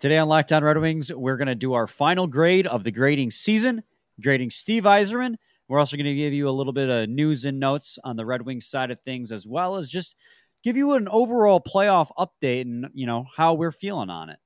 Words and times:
Today 0.00 0.16
on 0.16 0.28
Locked 0.28 0.50
On 0.54 0.64
Red 0.64 0.78
Wings, 0.78 1.12
we're 1.12 1.36
going 1.36 1.48
to 1.48 1.54
do 1.54 1.74
our 1.74 1.86
final 1.86 2.26
grade 2.26 2.66
of 2.66 2.84
the 2.84 2.90
grading 2.90 3.32
season, 3.32 3.82
grading 4.18 4.48
Steve 4.48 4.84
Yzerman. 4.84 5.34
We're 5.68 5.78
also 5.78 5.98
going 5.98 6.06
to 6.06 6.14
give 6.14 6.32
you 6.32 6.48
a 6.48 6.50
little 6.50 6.72
bit 6.72 6.88
of 6.88 7.10
news 7.10 7.44
and 7.44 7.60
notes 7.60 7.98
on 8.02 8.16
the 8.16 8.24
Red 8.24 8.46
Wings 8.46 8.66
side 8.66 8.90
of 8.90 8.98
things, 9.00 9.30
as 9.30 9.46
well 9.46 9.76
as 9.76 9.90
just 9.90 10.16
give 10.64 10.74
you 10.74 10.92
an 10.92 11.06
overall 11.06 11.60
playoff 11.60 12.08
update 12.16 12.62
and 12.62 12.86
you 12.94 13.04
know 13.04 13.26
how 13.36 13.52
we're 13.52 13.70
feeling 13.70 14.08
on 14.08 14.30
it. 14.30 14.38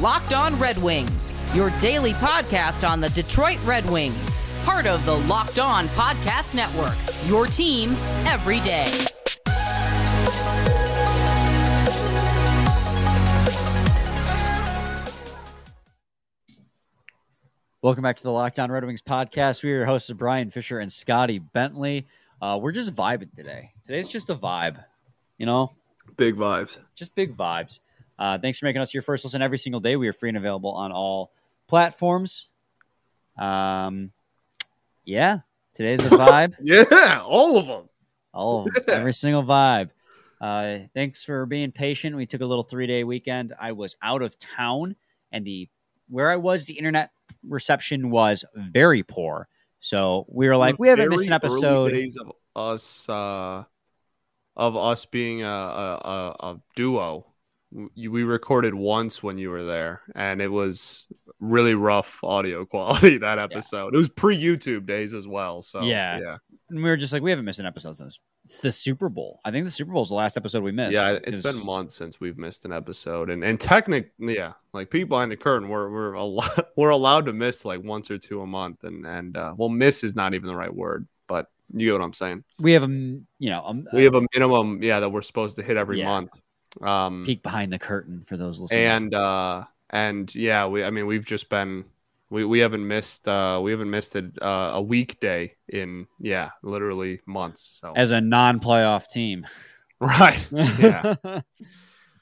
Locked 0.00 0.32
On 0.32 0.58
Red 0.58 0.78
Wings, 0.78 1.32
your 1.54 1.70
daily 1.80 2.12
podcast 2.14 2.88
on 2.88 3.00
the 3.00 3.10
Detroit 3.10 3.58
Red 3.64 3.88
Wings 3.90 4.46
part 4.68 4.86
of 4.86 5.02
the 5.06 5.16
Locked 5.20 5.58
On 5.58 5.88
Podcast 5.88 6.54
Network. 6.54 6.94
Your 7.26 7.46
team 7.46 7.88
every 8.26 8.60
day. 8.60 8.86
Welcome 17.80 18.02
back 18.02 18.16
to 18.16 18.22
the 18.22 18.30
Locked 18.30 18.58
On 18.58 18.70
Red 18.70 18.84
Wings 18.84 19.00
podcast. 19.00 19.62
We 19.62 19.70
are 19.72 19.76
your 19.76 19.86
hosts 19.86 20.10
Brian 20.10 20.50
Fisher 20.50 20.78
and 20.78 20.92
Scotty 20.92 21.38
Bentley. 21.38 22.06
Uh, 22.42 22.58
we're 22.60 22.72
just 22.72 22.94
vibing 22.94 23.34
today. 23.34 23.70
Today's 23.82 24.08
just 24.08 24.28
a 24.28 24.34
vibe, 24.34 24.84
you 25.38 25.46
know, 25.46 25.74
big 26.18 26.36
vibes, 26.36 26.76
just 26.94 27.14
big 27.14 27.34
vibes. 27.38 27.78
Uh, 28.18 28.38
thanks 28.38 28.58
for 28.58 28.66
making 28.66 28.82
us 28.82 28.92
your 28.92 29.02
first 29.02 29.24
listen 29.24 29.42
every 29.42 29.58
single 29.58 29.80
day. 29.80 29.96
We 29.96 30.08
are 30.08 30.12
free 30.12 30.28
and 30.28 30.38
available 30.38 30.72
on 30.72 30.92
all 30.92 31.32
platforms. 31.68 32.48
Um, 33.38 34.10
yeah, 35.04 35.40
today's 35.74 36.04
a 36.04 36.08
vibe. 36.08 36.54
yeah, 36.60 37.22
all 37.24 37.58
of 37.58 37.66
them. 37.66 37.88
All 38.34 38.66
of 38.66 38.74
them. 38.74 38.84
Yeah. 38.88 38.94
Every 38.94 39.12
single 39.12 39.44
vibe. 39.44 39.90
Uh, 40.40 40.78
thanks 40.94 41.22
for 41.24 41.46
being 41.46 41.72
patient. 41.72 42.16
We 42.16 42.26
took 42.26 42.40
a 42.40 42.46
little 42.46 42.64
three 42.64 42.86
day 42.86 43.04
weekend. 43.04 43.54
I 43.60 43.72
was 43.72 43.96
out 44.02 44.22
of 44.22 44.38
town, 44.38 44.96
and 45.30 45.44
the 45.44 45.68
where 46.08 46.30
I 46.30 46.36
was, 46.36 46.64
the 46.64 46.74
internet 46.74 47.10
reception 47.46 48.10
was 48.10 48.44
very 48.54 49.02
poor. 49.02 49.48
So 49.80 50.26
we 50.28 50.48
were 50.48 50.56
like, 50.56 50.78
we 50.78 50.88
haven't 50.88 51.10
missed 51.10 51.26
an 51.26 51.32
episode. 51.32 51.92
days 51.92 52.16
of 52.16 52.32
us, 52.56 53.08
uh, 53.08 53.64
of 54.56 54.76
us 54.76 55.06
being 55.06 55.42
a, 55.42 55.46
a, 55.46 56.36
a 56.40 56.60
duo 56.74 57.26
we 57.70 58.22
recorded 58.22 58.74
once 58.74 59.22
when 59.22 59.36
you 59.36 59.50
were 59.50 59.64
there 59.64 60.02
and 60.14 60.40
it 60.40 60.48
was 60.48 61.06
really 61.38 61.74
rough 61.74 62.22
audio 62.24 62.64
quality 62.66 63.18
that 63.18 63.38
episode. 63.38 63.92
Yeah. 63.92 63.94
it 63.94 63.96
was 63.96 64.08
pre-youtube 64.08 64.86
days 64.86 65.14
as 65.14 65.26
well 65.26 65.62
so 65.62 65.82
yeah. 65.82 66.18
yeah. 66.18 66.36
And 66.70 66.82
we 66.82 66.90
were 66.90 66.96
just 66.96 67.12
like 67.12 67.22
we 67.22 67.30
haven't 67.30 67.44
missed 67.44 67.60
an 67.60 67.66
episode 67.66 67.96
since 67.96 68.18
it's 68.44 68.60
the 68.60 68.72
super 68.72 69.08
bowl. 69.08 69.40
I 69.44 69.50
think 69.50 69.66
the 69.66 69.70
super 69.70 69.92
bowl 69.92 70.02
is 70.02 70.08
the 70.08 70.14
last 70.14 70.36
episode 70.36 70.62
we 70.62 70.72
missed 70.72 70.94
yeah 70.94 71.18
it's 71.22 71.42
been 71.42 71.64
months 71.64 71.94
since 71.94 72.20
we've 72.20 72.38
missed 72.38 72.64
an 72.64 72.72
episode 72.72 73.28
and 73.30 73.44
and 73.44 73.60
technically 73.60 74.36
yeah 74.36 74.54
like 74.72 74.90
people 74.90 75.16
behind 75.16 75.30
the 75.30 75.36
curtain 75.36 75.68
we're 75.68 75.90
we're 75.90 76.12
a 76.14 76.24
lot, 76.24 76.68
we're 76.76 76.90
allowed 76.90 77.26
to 77.26 77.32
miss 77.32 77.64
like 77.64 77.82
once 77.82 78.10
or 78.10 78.18
two 78.18 78.40
a 78.40 78.46
month 78.46 78.84
and 78.84 79.06
and 79.06 79.36
uh, 79.36 79.52
well 79.56 79.68
miss 79.68 80.02
is 80.02 80.16
not 80.16 80.34
even 80.34 80.48
the 80.48 80.56
right 80.56 80.74
word 80.74 81.06
but 81.26 81.50
you 81.74 81.88
get 81.88 81.92
what 81.92 82.02
i'm 82.02 82.14
saying. 82.14 82.44
We 82.58 82.72
have 82.72 82.84
a 82.84 82.86
you 82.86 83.50
know 83.50 83.60
a, 83.60 83.94
we 83.94 84.04
have 84.04 84.14
a 84.14 84.22
minimum 84.34 84.82
yeah 84.82 85.00
that 85.00 85.10
we're 85.10 85.22
supposed 85.22 85.56
to 85.56 85.62
hit 85.62 85.76
every 85.76 85.98
yeah. 85.98 86.06
month 86.06 86.30
um, 86.80 87.24
Peek 87.24 87.42
behind 87.42 87.72
the 87.72 87.78
curtain 87.78 88.24
for 88.26 88.36
those 88.36 88.60
listening. 88.60 88.84
And 88.84 89.14
uh, 89.14 89.64
and 89.90 90.32
yeah, 90.34 90.66
we 90.66 90.84
I 90.84 90.90
mean 90.90 91.06
we've 91.06 91.24
just 91.24 91.48
been 91.48 91.84
we, 92.30 92.44
we 92.44 92.58
haven't 92.60 92.86
missed 92.86 93.26
uh, 93.26 93.60
we 93.62 93.70
haven't 93.70 93.90
missed 93.90 94.14
a, 94.14 94.30
uh, 94.40 94.72
a 94.74 94.82
weekday 94.82 95.54
in 95.68 96.06
yeah 96.20 96.50
literally 96.62 97.20
months. 97.26 97.78
So 97.80 97.92
as 97.96 98.10
a 98.10 98.20
non-playoff 98.20 99.08
team, 99.08 99.46
right? 100.00 100.46
Yeah. 100.52 101.14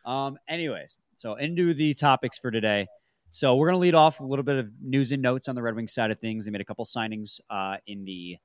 um. 0.05 0.39
Anyways, 0.49 0.99
so 1.17 1.35
into 1.35 1.75
the 1.75 1.95
topics 1.95 2.39
for 2.39 2.51
today. 2.51 2.87
So 3.33 3.57
we're 3.57 3.69
gonna 3.69 3.79
lead 3.79 3.95
off 3.95 4.21
a 4.21 4.25
little 4.25 4.45
bit 4.45 4.57
of 4.57 4.71
news 4.81 5.13
and 5.13 5.21
notes 5.21 5.49
on 5.49 5.55
the 5.55 5.63
Red 5.63 5.75
Wings 5.75 5.93
side 5.93 6.11
of 6.11 6.19
things. 6.21 6.47
They 6.47 6.51
made 6.51 6.63
a 6.63 6.65
couple 6.65 6.85
signings 6.85 7.41
uh, 7.51 7.77
in 7.87 8.05
the 8.05 8.39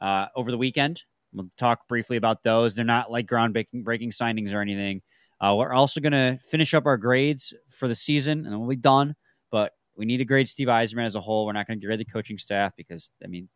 uh, 0.00 0.26
over 0.34 0.50
the 0.50 0.58
weekend. 0.58 1.02
We'll 1.32 1.50
talk 1.58 1.88
briefly 1.88 2.16
about 2.16 2.44
those. 2.44 2.74
They're 2.74 2.84
not 2.84 3.10
like 3.10 3.26
groundbreaking 3.26 3.84
breaking 3.84 4.10
signings 4.10 4.54
or 4.54 4.60
anything. 4.60 5.02
Uh, 5.44 5.54
we're 5.54 5.74
also 5.74 6.00
going 6.00 6.12
to 6.12 6.38
finish 6.42 6.72
up 6.72 6.86
our 6.86 6.96
grades 6.96 7.52
for 7.68 7.86
the 7.86 7.94
season, 7.94 8.46
and 8.46 8.58
we'll 8.58 8.68
be 8.68 8.76
done. 8.76 9.14
But 9.50 9.72
we 9.94 10.06
need 10.06 10.16
to 10.18 10.24
grade 10.24 10.48
Steve 10.48 10.68
Yzerman 10.68 11.04
as 11.04 11.16
a 11.16 11.20
whole. 11.20 11.44
We're 11.44 11.52
not 11.52 11.66
going 11.66 11.78
to 11.78 11.86
grade 11.86 12.00
the 12.00 12.04
coaching 12.06 12.38
staff 12.38 12.72
because, 12.78 13.10
I 13.22 13.26
mean, 13.26 13.50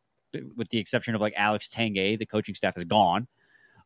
with 0.54 0.68
the 0.68 0.78
exception 0.78 1.14
of 1.14 1.22
like 1.22 1.32
Alex 1.34 1.66
Tanguay, 1.66 2.18
the 2.18 2.26
coaching 2.26 2.54
staff 2.54 2.76
is 2.76 2.84
gone. 2.84 3.26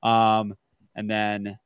Um, 0.02 0.54
and 0.96 1.08
then 1.08 1.58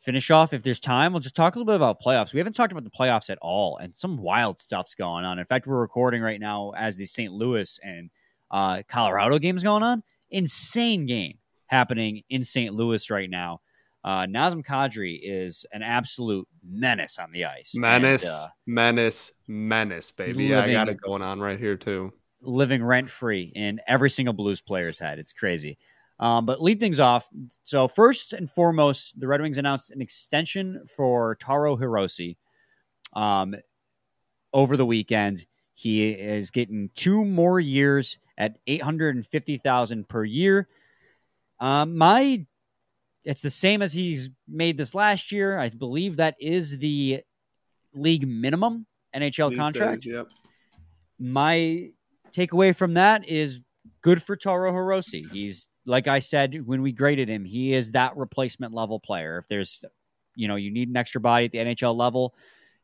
finish 0.00 0.28
off 0.32 0.52
if 0.52 0.64
there's 0.64 0.80
time. 0.80 1.12
We'll 1.12 1.20
just 1.20 1.36
talk 1.36 1.54
a 1.54 1.58
little 1.60 1.72
bit 1.72 1.76
about 1.76 2.02
playoffs. 2.02 2.32
We 2.32 2.40
haven't 2.40 2.54
talked 2.54 2.72
about 2.72 2.82
the 2.82 2.90
playoffs 2.90 3.30
at 3.30 3.38
all, 3.40 3.76
and 3.76 3.96
some 3.96 4.16
wild 4.16 4.60
stuff's 4.60 4.96
going 4.96 5.24
on. 5.24 5.38
In 5.38 5.44
fact, 5.44 5.68
we're 5.68 5.80
recording 5.80 6.20
right 6.20 6.40
now 6.40 6.72
as 6.76 6.96
the 6.96 7.06
St. 7.06 7.32
Louis 7.32 7.78
and 7.84 8.10
uh, 8.50 8.82
Colorado 8.88 9.38
game's 9.38 9.62
going 9.62 9.84
on. 9.84 10.02
Insane 10.30 11.06
game 11.06 11.38
happening 11.66 12.22
in 12.28 12.42
St. 12.42 12.74
Louis 12.74 13.08
right 13.08 13.30
now. 13.30 13.60
Uh, 14.04 14.26
Nazem 14.26 14.62
Kadri 14.62 15.18
is 15.22 15.64
an 15.72 15.82
absolute 15.82 16.46
menace 16.62 17.18
on 17.18 17.32
the 17.32 17.46
ice. 17.46 17.74
Menace, 17.74 18.22
and, 18.22 18.32
uh, 18.32 18.48
menace, 18.66 19.32
menace, 19.48 20.10
baby. 20.10 20.44
Yeah, 20.44 20.62
I 20.62 20.72
got 20.72 20.90
it 20.90 21.00
going 21.00 21.22
on 21.22 21.40
right 21.40 21.58
here 21.58 21.76
too. 21.76 22.12
Living 22.42 22.84
rent 22.84 23.08
free 23.08 23.50
in 23.54 23.80
every 23.86 24.10
single 24.10 24.34
Blues 24.34 24.60
player's 24.60 24.98
head. 24.98 25.18
It's 25.18 25.32
crazy. 25.32 25.78
Um, 26.20 26.44
but 26.44 26.62
lead 26.62 26.80
things 26.80 27.00
off. 27.00 27.28
So 27.64 27.88
first 27.88 28.34
and 28.34 28.48
foremost, 28.48 29.18
the 29.18 29.26
Red 29.26 29.40
Wings 29.40 29.56
announced 29.58 29.90
an 29.90 30.02
extension 30.02 30.82
for 30.94 31.36
Taro 31.36 31.76
Hirose. 31.76 32.36
Um, 33.14 33.54
over 34.52 34.76
the 34.76 34.86
weekend, 34.86 35.46
he 35.74 36.10
is 36.10 36.50
getting 36.50 36.90
two 36.94 37.24
more 37.24 37.58
years 37.58 38.18
at 38.36 38.58
eight 38.66 38.82
hundred 38.82 39.16
and 39.16 39.26
fifty 39.26 39.56
thousand 39.56 40.08
per 40.08 40.24
year. 40.24 40.68
Um, 41.58 41.96
my 41.96 42.46
it's 43.24 43.42
the 43.42 43.50
same 43.50 43.82
as 43.82 43.92
he's 43.92 44.30
made 44.46 44.76
this 44.76 44.94
last 44.94 45.32
year. 45.32 45.58
I 45.58 45.70
believe 45.70 46.16
that 46.16 46.36
is 46.38 46.78
the 46.78 47.22
league 47.94 48.26
minimum 48.26 48.86
NHL 49.14 49.50
These 49.50 49.58
contract. 49.58 50.02
Days, 50.02 50.12
yep. 50.12 50.26
My 51.18 51.90
takeaway 52.32 52.76
from 52.76 52.94
that 52.94 53.26
is 53.28 53.60
good 54.02 54.22
for 54.22 54.36
Taro 54.36 54.72
Hirose. 54.72 55.30
He's 55.30 55.68
like 55.86 56.08
I 56.08 56.18
said 56.18 56.66
when 56.66 56.82
we 56.82 56.92
graded 56.92 57.28
him, 57.28 57.44
he 57.44 57.72
is 57.72 57.92
that 57.92 58.16
replacement 58.16 58.74
level 58.74 59.00
player. 59.00 59.38
If 59.38 59.48
there's 59.48 59.84
you 60.36 60.48
know, 60.48 60.56
you 60.56 60.70
need 60.70 60.88
an 60.88 60.96
extra 60.96 61.20
body 61.20 61.44
at 61.46 61.52
the 61.52 61.58
NHL 61.58 61.96
level, 61.96 62.34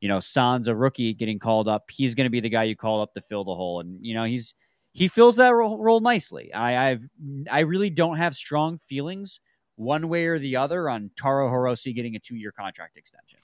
you 0.00 0.08
know, 0.08 0.20
San's 0.20 0.68
a 0.68 0.74
rookie 0.74 1.14
getting 1.14 1.38
called 1.38 1.66
up. 1.66 1.90
He's 1.90 2.14
going 2.14 2.26
to 2.26 2.30
be 2.30 2.40
the 2.40 2.48
guy 2.48 2.62
you 2.64 2.76
call 2.76 3.02
up 3.02 3.12
to 3.14 3.20
fill 3.20 3.44
the 3.44 3.54
hole 3.54 3.80
and 3.80 3.98
you 4.04 4.14
know, 4.14 4.24
he's 4.24 4.54
he 4.92 5.06
fills 5.06 5.36
that 5.36 5.54
role, 5.54 5.78
role 5.78 6.00
nicely. 6.00 6.52
I 6.54 6.90
I've 6.90 7.08
I 7.50 7.60
really 7.60 7.90
don't 7.90 8.16
have 8.16 8.34
strong 8.34 8.78
feelings 8.78 9.40
one 9.80 10.08
way 10.08 10.26
or 10.26 10.38
the 10.38 10.56
other 10.56 10.90
on 10.90 11.10
Taro 11.16 11.48
Hirose 11.48 11.94
getting 11.94 12.14
a 12.14 12.18
two 12.18 12.36
year 12.36 12.52
contract 12.52 12.98
extension. 12.98 13.40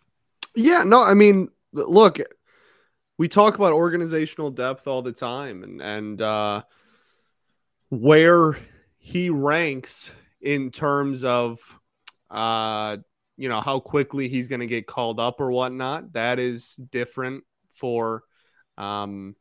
Yeah, 0.54 0.82
no, 0.84 1.02
I 1.02 1.14
mean, 1.14 1.48
look, 1.72 2.18
we 3.16 3.26
talk 3.26 3.54
about 3.54 3.72
organizational 3.72 4.50
depth 4.50 4.86
all 4.86 5.00
the 5.00 5.12
time 5.12 5.62
and, 5.62 5.80
and, 5.80 6.20
uh, 6.20 6.62
where 7.88 8.58
he 8.98 9.30
ranks 9.30 10.12
in 10.42 10.70
terms 10.70 11.24
of, 11.24 11.58
uh, 12.30 12.98
you 13.38 13.48
know, 13.48 13.62
how 13.62 13.80
quickly 13.80 14.28
he's 14.28 14.48
going 14.48 14.60
to 14.60 14.66
get 14.66 14.86
called 14.86 15.18
up 15.18 15.40
or 15.40 15.50
whatnot. 15.50 16.12
That 16.12 16.38
is 16.38 16.74
different 16.74 17.44
for, 17.70 18.24
um, 18.76 19.36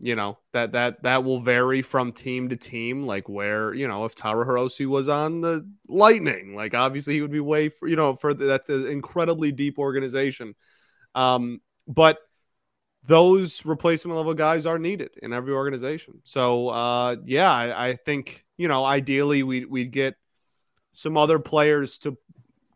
you 0.00 0.14
know 0.14 0.38
that 0.52 0.72
that 0.72 1.02
that 1.02 1.24
will 1.24 1.40
vary 1.40 1.82
from 1.82 2.12
team 2.12 2.48
to 2.48 2.56
team 2.56 3.04
like 3.04 3.28
where 3.28 3.74
you 3.74 3.88
know 3.88 4.04
if 4.04 4.14
Taro 4.14 4.44
Hirose 4.44 4.86
was 4.86 5.08
on 5.08 5.40
the 5.40 5.68
lightning 5.88 6.54
like 6.54 6.74
obviously 6.74 7.14
he 7.14 7.20
would 7.20 7.32
be 7.32 7.40
way 7.40 7.68
for, 7.68 7.88
you 7.88 7.96
know 7.96 8.14
for 8.14 8.32
that's 8.34 8.68
an 8.68 8.86
incredibly 8.86 9.50
deep 9.52 9.78
organization. 9.78 10.54
Um 11.14 11.60
but 11.86 12.18
those 13.04 13.64
replacement 13.64 14.16
level 14.16 14.34
guys 14.34 14.66
are 14.66 14.78
needed 14.78 15.10
in 15.22 15.32
every 15.32 15.52
organization. 15.52 16.20
So 16.24 16.68
uh 16.68 17.16
yeah 17.24 17.52
I, 17.52 17.88
I 17.88 17.96
think 17.96 18.44
you 18.56 18.68
know 18.68 18.84
ideally 18.84 19.42
we 19.42 19.64
we'd 19.64 19.90
get 19.90 20.14
some 20.92 21.16
other 21.16 21.38
players 21.38 21.98
to 21.98 22.16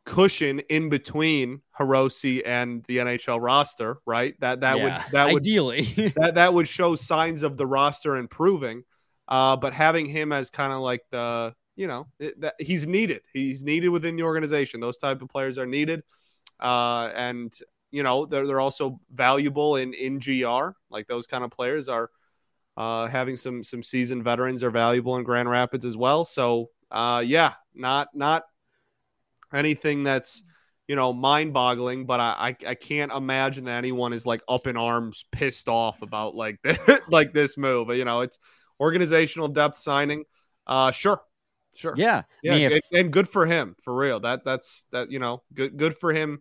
cushion 0.05 0.61
in 0.69 0.89
between 0.89 1.63
Hirose 1.79 2.43
and 2.45 2.85
the 2.85 2.99
NHL 2.99 3.41
roster, 3.41 3.99
right? 4.07 4.35
That 4.41 4.61
that 4.61 4.79
yeah, 4.79 4.83
would 4.85 5.13
that 5.13 5.33
would 5.33 5.43
ideally 5.43 5.83
that 6.17 6.35
that 6.35 6.55
would 6.55 6.69
show 6.69 6.95
signs 6.95 7.43
of 7.43 7.57
the 7.57 7.67
roster 7.67 8.17
improving. 8.17 8.85
Uh, 9.29 9.57
but 9.57 9.73
having 9.73 10.07
him 10.07 10.33
as 10.33 10.51
kind 10.51 10.73
of 10.73 10.81
like 10.81 11.03
the 11.11 11.55
you 11.77 11.87
know 11.87 12.07
it, 12.19 12.41
that 12.41 12.55
he's 12.59 12.87
needed. 12.87 13.23
He's 13.33 13.63
needed 13.63 13.89
within 13.89 14.17
the 14.17 14.25
organization. 14.25 14.81
Those 14.81 14.99
type 14.99 15.23
of 15.23 15.29
players 15.29 15.59
are 15.59 15.67
needed, 15.67 16.03
uh, 16.61 17.11
and 17.15 17.53
you 17.91 18.03
know 18.03 18.27
they're 18.27 18.47
they're 18.47 18.61
also 18.61 19.01
valuable 19.13 19.77
in 19.77 19.95
in 19.95 20.19
GR. 20.19 20.71
Like 20.91 21.07
those 21.07 21.27
kind 21.27 21.45
of 21.45 21.51
players 21.51 21.89
are. 21.89 22.11
Uh, 22.75 23.07
having 23.07 23.37
some 23.37 23.63
some 23.63 23.83
seasoned 23.83 24.25
veterans 24.25 24.63
are 24.63 24.71
valuable 24.71 25.19
in 25.19 25.25
Grand 25.25 25.47
Rapids 25.47 25.85
as 25.85 25.95
well. 25.95 26.25
So 26.25 26.71
uh, 26.91 27.23
yeah, 27.25 27.53
not 27.75 28.09
not 28.15 28.45
anything 29.55 30.05
that's 30.05 30.43
you 30.89 30.97
know 30.97 31.13
mind 31.13 31.53
boggling, 31.53 32.07
but 32.07 32.21
I, 32.21 32.57
I, 32.65 32.71
I 32.71 32.75
can't 32.75 33.13
imagine 33.13 33.65
that 33.65 33.79
anyone 33.79 34.13
is 34.13 34.27
like 34.27 34.43
up 34.49 34.67
in 34.67 34.77
arms, 34.77 35.25
pissed 35.33 35.69
off 35.69 36.03
about 36.03 36.35
like 36.35 36.59
like 37.09 37.33
this 37.33 37.57
move. 37.57 37.89
You 37.91 38.05
know, 38.05 38.21
it's 38.21 38.39
organizational 38.81 39.49
depth 39.49 39.79
signing. 39.79 40.25
Uh, 40.67 40.91
sure, 40.91 41.21
sure, 41.75 41.95
yeah, 41.97 42.23
yeah, 42.43 42.55
and, 42.55 42.81
and 42.93 43.13
good 43.13 43.29
for 43.29 43.47
him 43.47 43.77
for 43.83 43.95
real. 43.95 44.21
That 44.21 44.45
that's 44.45 44.87
that 44.93 45.11
you 45.11 45.19
know 45.19 45.43
good 45.55 45.77
good 45.77 45.95
for 45.97 46.13
him 46.13 46.41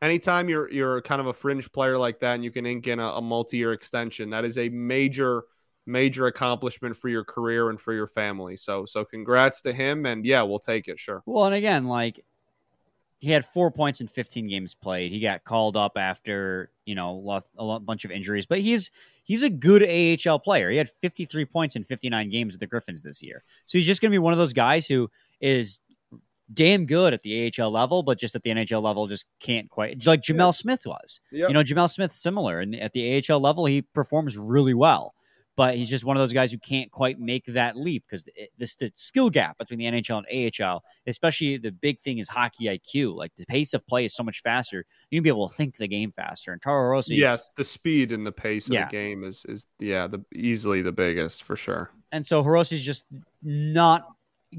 anytime 0.00 0.48
you're 0.48 0.70
you're 0.70 1.02
kind 1.02 1.20
of 1.20 1.26
a 1.26 1.32
fringe 1.32 1.70
player 1.72 1.98
like 1.98 2.20
that 2.20 2.34
and 2.34 2.44
you 2.44 2.50
can 2.50 2.66
ink 2.66 2.86
in 2.86 2.98
a, 2.98 3.06
a 3.06 3.22
multi-year 3.22 3.72
extension, 3.72 4.30
that 4.30 4.44
is 4.44 4.58
a 4.58 4.68
major 4.68 5.44
major 5.86 6.26
accomplishment 6.26 6.94
for 6.94 7.08
your 7.08 7.24
career 7.24 7.70
and 7.70 7.80
for 7.80 7.92
your 7.92 8.06
family. 8.06 8.56
So 8.56 8.84
so 8.84 9.04
congrats 9.04 9.62
to 9.62 9.72
him 9.72 10.06
and 10.06 10.24
yeah, 10.24 10.42
we'll 10.42 10.58
take 10.58 10.88
it, 10.88 10.98
sure. 10.98 11.22
Well, 11.26 11.46
and 11.46 11.54
again, 11.54 11.86
like 11.86 12.24
he 13.18 13.30
had 13.30 13.44
four 13.44 13.70
points 13.70 14.00
in 14.00 14.06
15 14.06 14.46
games 14.46 14.74
played. 14.74 15.12
He 15.12 15.20
got 15.20 15.44
called 15.44 15.76
up 15.76 15.92
after 15.96 16.70
you 16.86 16.94
know 16.94 17.42
a 17.58 17.80
bunch 17.80 18.04
of 18.04 18.10
injuries, 18.10 18.46
but 18.46 18.60
he's 18.60 18.90
he's 19.24 19.42
a 19.42 19.50
good 19.50 19.82
AHL 19.82 20.38
player. 20.38 20.70
He 20.70 20.76
had 20.76 20.88
53 20.88 21.44
points 21.44 21.76
in 21.76 21.84
59 21.84 22.30
games 22.30 22.54
with 22.54 22.60
the 22.60 22.66
Griffins 22.66 23.02
this 23.02 23.22
year, 23.22 23.44
so 23.66 23.78
he's 23.78 23.86
just 23.86 24.00
going 24.00 24.10
to 24.10 24.14
be 24.14 24.18
one 24.18 24.32
of 24.32 24.38
those 24.38 24.52
guys 24.52 24.86
who 24.86 25.10
is 25.40 25.80
damn 26.52 26.86
good 26.86 27.12
at 27.12 27.20
the 27.22 27.52
AHL 27.58 27.70
level, 27.70 28.02
but 28.02 28.18
just 28.18 28.34
at 28.34 28.42
the 28.42 28.50
NHL 28.50 28.82
level, 28.82 29.06
just 29.06 29.26
can't 29.40 29.68
quite 29.68 30.04
like 30.06 30.22
Jamel 30.22 30.38
yeah. 30.38 30.50
Smith 30.52 30.86
was. 30.86 31.20
Yep. 31.32 31.48
You 31.48 31.54
know, 31.54 31.62
Jamel 31.62 31.90
Smith 31.90 32.12
similar, 32.12 32.60
and 32.60 32.74
at 32.76 32.92
the 32.92 33.22
AHL 33.28 33.40
level, 33.40 33.66
he 33.66 33.82
performs 33.82 34.38
really 34.38 34.74
well. 34.74 35.14
But 35.58 35.76
he's 35.76 35.90
just 35.90 36.04
one 36.04 36.16
of 36.16 36.20
those 36.20 36.32
guys 36.32 36.52
who 36.52 36.58
can't 36.58 36.88
quite 36.92 37.18
make 37.18 37.44
that 37.46 37.76
leap 37.76 38.04
because 38.08 38.24
this 38.58 38.76
the 38.76 38.92
skill 38.94 39.28
gap 39.28 39.58
between 39.58 39.80
the 39.80 39.86
NHL 39.86 40.22
and 40.24 40.52
AHL, 40.62 40.84
especially 41.08 41.58
the 41.58 41.72
big 41.72 42.00
thing 42.00 42.18
is 42.18 42.28
hockey 42.28 42.66
IQ. 42.66 43.16
Like 43.16 43.32
the 43.36 43.44
pace 43.44 43.74
of 43.74 43.84
play 43.84 44.04
is 44.04 44.14
so 44.14 44.22
much 44.22 44.40
faster. 44.40 44.86
You 45.10 45.18
can 45.18 45.24
be 45.24 45.30
able 45.30 45.48
to 45.48 45.54
think 45.56 45.76
the 45.76 45.88
game 45.88 46.12
faster. 46.12 46.52
And 46.52 46.62
Taro 46.62 46.96
Hirose, 46.96 47.08
yes, 47.10 47.52
the 47.56 47.64
speed 47.64 48.12
and 48.12 48.24
the 48.24 48.30
pace 48.30 48.68
of 48.68 48.74
yeah. 48.74 48.84
the 48.84 48.92
game 48.92 49.24
is 49.24 49.44
is 49.48 49.66
yeah, 49.80 50.06
the 50.06 50.24
easily 50.32 50.80
the 50.80 50.92
biggest 50.92 51.42
for 51.42 51.56
sure. 51.56 51.90
And 52.12 52.24
so 52.24 52.44
Hirose's 52.44 52.80
just 52.80 53.06
not 53.42 54.06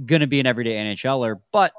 going 0.05 0.19
to 0.19 0.27
be 0.27 0.41
an 0.41 0.47
everyday 0.47 0.73
NHLer, 0.73 1.39
but 1.53 1.71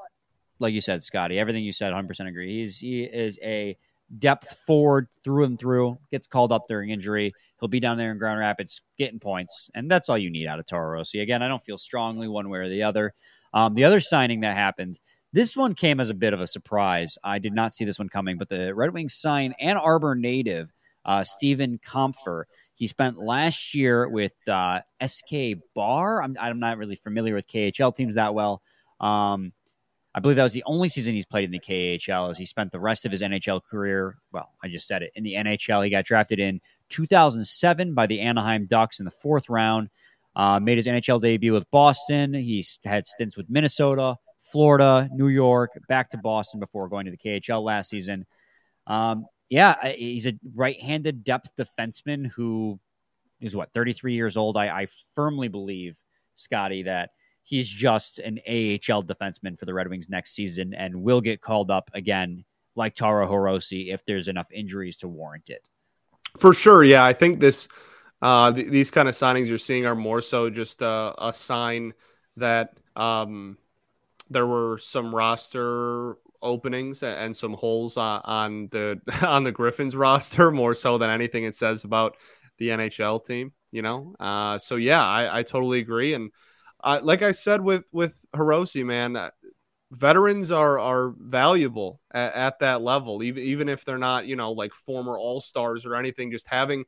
like 0.60 0.72
you 0.72 0.80
said, 0.80 1.02
Scotty, 1.02 1.38
everything 1.38 1.62
you 1.62 1.72
said, 1.72 1.92
100% 1.92 2.26
agree. 2.26 2.60
He's 2.60 2.78
he 2.78 3.02
is 3.02 3.38
a 3.42 3.76
depth 4.18 4.58
forward 4.66 5.08
through 5.22 5.44
and 5.44 5.58
through. 5.58 5.98
Gets 6.10 6.28
called 6.28 6.52
up 6.52 6.66
during 6.68 6.90
injury. 6.90 7.32
He'll 7.58 7.68
be 7.68 7.80
down 7.80 7.98
there 7.98 8.10
in 8.10 8.18
Grand 8.18 8.40
Rapids 8.40 8.82
getting 8.98 9.20
points, 9.20 9.70
and 9.74 9.90
that's 9.90 10.08
all 10.08 10.18
you 10.18 10.30
need 10.30 10.46
out 10.46 10.58
of 10.58 10.66
Taro 10.66 10.98
Hirose. 10.98 11.20
Again, 11.20 11.42
I 11.42 11.48
don't 11.48 11.62
feel 11.62 11.78
strongly 11.78 12.28
one 12.28 12.48
way 12.48 12.58
or 12.58 12.68
the 12.68 12.82
other. 12.82 13.12
Um, 13.52 13.74
the 13.74 13.84
other 13.84 14.00
signing 14.00 14.40
that 14.40 14.54
happened, 14.54 14.98
this 15.32 15.56
one 15.56 15.74
came 15.74 16.00
as 16.00 16.10
a 16.10 16.14
bit 16.14 16.32
of 16.32 16.40
a 16.40 16.46
surprise. 16.46 17.18
I 17.22 17.38
did 17.38 17.52
not 17.52 17.74
see 17.74 17.84
this 17.84 17.98
one 17.98 18.08
coming, 18.08 18.38
but 18.38 18.48
the 18.48 18.74
Red 18.74 18.92
Wings 18.94 19.14
sign 19.14 19.54
Ann 19.60 19.76
Arbor 19.76 20.14
native 20.14 20.72
uh, 21.04 21.24
Steven 21.24 21.78
Kampfer. 21.78 22.44
He 22.74 22.86
spent 22.86 23.18
last 23.18 23.74
year 23.74 24.08
with 24.08 24.34
uh, 24.48 24.80
Ak 25.00 25.58
Bars. 25.74 26.22
I'm, 26.24 26.36
I'm 26.40 26.58
not 26.58 26.78
really 26.78 26.94
familiar 26.94 27.34
with 27.34 27.46
KHL 27.46 27.94
teams 27.94 28.14
that 28.14 28.34
well. 28.34 28.62
Um, 29.00 29.52
I 30.14 30.20
believe 30.20 30.36
that 30.36 30.42
was 30.42 30.52
the 30.52 30.64
only 30.66 30.88
season 30.88 31.14
he's 31.14 31.26
played 31.26 31.44
in 31.44 31.52
the 31.52 31.60
KHL 31.60 32.30
as 32.30 32.38
he 32.38 32.44
spent 32.44 32.72
the 32.72 32.80
rest 32.80 33.06
of 33.06 33.12
his 33.12 33.22
NHL 33.22 33.62
career. 33.62 34.16
Well, 34.32 34.52
I 34.62 34.68
just 34.68 34.88
said 34.88 35.02
it 35.02 35.12
in 35.14 35.22
the 35.22 35.34
NHL. 35.34 35.84
He 35.84 35.90
got 35.90 36.04
drafted 36.04 36.40
in 36.40 36.60
2007 36.88 37.94
by 37.94 38.06
the 38.06 38.20
Anaheim 38.20 38.66
Ducks 38.66 38.98
in 38.98 39.04
the 39.04 39.10
fourth 39.12 39.48
round. 39.48 39.88
Uh, 40.34 40.58
made 40.58 40.78
his 40.78 40.86
NHL 40.86 41.20
debut 41.20 41.52
with 41.52 41.70
Boston. 41.70 42.34
He 42.34 42.64
had 42.84 43.06
stints 43.06 43.36
with 43.36 43.48
Minnesota, 43.48 44.16
Florida, 44.40 45.08
New 45.12 45.28
York, 45.28 45.72
back 45.88 46.10
to 46.10 46.18
Boston 46.18 46.58
before 46.60 46.88
going 46.88 47.04
to 47.06 47.12
the 47.12 47.16
KHL 47.16 47.62
last 47.62 47.90
season. 47.90 48.26
Um, 48.86 49.26
yeah, 49.48 49.92
he's 49.92 50.26
a 50.26 50.32
right-handed 50.54 51.24
depth 51.24 51.50
defenseman 51.56 52.30
who 52.30 52.78
is 53.40 53.56
what 53.56 53.72
33 53.72 54.14
years 54.14 54.36
old. 54.36 54.56
I, 54.56 54.68
I 54.68 54.86
firmly 55.14 55.48
believe, 55.48 56.00
Scotty, 56.34 56.84
that 56.84 57.10
he's 57.50 57.68
just 57.68 58.20
an 58.20 58.38
AHL 58.46 59.02
defenseman 59.02 59.58
for 59.58 59.64
the 59.64 59.74
Red 59.74 59.88
Wings 59.88 60.08
next 60.08 60.34
season 60.34 60.72
and 60.72 61.02
will 61.02 61.20
get 61.20 61.40
called 61.40 61.68
up 61.68 61.90
again, 61.94 62.44
like 62.76 62.94
Taro 62.94 63.28
Hirose, 63.28 63.92
if 63.92 64.06
there's 64.06 64.28
enough 64.28 64.52
injuries 64.52 64.98
to 64.98 65.08
warrant 65.08 65.50
it. 65.50 65.68
For 66.38 66.54
sure, 66.54 66.84
yeah. 66.84 67.04
I 67.04 67.12
think 67.12 67.40
this 67.40 67.66
uh, 68.22 68.52
th- 68.52 68.68
these 68.68 68.92
kind 68.92 69.08
of 69.08 69.16
signings 69.16 69.48
you're 69.48 69.58
seeing 69.58 69.84
are 69.84 69.96
more 69.96 70.20
so 70.20 70.48
just 70.48 70.80
a, 70.80 71.12
a 71.18 71.32
sign 71.32 71.92
that 72.36 72.78
um, 72.94 73.58
there 74.30 74.46
were 74.46 74.78
some 74.78 75.12
roster 75.12 76.18
openings 76.40 77.02
and 77.02 77.36
some 77.36 77.54
holes 77.54 77.96
on, 77.96 78.20
on 78.24 78.68
the 78.68 79.00
on 79.26 79.42
the 79.42 79.50
Griffins 79.50 79.96
roster 79.96 80.50
more 80.52 80.76
so 80.76 80.98
than 80.98 81.10
anything 81.10 81.42
it 81.42 81.56
says 81.56 81.82
about 81.82 82.16
the 82.58 82.68
NHL 82.68 83.24
team. 83.24 83.52
You 83.72 83.82
know, 83.82 84.14
uh, 84.20 84.58
so 84.58 84.76
yeah, 84.76 85.04
I, 85.04 85.40
I 85.40 85.42
totally 85.42 85.80
agree 85.80 86.14
and 86.14 86.30
uh, 86.82 87.00
like 87.02 87.22
I 87.22 87.32
said 87.32 87.60
with 87.60 87.84
with 87.92 88.24
Hirose, 88.34 88.84
man, 88.84 89.16
uh, 89.16 89.30
veterans 89.90 90.50
are 90.50 90.78
are 90.78 91.14
valuable 91.18 92.00
at, 92.12 92.34
at, 92.34 92.58
that 92.60 92.82
level, 92.82 93.22
even 93.22 93.42
even 93.42 93.68
if 93.68 93.84
they're 93.84 93.98
not 93.98 94.26
you 94.26 94.36
know 94.36 94.52
like 94.52 94.72
former 94.74 95.18
All 95.18 95.40
Stars 95.40 95.86
or 95.86 95.96
anything. 95.96 96.30
Just 96.30 96.48
having 96.48 96.84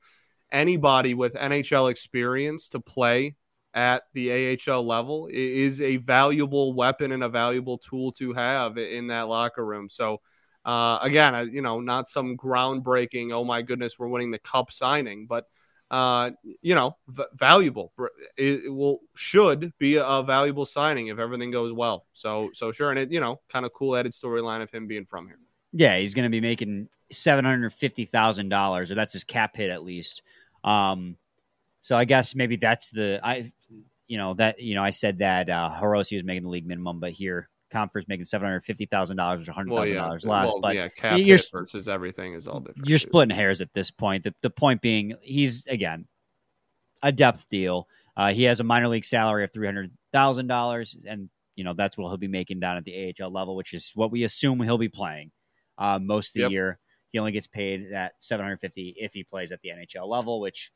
anybody 0.51 1.15
with 1.15 1.35
NHL 1.35 1.91
experience 1.91 2.69
to 2.69 2.81
play 2.81 3.37
at 3.75 4.03
the 4.13 4.59
AHL 4.69 4.87
level 4.87 5.29
is 5.33 5.81
a 5.81 5.97
valuable 5.97 6.75
weapon 6.75 7.13
and 7.13 7.25
a 7.25 7.29
valuable 7.29 7.79
tool 7.79 8.13
to 8.13 8.35
have 8.35 8.79
in 8.79 9.09
that 9.09 9.29
locker 9.29 9.65
room. 9.65 9.89
So. 9.89 10.21
Uh, 10.65 10.97
again, 11.03 11.51
you 11.53 11.61
know, 11.61 11.81
not 11.81 12.07
some 12.07 12.37
groundbreaking, 12.37 13.33
oh 13.33 13.43
my 13.43 13.63
goodness, 13.63 13.99
we're 13.99 14.07
winning 14.07 14.31
the 14.31 14.39
cup 14.39 14.71
signing, 14.71 15.27
but 15.27 15.47
uh, 15.93 16.31
you 16.63 16.75
know, 16.75 16.97
v- 17.07 17.25
valuable. 17.35 17.93
It, 18.39 18.73
will 18.73 19.01
should 19.15 19.75
be 19.79 19.97
a 19.97 20.23
valuable 20.23 20.65
signing 20.65 21.09
if 21.09 21.19
everything 21.19 21.51
goes 21.51 21.71
well. 21.71 22.07
So 22.15 22.51
so 22.55 22.73
sure, 22.73 22.91
and 22.91 22.99
it 22.99 23.13
you 23.13 23.21
know, 23.21 23.41
kind 23.51 23.67
of 23.67 23.75
cool 23.75 23.95
added 23.95 24.13
storyline 24.13 24.63
of 24.63 24.71
him 24.71 24.87
being 24.87 25.05
from 25.05 25.27
here. 25.27 25.39
Yeah, 25.73 25.99
he's 25.99 26.15
going 26.15 26.25
to 26.25 26.31
be 26.31 26.41
making 26.41 26.89
seven 27.13 27.45
hundred 27.45 27.75
fifty 27.75 28.07
thousand 28.07 28.49
dollars, 28.49 28.91
or 28.91 28.95
that's 28.95 29.13
his 29.13 29.23
cap 29.23 29.55
hit 29.55 29.71
at 29.71 29.85
least. 29.85 30.23
Um, 30.65 31.17
so 31.81 31.97
I 31.97 32.07
guess 32.07 32.35
maybe 32.35 32.57
that's 32.57 32.91
the 32.91 33.21
I, 33.23 33.53
you 34.09 34.17
know 34.17 34.33
that 34.35 34.61
you 34.61 34.75
know 34.75 34.83
I 34.83 34.91
said 34.91 35.19
that 35.19 35.51
uh, 35.51 35.69
Hirose 35.79 36.15
was 36.15 36.25
making 36.25 36.45
the 36.45 36.49
league 36.49 36.67
minimum, 36.67 37.01
but 37.01 37.13
here 37.13 37.51
Kampfer's 37.73 38.07
making 38.09 38.27
seven 38.27 38.47
hundred 38.47 38.65
fifty 38.65 38.87
thousand 38.87 39.17
dollars 39.17 39.49
or 39.49 39.53
hundred 39.53 39.75
thousand 39.75 39.97
dollars 39.97 40.27
less. 40.27 40.47
Well, 40.47 40.61
but 40.61 40.75
yeah, 40.75 40.89
cap 40.89 41.19
you're, 41.19 41.39
versus 41.51 41.89
everything 41.89 42.35
is 42.35 42.47
all 42.47 42.61
different. 42.61 42.89
You're 42.89 42.99
too. 42.99 43.09
splitting 43.09 43.35
hairs 43.35 43.61
at 43.61 43.73
this 43.75 43.91
point. 43.91 44.25
The, 44.25 44.35
the 44.43 44.51
point 44.51 44.81
being, 44.81 45.15
he's 45.23 45.67
again 45.67 46.07
a 47.03 47.11
depth 47.11 47.49
deal. 47.49 47.89
Uh, 48.17 48.33
he 48.33 48.45
has 48.45 48.61
a 48.61 48.65
minor 48.65 48.89
league 48.89 49.05
salary 49.05 49.45
of 49.45 49.53
three 49.53 49.67
hundred 49.67 49.91
thousand 50.13 50.47
dollars, 50.47 50.97
and 51.07 51.31
you 51.57 51.65
know 51.65 51.75
that's 51.75 51.97
what 51.97 52.09
he'll 52.09 52.19
be 52.19 52.29
making 52.29 52.61
down 52.61 52.77
at 52.77 52.85
the 52.85 53.15
AHL 53.21 53.33
level, 53.33 53.57
which 53.57 53.73
is 53.73 53.93
what 53.95 54.13
we 54.13 54.25
assume 54.25 54.61
he'll 54.61 54.79
be 54.79 54.89
playing 54.89 55.31
uh, 55.79 55.99
most 55.99 56.31
of 56.31 56.35
the 56.35 56.41
yep. 56.41 56.51
year. 56.51 56.79
He 57.11 57.19
only 57.19 57.33
gets 57.33 57.47
paid 57.47 57.93
at 57.93 58.13
seven 58.19 58.45
hundred 58.45 58.61
fifty 58.61 58.95
if 58.99 59.13
he 59.15 59.25
plays 59.25 59.53
at 59.53 59.61
the 59.63 59.71
NHL 59.71 60.07
level, 60.07 60.41
which 60.41 60.71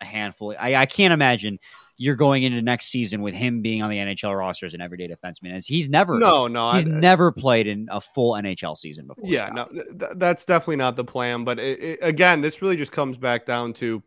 a 0.00 0.04
handful. 0.04 0.54
I, 0.58 0.74
I 0.76 0.86
can't 0.86 1.12
imagine 1.12 1.58
you're 1.96 2.16
going 2.16 2.42
into 2.42 2.60
next 2.60 2.86
season 2.86 3.22
with 3.22 3.34
him 3.34 3.62
being 3.62 3.82
on 3.82 3.90
the 3.90 3.96
NHL 3.96 4.36
roster 4.36 4.66
as 4.66 4.74
an 4.74 4.80
everyday 4.80 5.08
defenseman. 5.08 5.54
As 5.54 5.66
he's 5.66 5.88
never, 5.88 6.18
no, 6.18 6.46
no, 6.46 6.72
he's 6.72 6.84
I, 6.84 6.88
never 6.88 7.32
played 7.32 7.66
in 7.66 7.88
a 7.90 8.00
full 8.00 8.34
NHL 8.34 8.76
season 8.76 9.06
before. 9.06 9.28
Yeah, 9.28 9.48
Scott. 9.48 9.72
no, 9.74 9.82
th- 9.82 10.12
that's 10.16 10.44
definitely 10.44 10.76
not 10.76 10.96
the 10.96 11.04
plan. 11.04 11.44
But 11.44 11.58
it, 11.58 11.82
it, 11.82 11.98
again, 12.02 12.42
this 12.42 12.60
really 12.60 12.76
just 12.76 12.92
comes 12.92 13.16
back 13.16 13.46
down 13.46 13.72
to 13.74 14.02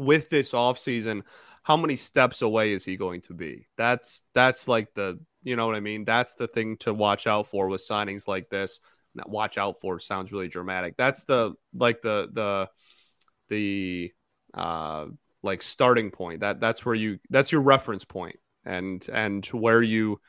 with 0.00 0.30
this 0.30 0.52
offseason, 0.52 1.22
how 1.62 1.76
many 1.76 1.94
steps 1.96 2.42
away 2.42 2.72
is 2.72 2.84
he 2.84 2.96
going 2.96 3.20
to 3.22 3.34
be? 3.34 3.66
That's 3.76 4.22
that's 4.34 4.66
like 4.66 4.94
the 4.94 5.20
you 5.42 5.56
know 5.56 5.66
what 5.66 5.76
I 5.76 5.80
mean. 5.80 6.04
That's 6.04 6.34
the 6.34 6.48
thing 6.48 6.76
to 6.78 6.92
watch 6.92 7.26
out 7.26 7.46
for 7.46 7.68
with 7.68 7.86
signings 7.86 8.26
like 8.26 8.48
this. 8.48 8.80
Not 9.14 9.28
watch 9.28 9.58
out 9.58 9.80
for 9.80 9.98
sounds 9.98 10.32
really 10.32 10.48
dramatic. 10.48 10.96
That's 10.96 11.24
the 11.24 11.54
like 11.74 12.02
the 12.02 12.28
the 12.32 12.68
the 13.48 14.12
uh, 14.54 15.06
like 15.42 15.62
starting 15.62 16.10
point. 16.10 16.40
That 16.40 16.60
that's 16.60 16.84
where 16.84 16.94
you 16.94 17.18
that's 17.30 17.52
your 17.52 17.60
reference 17.60 18.04
point, 18.04 18.36
and 18.64 19.06
and 19.12 19.44
where 19.46 19.82
you 19.82 20.20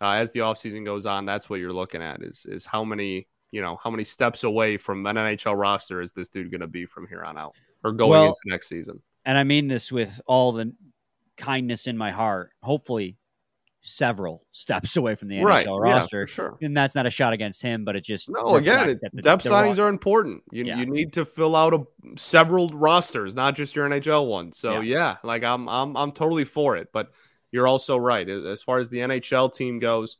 uh, 0.00 0.10
as 0.10 0.32
the 0.32 0.40
offseason 0.40 0.84
goes 0.84 1.06
on, 1.06 1.24
that's 1.24 1.48
what 1.48 1.60
you're 1.60 1.72
looking 1.72 2.02
at 2.02 2.22
is 2.22 2.46
is 2.48 2.66
how 2.66 2.84
many 2.84 3.28
you 3.50 3.62
know 3.62 3.78
how 3.82 3.90
many 3.90 4.04
steps 4.04 4.44
away 4.44 4.76
from 4.76 5.06
an 5.06 5.16
NHL 5.16 5.58
roster 5.58 6.00
is 6.00 6.12
this 6.12 6.28
dude 6.28 6.50
going 6.50 6.60
to 6.60 6.66
be 6.66 6.86
from 6.86 7.06
here 7.06 7.24
on 7.24 7.38
out 7.38 7.54
or 7.84 7.92
going 7.92 8.10
well, 8.10 8.26
into 8.26 8.38
next 8.46 8.68
season. 8.68 9.02
And 9.24 9.38
I 9.38 9.44
mean 9.44 9.68
this 9.68 9.90
with 9.90 10.20
all 10.26 10.52
the 10.52 10.72
kindness 11.36 11.86
in 11.86 11.96
my 11.96 12.10
heart. 12.10 12.50
Hopefully, 12.62 13.16
several 13.86 14.44
steps 14.52 14.96
away 14.96 15.14
from 15.14 15.28
the 15.28 15.42
right. 15.42 15.66
NHL 15.66 15.80
roster. 15.80 16.20
Yeah, 16.20 16.26
sure. 16.26 16.58
And 16.60 16.76
that's 16.76 16.94
not 16.94 17.06
a 17.06 17.10
shot 17.10 17.32
against 17.32 17.62
him, 17.62 17.84
but 17.84 17.96
it 17.96 18.04
just 18.04 18.28
no. 18.28 18.56
Again, 18.56 18.98
the, 19.12 19.22
depth 19.22 19.44
the 19.44 19.50
signings 19.50 19.78
are 19.78 19.88
important. 19.88 20.42
You, 20.50 20.64
yeah. 20.64 20.78
you 20.78 20.86
need 20.86 21.12
to 21.14 21.24
fill 21.24 21.54
out 21.54 21.74
a, 21.74 21.84
several 22.16 22.68
rosters, 22.70 23.34
not 23.34 23.54
just 23.54 23.76
your 23.76 23.88
NHL 23.88 24.26
one. 24.26 24.52
So 24.52 24.80
yeah. 24.80 24.98
yeah, 24.98 25.16
like 25.22 25.44
I'm 25.44 25.68
I'm 25.68 25.96
I'm 25.96 26.12
totally 26.12 26.44
for 26.44 26.76
it. 26.76 26.88
But 26.92 27.10
you're 27.50 27.68
also 27.68 27.96
right. 27.96 28.28
As 28.28 28.62
far 28.62 28.78
as 28.78 28.88
the 28.88 28.98
NHL 28.98 29.54
team 29.54 29.78
goes, 29.78 30.18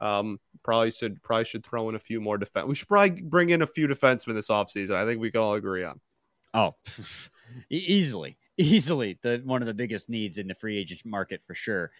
um, 0.00 0.40
probably 0.62 0.90
should 0.90 1.22
probably 1.22 1.44
should 1.44 1.64
throw 1.64 1.88
in 1.88 1.94
a 1.94 2.00
few 2.00 2.20
more 2.20 2.38
defense. 2.38 2.66
We 2.66 2.74
should 2.74 2.88
probably 2.88 3.22
bring 3.22 3.50
in 3.50 3.62
a 3.62 3.66
few 3.66 3.86
defensemen 3.86 4.34
this 4.34 4.48
offseason. 4.48 4.94
I 4.94 5.06
think 5.06 5.20
we 5.20 5.30
can 5.30 5.40
all 5.40 5.54
agree 5.54 5.84
on. 5.84 6.00
Oh, 6.52 6.74
easily, 7.70 8.36
easily 8.56 9.18
the 9.22 9.40
one 9.44 9.62
of 9.62 9.66
the 9.66 9.74
biggest 9.74 10.08
needs 10.08 10.38
in 10.38 10.48
the 10.48 10.54
free 10.54 10.78
agent 10.78 11.04
market 11.04 11.42
for 11.44 11.54
sure. 11.54 11.90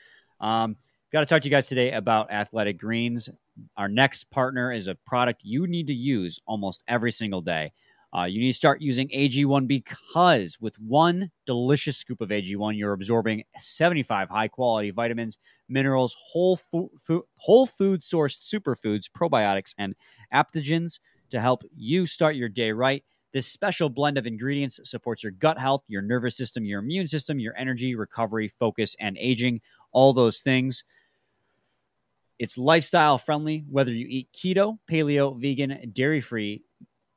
Um, 0.40 0.76
got 1.14 1.20
to 1.20 1.26
talk 1.26 1.42
to 1.42 1.48
you 1.48 1.54
guys 1.54 1.68
today 1.68 1.92
about 1.92 2.32
Athletic 2.32 2.76
Greens. 2.76 3.30
Our 3.76 3.88
next 3.88 4.32
partner 4.32 4.72
is 4.72 4.88
a 4.88 4.96
product 4.96 5.42
you 5.44 5.68
need 5.68 5.86
to 5.86 5.94
use 5.94 6.40
almost 6.44 6.82
every 6.88 7.12
single 7.12 7.40
day. 7.40 7.72
Uh, 8.12 8.24
you 8.24 8.40
need 8.40 8.50
to 8.50 8.56
start 8.56 8.82
using 8.82 9.08
AG1 9.10 9.68
because 9.68 10.58
with 10.60 10.74
one 10.80 11.30
delicious 11.46 11.96
scoop 11.96 12.20
of 12.20 12.30
AG1, 12.30 12.76
you're 12.76 12.92
absorbing 12.92 13.44
75 13.56 14.28
high 14.28 14.48
quality 14.48 14.90
vitamins, 14.90 15.38
minerals, 15.68 16.16
whole 16.20 16.56
food, 16.56 16.90
food, 16.98 17.22
whole 17.36 17.66
food 17.66 18.00
sourced 18.00 18.52
superfoods, 18.52 19.04
probiotics, 19.08 19.72
and 19.78 19.94
adaptogens 20.32 20.98
to 21.30 21.40
help 21.40 21.62
you 21.76 22.06
start 22.06 22.34
your 22.34 22.48
day 22.48 22.72
right. 22.72 23.04
This 23.32 23.46
special 23.46 23.88
blend 23.88 24.18
of 24.18 24.26
ingredients 24.26 24.80
supports 24.82 25.22
your 25.22 25.32
gut 25.32 25.58
health, 25.58 25.84
your 25.86 26.02
nervous 26.02 26.36
system, 26.36 26.64
your 26.64 26.80
immune 26.80 27.06
system, 27.06 27.38
your 27.38 27.56
energy, 27.56 27.94
recovery, 27.94 28.48
focus, 28.48 28.96
and 28.98 29.16
aging, 29.16 29.60
all 29.92 30.12
those 30.12 30.40
things. 30.40 30.82
It's 32.44 32.58
lifestyle 32.58 33.16
friendly, 33.16 33.64
whether 33.70 33.90
you 33.90 34.06
eat 34.06 34.28
keto, 34.36 34.76
paleo, 34.86 35.40
vegan, 35.40 35.90
dairy 35.94 36.20
free, 36.20 36.62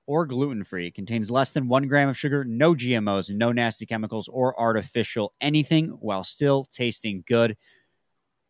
or 0.06 0.26
gluten 0.26 0.64
free. 0.64 0.90
Contains 0.90 1.30
less 1.30 1.52
than 1.52 1.68
one 1.68 1.90
gram 1.90 2.08
of 2.08 2.18
sugar, 2.18 2.46
no 2.46 2.74
GMOs, 2.74 3.36
no 3.36 3.52
nasty 3.52 3.86
chemicals 3.86 4.30
or 4.30 4.58
artificial 4.58 5.34
anything 5.42 5.90
while 6.00 6.24
still 6.24 6.64
tasting 6.64 7.26
good. 7.28 7.58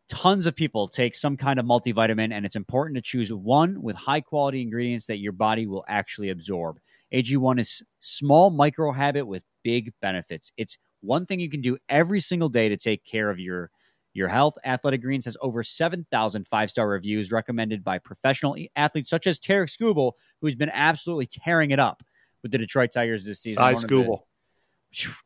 Tons 0.08 0.46
of 0.46 0.56
people 0.56 0.88
take 0.88 1.16
some 1.16 1.36
kind 1.36 1.58
of 1.58 1.66
multivitamin, 1.66 2.32
and 2.32 2.46
it's 2.46 2.56
important 2.56 2.96
to 2.98 3.02
choose 3.02 3.34
one 3.34 3.82
with 3.82 3.96
high 3.96 4.22
quality 4.22 4.62
ingredients 4.62 5.08
that 5.08 5.18
your 5.18 5.32
body 5.32 5.66
will 5.66 5.84
actually 5.88 6.30
absorb. 6.30 6.78
AG1 7.12 7.60
is 7.60 7.82
small 8.02 8.52
micro 8.52 8.92
habit 8.92 9.26
with 9.26 9.42
big 9.64 9.94
benefits. 10.00 10.52
It's 10.58 10.78
one 11.02 11.26
thing 11.26 11.40
you 11.40 11.50
can 11.50 11.62
do 11.62 11.80
every 11.90 12.20
single 12.20 12.50
day 12.50 12.70
to 12.70 12.78
take 12.78 13.04
care 13.04 13.32
of 13.32 13.40
your 13.40 13.72
your 14.18 14.28
health. 14.28 14.58
Athletic 14.66 15.02
Greens 15.02 15.26
has 15.26 15.38
over 15.42 15.64
7,000 15.64 16.48
five 16.48 16.70
star 16.70 16.88
reviews 16.90 17.32
recommended 17.32 17.84
by 17.84 18.00
professional 18.00 18.58
athletes 18.76 19.10
such 19.10 19.28
as 19.28 19.40
Tarik 19.40 19.70
Skubal, 19.70 20.14
who's 20.42 20.56
been 20.56 20.72
absolutely 20.74 21.28
tearing 21.28 21.72
it 21.72 21.80
up 21.80 22.04
with 22.42 22.52
the 22.52 22.58
Detroit 22.58 22.92
Tigers 22.94 23.26
this 23.26 23.40
season. 23.40 23.58
Cy 23.58 23.74
Skubal. 23.76 24.22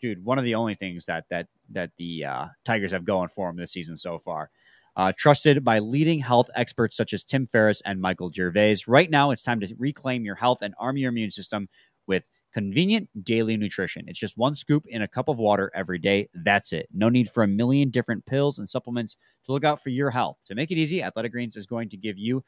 Dude, 0.02 0.24
one 0.24 0.38
of 0.38 0.44
the 0.44 0.56
only 0.56 0.76
things 0.76 1.06
that 1.06 1.26
that 1.30 1.48
that 1.70 1.92
the 1.98 2.26
uh, 2.26 2.46
Tigers 2.66 2.92
have 2.92 3.06
going 3.06 3.30
for 3.30 3.48
them 3.48 3.58
this 3.58 3.72
season 3.72 3.96
so 3.96 4.20
far. 4.20 4.50
Uh, 4.98 5.14
trusted 5.18 5.64
by 5.64 5.80
leading 5.80 6.20
health 6.20 6.50
experts 6.54 6.98
such 6.98 7.14
as 7.14 7.24
Tim 7.24 7.48
Ferriss 7.48 7.82
and 7.86 8.02
Michael 8.02 8.30
Gervais. 8.30 8.80
Right 8.88 9.10
now, 9.10 9.32
it's 9.32 9.42
time 9.42 9.62
to 9.62 9.74
reclaim 9.78 10.26
your 10.26 10.36
health 10.36 10.62
and 10.62 10.74
arm 10.78 10.98
your 10.98 11.10
immune 11.10 11.32
system 11.32 11.70
with 12.08 12.24
convenient 12.54 13.10
daily 13.24 13.58
nutrition. 13.58 14.06
It's 14.08 14.20
just 14.20 14.38
one 14.38 14.56
scoop 14.56 14.86
in 14.88 15.02
a 15.02 15.08
cup 15.08 15.28
of 15.30 15.38
water 15.38 15.72
every 15.74 16.00
day. 16.00 16.30
That's 16.34 16.74
it. 16.74 16.88
No 16.94 17.10
need 17.10 17.30
for 17.30 17.44
a 17.44 17.48
million 17.48 17.90
different 17.90 18.26
pills 18.26 18.60
and 18.60 18.68
supplements 18.68 19.18
to 19.46 19.52
look 19.52 19.64
out 19.64 19.82
for 19.82 19.90
your 19.90 20.12
health. 20.12 20.38
To 20.48 20.56
make 20.56 20.72
it 20.72 20.78
easy, 20.78 21.02
Athletic 21.02 21.32
Greens 21.32 21.56
is 21.56 21.66
going 21.66 21.90
to 21.90 21.98
give 21.98 22.18
you 22.18 22.44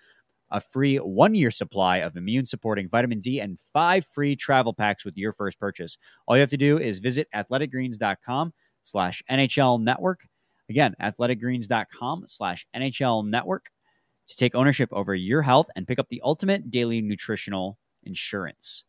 a 0.51 0.62
free 0.62 0.98
one 0.98 1.33
year 1.33 1.51
supply 1.51 1.98
of 1.98 2.15
immune 2.15 2.45
supporting 2.45 2.88
vitamin 2.88 3.19
D 3.19 3.39
and 3.39 3.60
five 3.60 4.05
free 4.05 4.36
travel 4.36 4.74
packs 4.74 5.03
with 5.03 5.17
your 5.17 5.33
first 5.33 5.60
purchase. 5.60 5.98
All 6.27 6.36
you 6.36 6.41
have 6.41 6.50
to 6.51 6.57
do 6.57 6.77
is 6.77 7.00
visit 7.00 7.27
athleticgreens.com 7.33 8.53
slash 8.83 9.24
NHL 9.31 9.81
network. 9.81 10.27
Again, 10.69 10.95
athleticgreens.com 11.01 12.25
slash 12.27 12.67
NHL 12.75 13.27
network 13.27 13.69
to 14.27 14.36
take 14.36 14.55
ownership 14.55 14.89
over 14.91 15.15
your 15.15 15.41
health 15.41 15.69
and 15.75 15.88
pick 15.88 16.00
up 16.00 16.07
the 16.10 16.22
ultimate 16.24 16.69
daily 16.69 17.01
nutritional 17.01 17.77
insurance. 18.03 18.83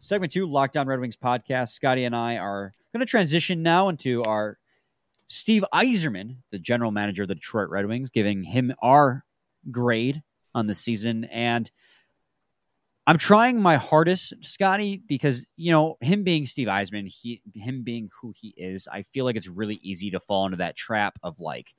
Segment 0.00 0.32
two, 0.32 0.46
Locked 0.46 0.76
On 0.76 0.86
Red 0.86 1.00
Wings 1.00 1.16
podcast. 1.16 1.70
Scotty 1.70 2.04
and 2.04 2.14
I 2.14 2.36
are 2.36 2.72
going 2.92 3.00
to 3.00 3.06
transition 3.06 3.62
now 3.62 3.88
into 3.88 4.22
our 4.22 4.58
Steve 5.26 5.64
Yzerman, 5.74 6.36
the 6.52 6.58
general 6.58 6.92
manager 6.92 7.22
of 7.22 7.28
the 7.28 7.34
Detroit 7.34 7.68
Red 7.68 7.86
Wings, 7.86 8.08
giving 8.08 8.44
him 8.44 8.72
our 8.80 9.24
grade 9.72 10.22
on 10.54 10.68
the 10.68 10.74
season. 10.74 11.24
And 11.24 11.68
I'm 13.08 13.18
trying 13.18 13.60
my 13.60 13.76
hardest, 13.76 14.34
Scotty, 14.42 15.02
because 15.04 15.44
you 15.56 15.72
know 15.72 15.98
him 16.00 16.22
being 16.22 16.46
Steve 16.46 16.68
Yzerman, 16.68 17.08
he 17.08 17.42
him 17.54 17.82
being 17.82 18.08
who 18.22 18.32
he 18.36 18.54
is. 18.56 18.86
I 18.86 19.02
feel 19.02 19.24
like 19.24 19.34
it's 19.34 19.48
really 19.48 19.80
easy 19.82 20.12
to 20.12 20.20
fall 20.20 20.44
into 20.44 20.58
that 20.58 20.76
trap 20.76 21.18
of 21.24 21.40
like, 21.40 21.74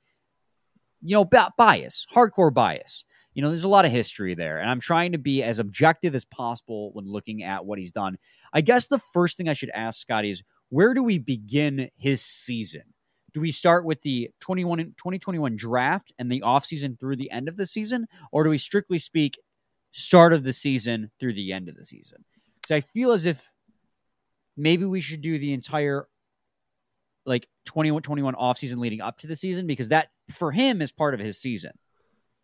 you 1.00 1.14
know, 1.14 1.24
bias, 1.24 2.06
hardcore 2.14 2.52
bias 2.52 3.06
you 3.34 3.42
know, 3.42 3.48
there's 3.48 3.64
a 3.64 3.68
lot 3.68 3.84
of 3.84 3.92
history 3.92 4.34
there. 4.34 4.58
And 4.58 4.68
I'm 4.68 4.80
trying 4.80 5.12
to 5.12 5.18
be 5.18 5.42
as 5.42 5.58
objective 5.58 6.14
as 6.14 6.24
possible 6.24 6.90
when 6.92 7.06
looking 7.06 7.42
at 7.42 7.64
what 7.64 7.78
he's 7.78 7.92
done. 7.92 8.18
I 8.52 8.60
guess 8.60 8.86
the 8.86 8.98
first 8.98 9.36
thing 9.36 9.48
I 9.48 9.52
should 9.52 9.70
ask 9.70 10.00
Scotty 10.00 10.30
is 10.30 10.42
where 10.68 10.94
do 10.94 11.02
we 11.02 11.18
begin 11.18 11.90
his 11.96 12.22
season? 12.22 12.82
Do 13.32 13.40
we 13.40 13.52
start 13.52 13.84
with 13.84 14.02
the 14.02 14.30
21, 14.40 14.78
2021 14.78 15.56
draft 15.56 16.12
and 16.18 16.30
the 16.30 16.40
offseason 16.40 16.98
through 16.98 17.16
the 17.16 17.30
end 17.30 17.48
of 17.48 17.56
the 17.56 17.66
season? 17.66 18.08
Or 18.32 18.42
do 18.42 18.50
we 18.50 18.58
strictly 18.58 18.98
speak 18.98 19.38
start 19.92 20.32
of 20.32 20.42
the 20.42 20.52
season 20.52 21.10
through 21.20 21.34
the 21.34 21.52
end 21.52 21.68
of 21.68 21.76
the 21.76 21.84
season? 21.84 22.24
Because 22.60 22.74
I 22.74 22.80
feel 22.80 23.12
as 23.12 23.26
if 23.26 23.48
maybe 24.56 24.84
we 24.84 25.00
should 25.00 25.20
do 25.20 25.38
the 25.38 25.52
entire 25.52 26.08
like 27.26 27.46
21 27.66 28.02
21 28.02 28.34
offseason 28.34 28.78
leading 28.78 29.00
up 29.00 29.18
to 29.18 29.26
the 29.26 29.36
season 29.36 29.66
because 29.66 29.88
that 29.88 30.08
for 30.34 30.50
him 30.50 30.82
is 30.82 30.90
part 30.90 31.14
of 31.14 31.20
his 31.20 31.38
season. 31.38 31.72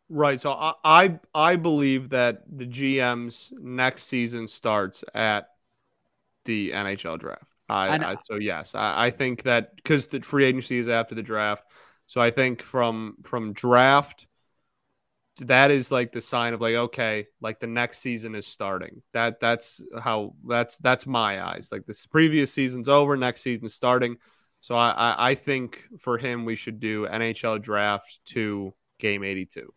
Right. 0.08 0.40
So 0.40 0.52
I, 0.52 0.74
I, 0.84 1.20
I 1.34 1.56
believe 1.56 2.10
that 2.10 2.42
the 2.48 2.66
GM's 2.66 3.52
next 3.58 4.04
season 4.04 4.46
starts 4.46 5.02
at 5.14 5.48
the 6.44 6.70
NHL 6.70 7.18
draft. 7.18 7.44
I, 7.68 7.96
I 7.96 8.16
so 8.24 8.36
yes, 8.36 8.74
I, 8.74 9.06
I 9.06 9.10
think 9.10 9.42
that 9.42 9.74
because 9.76 10.06
the 10.06 10.20
free 10.20 10.44
agency 10.44 10.78
is 10.78 10.88
after 10.88 11.14
the 11.14 11.22
draft. 11.22 11.64
So 12.06 12.20
I 12.20 12.30
think 12.30 12.62
from 12.62 13.16
from 13.24 13.52
draft, 13.52 14.28
that 15.40 15.70
is 15.70 15.90
like 15.90 16.12
the 16.12 16.20
sign 16.20 16.54
of 16.54 16.60
like 16.60 16.74
okay, 16.74 17.26
like 17.40 17.58
the 17.58 17.66
next 17.66 17.98
season 17.98 18.34
is 18.36 18.46
starting. 18.46 19.02
That 19.12 19.40
that's 19.40 19.82
how 20.00 20.34
that's 20.46 20.78
that's 20.78 21.06
my 21.06 21.44
eyes. 21.44 21.68
Like 21.72 21.86
this 21.86 22.06
previous 22.06 22.52
season's 22.52 22.88
over, 22.88 23.16
next 23.16 23.42
season's 23.42 23.74
starting. 23.74 24.16
So 24.60 24.76
I, 24.76 24.90
I, 24.90 25.30
I 25.30 25.34
think 25.34 25.82
for 25.98 26.18
him 26.18 26.44
we 26.44 26.54
should 26.56 26.80
do 26.80 27.06
NHL 27.06 27.60
draft 27.60 28.20
to 28.26 28.74
game 28.98 29.24
eighty 29.24 29.44
two. 29.44 29.72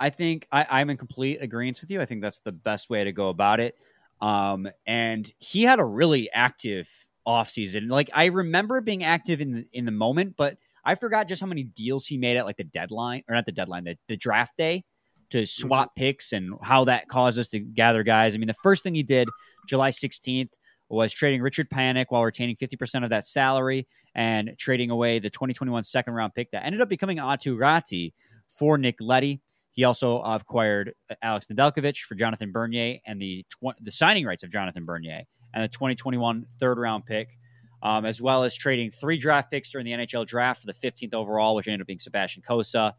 I 0.00 0.08
think 0.08 0.48
I, 0.50 0.80
am 0.80 0.88
in 0.88 0.96
complete 0.96 1.42
agreement 1.42 1.80
with 1.82 1.90
you. 1.90 2.00
I 2.00 2.06
think 2.06 2.22
that's 2.22 2.38
the 2.38 2.52
best 2.52 2.88
way 2.88 3.04
to 3.04 3.12
go 3.12 3.28
about 3.28 3.60
it. 3.60 3.76
Um, 4.20 4.66
and 4.86 5.30
he 5.38 5.62
had 5.62 5.78
a 5.78 5.84
really 5.84 6.30
active 6.32 6.88
offseason. 7.28 7.90
Like 7.90 8.10
I 8.14 8.26
remember 8.26 8.80
being 8.80 9.04
active 9.04 9.42
in 9.42 9.52
the, 9.52 9.66
in 9.72 9.84
the 9.84 9.92
moment, 9.92 10.36
but 10.38 10.56
I 10.84 10.94
forgot 10.94 11.28
just 11.28 11.42
how 11.42 11.46
many 11.46 11.64
deals 11.64 12.06
he 12.06 12.16
made 12.16 12.38
at 12.38 12.46
like 12.46 12.56
the 12.56 12.64
deadline 12.64 13.22
or 13.28 13.34
not 13.34 13.44
the 13.44 13.52
deadline, 13.52 13.84
the, 13.84 13.98
the 14.08 14.16
draft 14.16 14.56
day 14.56 14.84
to 15.30 15.44
swap 15.46 15.90
mm-hmm. 15.90 16.00
picks 16.00 16.32
and 16.32 16.54
how 16.62 16.84
that 16.84 17.08
caused 17.08 17.38
us 17.38 17.48
to 17.48 17.60
gather 17.60 18.02
guys. 18.02 18.34
I 18.34 18.38
mean, 18.38 18.48
the 18.48 18.54
first 18.62 18.82
thing 18.82 18.94
he 18.94 19.02
did 19.02 19.28
July 19.66 19.90
16th 19.90 20.50
was 20.88 21.12
trading 21.12 21.42
Richard 21.42 21.68
Panik 21.70 22.06
while 22.08 22.24
retaining 22.24 22.56
50% 22.56 23.04
of 23.04 23.10
that 23.10 23.26
salary 23.26 23.86
and 24.14 24.54
trading 24.58 24.90
away 24.90 25.18
the 25.18 25.30
2021 25.30 25.84
second 25.84 26.14
round 26.14 26.34
pick 26.34 26.50
that 26.50 26.64
ended 26.64 26.80
up 26.80 26.88
becoming 26.88 27.18
Aatu 27.18 27.56
Raty 27.56 28.12
for 28.48 28.76
Nick 28.76 28.96
Leddy. 29.00 29.40
He 29.72 29.84
also 29.84 30.20
acquired 30.20 30.94
Alex 31.22 31.46
Nedeljkovic 31.46 31.98
for 31.98 32.14
Jonathan 32.14 32.50
Bernier 32.50 32.98
and 33.06 33.20
the 33.20 33.44
tw- 33.50 33.78
the 33.80 33.90
signing 33.90 34.26
rights 34.26 34.42
of 34.42 34.50
Jonathan 34.50 34.84
Bernier 34.84 35.22
and 35.54 35.64
the 35.64 35.68
2021 35.68 36.46
third 36.58 36.78
round 36.78 37.06
pick, 37.06 37.38
um, 37.82 38.04
as 38.04 38.20
well 38.20 38.42
as 38.42 38.54
trading 38.54 38.90
three 38.90 39.16
draft 39.16 39.50
picks 39.50 39.70
during 39.70 39.84
the 39.84 39.92
NHL 39.92 40.26
draft 40.26 40.60
for 40.60 40.66
the 40.66 40.74
15th 40.74 41.14
overall, 41.14 41.54
which 41.54 41.68
ended 41.68 41.80
up 41.80 41.86
being 41.86 42.00
Sebastian 42.00 42.42
Cossa. 42.42 42.94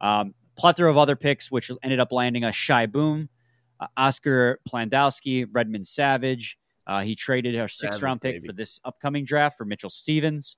Um, 0.00 0.34
plethora 0.56 0.90
of 0.90 0.98
other 0.98 1.16
picks, 1.16 1.50
which 1.50 1.70
ended 1.82 2.00
up 2.00 2.12
landing 2.12 2.44
a 2.44 2.52
Shai 2.52 2.86
Buium, 2.86 3.28
uh, 3.78 3.86
Oscar 3.96 4.60
Plandowski, 4.68 5.46
Redmond 5.50 5.86
Savage. 5.86 6.58
Uh, 6.86 7.02
he 7.02 7.14
traded 7.14 7.54
a 7.54 7.68
sixth 7.68 8.02
round 8.02 8.20
pick 8.20 8.36
baby. 8.36 8.46
for 8.46 8.52
this 8.52 8.80
upcoming 8.84 9.24
draft 9.24 9.56
for 9.56 9.64
Mitchell 9.64 9.90
Stevens. 9.90 10.56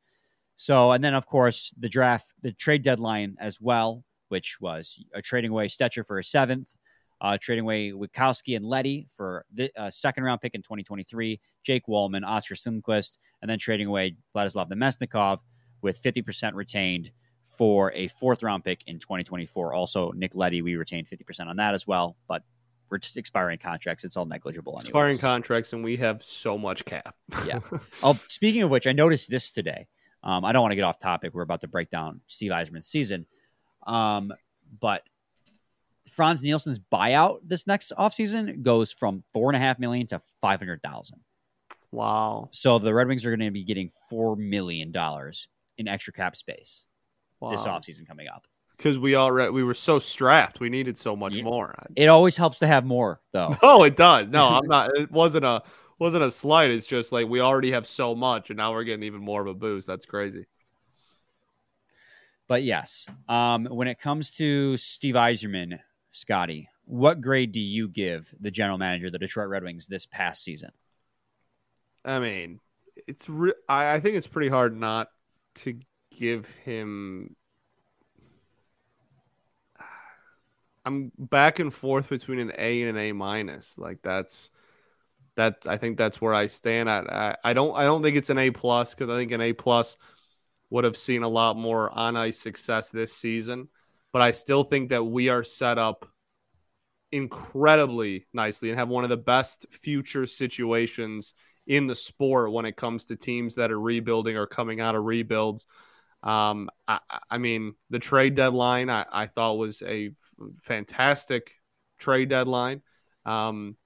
So, 0.57 0.93
and 0.93 1.05
then 1.05 1.15
of 1.15 1.27
course 1.27 1.73
the 1.79 1.89
draft, 1.89 2.33
the 2.43 2.53
trade 2.53 2.83
deadline 2.83 3.37
as 3.39 3.61
well 3.61 4.05
which 4.29 4.61
was 4.61 4.99
uh, 5.15 5.21
trading 5.23 5.51
away 5.51 5.67
Stecher 5.67 6.07
for 6.07 6.19
a 6.19 6.25
seventh, 6.25 6.75
uh, 7.21 7.37
trading 7.41 7.65
away 7.65 7.91
Witkowski 7.93 8.57
and 8.57 8.65
Leddy 8.65 9.07
for 9.17 9.45
the 9.53 9.71
uh, 9.77 9.91
second 9.91 10.25
round 10.25 10.41
pick 10.41 10.55
in 10.55 10.63
2023, 10.63 11.41
Jake 11.63 11.87
Walman, 11.87 12.27
Oskar 12.27 12.55
Sundqvist, 12.55 13.19
and 13.43 13.51
then 13.51 13.59
trading 13.59 13.87
away 13.87 14.17
Vladislav 14.35 14.71
Namestnikov 14.71 15.39
with 15.83 16.01
50% 16.03 16.55
retained 16.55 17.11
for 17.45 17.93
a 17.93 18.09
fourth 18.09 18.43
round 18.43 18.65
pick 18.65 18.85
in 18.87 18.99
2024. 18.99 19.75
Also, 19.75 20.13
Nick 20.13 20.35
Leddy, 20.35 20.63
we 20.63 20.77
retained 20.77 21.09
50% 21.09 21.49
on 21.49 21.57
that 21.57 21.75
as 21.75 21.87
well, 21.87 22.17
but 22.29 22.43
we're 22.91 22.99
just 22.99 23.17
expiring 23.17 23.59
contracts. 23.59 24.05
It's 24.05 24.17
all 24.17 24.25
negligible. 24.25 24.73
Anyways. 24.73 24.87
Expiring 24.87 25.19
contracts, 25.19 25.73
and 25.73 25.85
we 25.85 25.97
have 25.97 26.23
so 26.23 26.57
much 26.57 26.85
cap. 26.85 27.15
yeah. 27.47 27.61
Oh, 28.03 28.19
speaking 28.29 28.63
of 28.63 28.71
which, 28.71 28.87
I 28.87 28.93
noticed 28.93 29.31
this 29.31 29.51
today. 29.51 29.89
Um, 30.23 30.45
I 30.45 30.53
don't 30.53 30.63
want 30.63 30.73
to 30.73 30.77
get 30.77 30.85
off 30.85 30.99
topic. 30.99 31.35
We're 31.35 31.43
about 31.43 31.61
to 31.63 31.69
break 31.69 31.91
down 31.91 32.21
Steve 32.27 32.51
Yzerman's 32.51 32.87
season. 32.87 33.27
Um, 33.87 34.33
but 34.81 35.03
Frans 36.09 36.43
Nielsen's 36.43 36.79
buyout 36.79 37.41
this 37.45 37.67
next 37.67 37.93
offseason 37.97 38.63
goes 38.63 38.93
from 38.93 39.23
four 39.33 39.51
and 39.51 39.57
a 39.57 39.61
half 39.61 39.79
million 39.79 40.07
to 40.09 40.21
five 40.41 40.61
hundred 40.61 40.83
thousand. 40.83 41.21
Wow. 41.91 42.49
So 42.53 42.79
the 42.79 42.93
Red 42.93 43.09
Wings 43.09 43.25
are 43.25 43.31
going 43.31 43.47
to 43.47 43.51
be 43.51 43.65
getting 43.65 43.91
four 44.11 44.37
million 44.37 44.93
dollars 44.93 45.49
in 45.79 45.89
extra 45.89 46.13
cap 46.13 46.37
space 46.37 46.87
wow. 47.41 47.51
this 47.51 47.67
offseason 47.67 48.07
coming 48.07 48.29
up. 48.29 48.47
Because 48.77 48.99
we 48.99 49.17
already 49.17 49.51
we 49.51 49.65
were 49.65 49.75
so 49.75 49.99
strapped, 49.99 50.61
we 50.61 50.69
needed 50.69 50.99
so 50.99 51.17
much 51.17 51.35
Yeah. 51.35 51.45
more. 51.45 51.75
It 51.97 52.07
always 52.07 52.37
helps 52.37 52.61
to 52.61 52.67
have 52.67 52.85
more, 52.85 53.21
though. 53.33 53.57
No, 53.63 53.83
it 53.85 53.97
does. 53.97 54.29
No, 54.29 54.49
I'm 54.49 54.67
not. 54.67 54.97
It 54.97 55.11
wasn't 55.11 55.45
a 55.45 55.63
wasn't 55.99 56.23
a 56.23 56.31
slight. 56.31 56.71
It's 56.71 56.87
just 56.87 57.11
like 57.11 57.27
we 57.27 57.41
already 57.41 57.73
have 57.73 57.87
so 57.87 58.15
much, 58.15 58.51
and 58.51 58.57
now 58.57 58.73
we're 58.73 58.85
getting 58.85 59.05
even 59.05 59.21
more 59.21 59.41
of 59.41 59.49
a 59.49 59.55
boost. 59.55 59.87
That's 59.87 60.07
crazy. 60.07 60.47
But 62.49 62.63
yes, 62.63 63.07
um, 63.29 63.67
when 63.67 63.89
it 63.89 64.01
comes 64.01 64.35
to 64.37 64.77
Steve 64.79 65.15
Yzerman, 65.15 65.81
Scotty, 66.13 66.69
what 66.87 67.21
grade 67.21 67.53
do 67.53 67.61
you 67.61 67.87
give 67.87 68.35
the 68.41 68.51
general 68.51 68.79
manager 68.79 69.07
of 69.07 69.13
the 69.13 69.19
Detroit 69.19 69.49
Red 69.49 69.63
Wings 69.63 69.87
this 69.87 70.07
past 70.07 70.43
season? 70.43 70.71
I 72.05 72.19
mean, 72.19 72.61
it's 73.07 73.29
re- 73.29 73.53
I, 73.69 73.95
I 73.95 74.01
think 74.01 74.17
it's 74.17 74.27
pretty 74.27 74.49
hard 74.49 74.75
not 74.75 75.09
to 75.57 75.79
give 76.17 76.49
him. 76.65 77.37
I'm 80.87 81.13
back 81.19 81.59
and 81.59 81.73
forth 81.73 82.09
between 82.09 82.39
an 82.39 82.53
A 82.57 82.81
and 82.81 82.97
an 82.97 83.05
A 83.05 83.13
minus. 83.13 83.77
Like 83.77 84.01
that's 84.01 84.49
that. 85.37 85.67
I 85.67 85.77
think 85.77 85.99
that's 85.99 86.19
where 86.19 86.33
I 86.33 86.47
stand 86.47 86.89
at. 86.89 87.13
I, 87.13 87.37
I 87.45 87.53
don't. 87.53 87.77
I 87.77 87.85
don't 87.85 88.03
think 88.03 88.17
it's 88.17 88.31
an 88.31 88.39
A 88.39 88.51
plus 88.51 88.95
because 88.95 89.11
I 89.11 89.19
think 89.19 89.33
an 89.33 89.43
A 89.43 89.53
plus 89.53 89.99
would 90.71 90.85
have 90.85 90.97
seen 90.97 91.23
a 91.23 91.29
lot 91.29 91.57
more 91.57 91.91
on 91.91 92.17
ice 92.17 92.39
success 92.39 92.91
this 92.91 93.13
season. 93.13 93.69
But 94.13 94.23
I 94.23 94.31
still 94.31 94.65
think 94.65 94.91
that 94.91 95.05
we 95.05 95.29
are 95.29 95.45
set 95.45 95.79
up 95.79 96.07
incredibly 97.11 98.27
nicely 98.33 98.71
and 98.71 98.79
have 98.79 98.89
one 98.89 99.05
of 99.05 99.11
the 99.11 99.17
best 99.17 99.67
future 99.71 100.27
situations 100.27 101.35
in 101.67 101.87
the 101.87 101.95
sport 101.95 102.53
when 102.53 102.65
it 102.65 102.77
comes 102.77 103.07
to 103.07 103.17
teams 103.17 103.55
that 103.57 103.71
are 103.71 103.81
rebuilding 103.81 104.37
or 104.37 104.47
coming 104.47 104.81
out 104.81 104.95
of 104.95 105.05
rebuilds. 105.05 105.67
Um, 106.23 106.71
I, 106.87 106.99
I 107.31 107.39
mean, 107.39 107.75
the 107.91 107.99
trade 107.99 108.35
deadline 108.35 108.91
I, 108.91 109.05
I 109.11 109.27
thought 109.27 109.59
was 109.59 109.83
a 109.83 110.09
f- 110.09 110.49
fantastic 110.63 111.53
trade 111.99 112.29
deadline. 112.29 112.83
Um, 113.25 113.77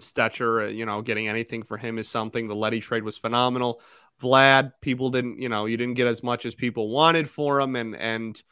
Stecher, 0.00 0.74
you 0.74 0.86
know, 0.86 1.02
getting 1.02 1.28
anything 1.28 1.62
for 1.62 1.76
him 1.76 1.98
is 1.98 2.08
something. 2.08 2.48
The 2.48 2.54
Leddy 2.54 2.80
trade 2.80 3.04
was 3.04 3.16
phenomenal. 3.16 3.80
Vlad, 4.22 4.72
people 4.80 5.10
didn't, 5.10 5.40
you 5.40 5.48
know, 5.48 5.66
you 5.66 5.76
didn't 5.76 5.94
get 5.94 6.06
as 6.06 6.22
much 6.22 6.46
as 6.46 6.54
people 6.54 6.90
wanted 6.90 7.28
for 7.28 7.60
him, 7.60 7.76
and 7.76 7.96
and, 7.96 8.42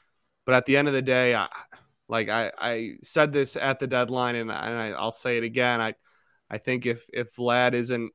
but 0.44 0.54
at 0.54 0.66
the 0.66 0.76
end 0.76 0.88
of 0.88 0.94
the 0.94 1.02
day, 1.02 1.34
I, 1.34 1.48
like 2.08 2.28
I, 2.28 2.52
I 2.58 2.90
said 3.02 3.32
this 3.32 3.56
at 3.56 3.78
the 3.78 3.86
deadline, 3.86 4.34
and, 4.34 4.50
and 4.50 4.78
I, 4.78 4.88
I'll 4.90 5.12
say 5.12 5.38
it 5.38 5.44
again. 5.44 5.80
I, 5.80 5.94
I 6.50 6.58
think 6.58 6.84
if 6.86 7.06
if 7.12 7.34
Vlad 7.36 7.74
isn't 7.74 8.12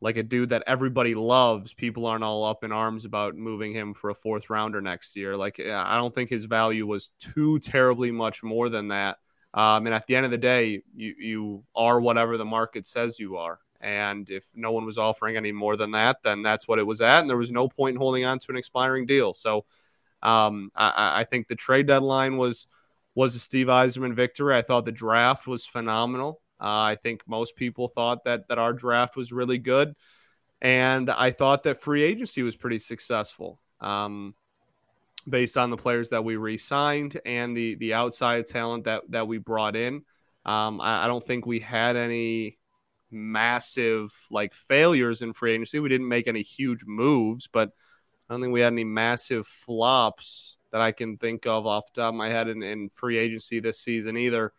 like 0.00 0.16
a 0.16 0.22
dude 0.22 0.50
that 0.50 0.64
everybody 0.66 1.14
loves, 1.14 1.74
people 1.74 2.06
aren't 2.06 2.24
all 2.24 2.44
up 2.44 2.64
in 2.64 2.72
arms 2.72 3.04
about 3.04 3.36
moving 3.36 3.74
him 3.74 3.92
for 3.92 4.10
a 4.10 4.14
fourth 4.14 4.48
rounder 4.48 4.80
next 4.80 5.14
year. 5.14 5.36
Like 5.36 5.60
I 5.60 5.96
don't 5.96 6.14
think 6.14 6.30
his 6.30 6.46
value 6.46 6.86
was 6.86 7.10
too 7.20 7.58
terribly 7.58 8.10
much 8.10 8.42
more 8.42 8.68
than 8.68 8.88
that. 8.88 9.18
Um, 9.52 9.86
and 9.86 9.94
at 9.94 10.06
the 10.06 10.16
end 10.16 10.24
of 10.24 10.30
the 10.30 10.38
day, 10.38 10.82
you 10.94 11.14
you 11.18 11.64
are 11.74 12.00
whatever 12.00 12.36
the 12.36 12.44
market 12.44 12.86
says 12.86 13.18
you 13.18 13.36
are. 13.36 13.58
And 13.80 14.28
if 14.28 14.44
no 14.54 14.72
one 14.72 14.84
was 14.84 14.98
offering 14.98 15.36
any 15.36 15.52
more 15.52 15.76
than 15.76 15.92
that, 15.92 16.22
then 16.22 16.42
that's 16.42 16.68
what 16.68 16.78
it 16.78 16.86
was 16.86 17.00
at. 17.00 17.20
And 17.20 17.30
there 17.30 17.36
was 17.36 17.50
no 17.50 17.68
point 17.68 17.94
in 17.94 18.00
holding 18.00 18.24
on 18.24 18.38
to 18.40 18.46
an 18.50 18.56
expiring 18.56 19.06
deal. 19.06 19.32
So 19.32 19.64
um, 20.22 20.70
I, 20.74 21.20
I 21.20 21.24
think 21.24 21.48
the 21.48 21.54
trade 21.54 21.86
deadline 21.86 22.36
was 22.36 22.66
was 23.14 23.34
a 23.34 23.38
Steve 23.38 23.66
Yzerman 23.66 24.14
victory. 24.14 24.56
I 24.56 24.62
thought 24.62 24.84
the 24.84 24.92
draft 24.92 25.46
was 25.46 25.66
phenomenal. 25.66 26.40
Uh, 26.60 26.92
I 26.92 26.96
think 27.02 27.26
most 27.26 27.56
people 27.56 27.88
thought 27.88 28.24
that 28.24 28.48
that 28.48 28.58
our 28.58 28.72
draft 28.72 29.16
was 29.16 29.32
really 29.32 29.58
good, 29.58 29.94
and 30.60 31.10
I 31.10 31.30
thought 31.30 31.62
that 31.62 31.80
free 31.80 32.02
agency 32.02 32.42
was 32.42 32.54
pretty 32.54 32.78
successful, 32.78 33.58
um, 33.80 34.34
based 35.26 35.56
on 35.56 35.70
the 35.70 35.76
players 35.76 36.10
that 36.10 36.22
we 36.22 36.36
re-signed 36.36 37.18
and 37.24 37.56
the 37.56 37.76
the 37.76 37.94
outside 37.94 38.46
talent 38.46 38.84
that 38.84 39.02
that 39.08 39.26
we 39.26 39.38
brought 39.38 39.74
in. 39.74 40.02
Um, 40.44 40.80
I, 40.80 41.04
I 41.04 41.06
don't 41.06 41.24
think 41.24 41.46
we 41.46 41.60
had 41.60 41.96
any 41.96 42.58
massive 43.10 44.12
like 44.30 44.52
failures 44.52 45.22
in 45.22 45.32
free 45.32 45.52
agency. 45.54 45.78
We 45.78 45.88
didn't 45.88 46.08
make 46.08 46.28
any 46.28 46.42
huge 46.42 46.84
moves, 46.86 47.46
but 47.46 47.70
I 48.28 48.34
don't 48.34 48.40
think 48.40 48.52
we 48.52 48.60
had 48.60 48.72
any 48.72 48.84
massive 48.84 49.46
flops 49.46 50.56
that 50.72 50.80
I 50.80 50.92
can 50.92 51.16
think 51.16 51.46
of 51.46 51.66
off 51.66 51.92
the 51.92 52.02
top 52.02 52.10
of 52.10 52.14
my 52.14 52.28
head 52.28 52.48
in, 52.48 52.62
in 52.62 52.88
free 52.88 53.18
agency 53.18 53.60
this 53.60 53.80
season 53.80 54.16
either. 54.16 54.52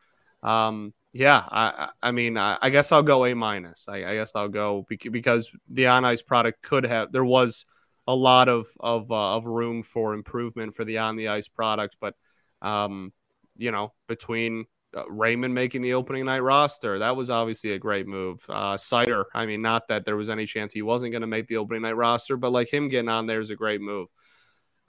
Um, 0.44 0.94
yeah, 1.14 1.44
I, 1.50 1.90
I 2.02 2.12
mean, 2.12 2.38
I, 2.38 2.58
I, 2.62 2.70
guess 2.70 2.92
I'll 2.92 3.04
go 3.04 3.26
A 3.26 3.36
minus. 3.36 3.86
I, 3.88 3.98
I, 3.98 4.16
guess 4.16 4.32
I'll 4.36 4.48
go 4.48 4.86
because 4.88 5.52
the 5.70 5.88
on 5.88 6.06
ice 6.06 6.22
product 6.22 6.64
could 6.64 6.86
have 6.86 7.12
there 7.12 7.26
was 7.26 7.66
a 8.08 8.16
lot 8.16 8.50
of 8.50 8.66
of 8.80 9.12
uh, 9.12 9.36
of 9.36 9.46
room 9.46 9.84
for 9.84 10.14
improvement 10.14 10.74
for 10.74 10.84
the 10.84 10.98
on 11.00 11.18
the 11.18 11.28
ice 11.28 11.48
product, 11.48 11.98
but 12.00 12.16
um, 12.62 13.14
you 13.58 13.72
know, 13.72 13.94
between 14.08 14.66
Raymond 15.08 15.54
making 15.54 15.82
the 15.82 15.94
opening 15.94 16.26
night 16.26 16.40
roster, 16.40 17.00
that 17.00 17.16
was 17.16 17.30
obviously 17.30 17.72
a 17.72 17.80
great 17.80 18.08
move. 18.08 18.44
Uh, 18.50 18.76
Seider, 18.76 19.26
I 19.34 19.46
mean, 19.46 19.62
not 19.62 19.88
that 19.88 20.06
there 20.06 20.18
was 20.18 20.30
any 20.30 20.46
chance 20.46 20.74
he 20.74 20.82
wasn't 20.82 21.12
going 21.12 21.22
to 21.22 21.28
make 21.28 21.48
the 21.48 21.58
opening 21.58 21.84
night 21.84 21.96
roster, 21.96 22.38
but 22.38 22.52
like 22.52 22.72
him 22.72 22.90
getting 22.90 23.10
on 23.10 23.26
there 23.26 23.40
is 23.40 23.50
a 23.50 23.56
great 23.56 23.82
move. 23.82 24.10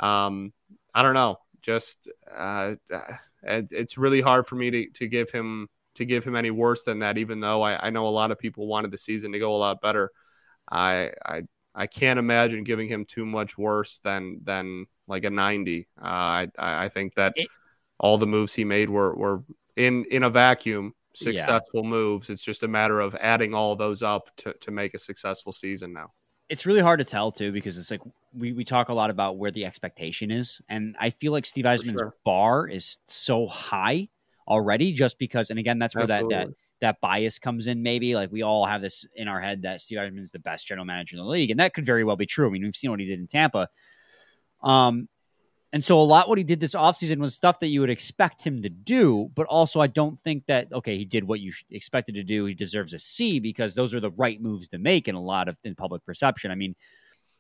Um, 0.00 0.52
I 0.94 1.02
don't 1.02 1.14
know, 1.14 1.38
just 1.60 2.10
uh, 2.36 2.74
it's 3.42 3.98
really 3.98 4.20
hard 4.20 4.46
for 4.46 4.56
me 4.56 4.70
to, 4.70 4.90
to 4.90 5.06
give 5.06 5.30
him 5.30 5.68
to 5.94 6.04
give 6.04 6.24
him 6.24 6.36
any 6.36 6.50
worse 6.50 6.84
than 6.84 7.00
that. 7.00 7.18
Even 7.18 7.40
though 7.40 7.62
I, 7.62 7.86
I 7.86 7.90
know 7.90 8.08
a 8.08 8.10
lot 8.10 8.30
of 8.30 8.38
people 8.38 8.66
wanted 8.66 8.90
the 8.90 8.98
season 8.98 9.32
to 9.32 9.38
go 9.38 9.54
a 9.54 9.58
lot 9.58 9.80
better, 9.80 10.10
I 10.70 11.12
I 11.24 11.42
I 11.74 11.86
can't 11.86 12.18
imagine 12.18 12.64
giving 12.64 12.88
him 12.88 13.04
too 13.04 13.24
much 13.24 13.56
worse 13.56 13.98
than 13.98 14.40
than 14.44 14.86
like 15.06 15.24
a 15.24 15.30
ninety. 15.30 15.88
Uh, 16.00 16.04
I 16.04 16.48
I 16.58 16.88
think 16.88 17.14
that 17.14 17.34
it, 17.36 17.48
all 17.98 18.18
the 18.18 18.26
moves 18.26 18.54
he 18.54 18.64
made 18.64 18.90
were 18.90 19.14
were 19.14 19.44
in 19.76 20.04
in 20.10 20.22
a 20.22 20.30
vacuum 20.30 20.94
successful 21.14 21.82
yeah. 21.82 21.90
moves. 21.90 22.30
It's 22.30 22.44
just 22.44 22.62
a 22.62 22.68
matter 22.68 23.00
of 23.00 23.14
adding 23.16 23.54
all 23.54 23.76
those 23.76 24.02
up 24.02 24.34
to 24.38 24.52
to 24.54 24.70
make 24.70 24.94
a 24.94 24.98
successful 24.98 25.52
season 25.52 25.92
now 25.92 26.12
it's 26.52 26.66
really 26.66 26.80
hard 26.80 26.98
to 26.98 27.04
tell 27.04 27.32
too 27.32 27.50
because 27.50 27.78
it's 27.78 27.90
like 27.90 28.02
we, 28.34 28.52
we 28.52 28.62
talk 28.62 28.90
a 28.90 28.92
lot 28.92 29.08
about 29.08 29.38
where 29.38 29.50
the 29.50 29.64
expectation 29.64 30.30
is 30.30 30.60
and 30.68 30.94
i 31.00 31.08
feel 31.08 31.32
like 31.32 31.46
steve 31.46 31.64
yzerman's 31.64 31.98
sure. 31.98 32.14
bar 32.26 32.68
is 32.68 32.98
so 33.06 33.46
high 33.46 34.06
already 34.46 34.92
just 34.92 35.18
because 35.18 35.48
and 35.48 35.58
again 35.58 35.78
that's 35.78 35.96
where 35.96 36.06
that, 36.06 36.24
that 36.28 36.48
that 36.82 37.00
bias 37.00 37.38
comes 37.38 37.68
in 37.68 37.82
maybe 37.82 38.14
like 38.14 38.30
we 38.30 38.42
all 38.42 38.66
have 38.66 38.82
this 38.82 39.06
in 39.14 39.28
our 39.28 39.40
head 39.40 39.62
that 39.62 39.80
steve 39.80 39.98
yzerman's 39.98 40.30
the 40.30 40.38
best 40.38 40.66
general 40.66 40.84
manager 40.84 41.16
in 41.16 41.22
the 41.22 41.28
league 41.28 41.50
and 41.50 41.58
that 41.58 41.72
could 41.72 41.86
very 41.86 42.04
well 42.04 42.16
be 42.16 42.26
true 42.26 42.46
i 42.46 42.50
mean 42.50 42.62
we've 42.62 42.76
seen 42.76 42.90
what 42.90 43.00
he 43.00 43.06
did 43.06 43.18
in 43.18 43.26
tampa 43.26 43.66
um 44.62 45.08
and 45.72 45.82
so 45.82 45.98
a 45.98 46.02
lot 46.02 46.28
what 46.28 46.36
he 46.36 46.44
did 46.44 46.60
this 46.60 46.74
offseason 46.74 47.16
was 47.18 47.34
stuff 47.34 47.58
that 47.60 47.68
you 47.68 47.80
would 47.80 47.88
expect 47.88 48.46
him 48.46 48.60
to 48.60 48.68
do, 48.68 49.30
but 49.34 49.46
also 49.46 49.80
I 49.80 49.86
don't 49.86 50.20
think 50.20 50.44
that 50.46 50.70
okay, 50.70 50.98
he 50.98 51.06
did 51.06 51.24
what 51.24 51.40
you 51.40 51.52
expected 51.70 52.14
to 52.16 52.22
do. 52.22 52.44
He 52.44 52.54
deserves 52.54 52.92
a 52.92 52.98
C 52.98 53.40
because 53.40 53.74
those 53.74 53.94
are 53.94 54.00
the 54.00 54.10
right 54.10 54.40
moves 54.40 54.68
to 54.70 54.78
make 54.78 55.08
in 55.08 55.14
a 55.14 55.22
lot 55.22 55.48
of 55.48 55.56
in 55.64 55.74
public 55.74 56.04
perception. 56.04 56.50
I 56.50 56.56
mean, 56.56 56.76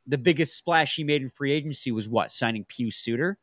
the 0.06 0.16
biggest 0.16 0.56
splash 0.56 0.96
he 0.96 1.04
made 1.04 1.20
in 1.20 1.28
free 1.28 1.52
agency 1.52 1.92
was 1.92 2.08
what 2.08 2.32
signing 2.32 2.64
Pius 2.64 2.96
Suter 2.96 3.36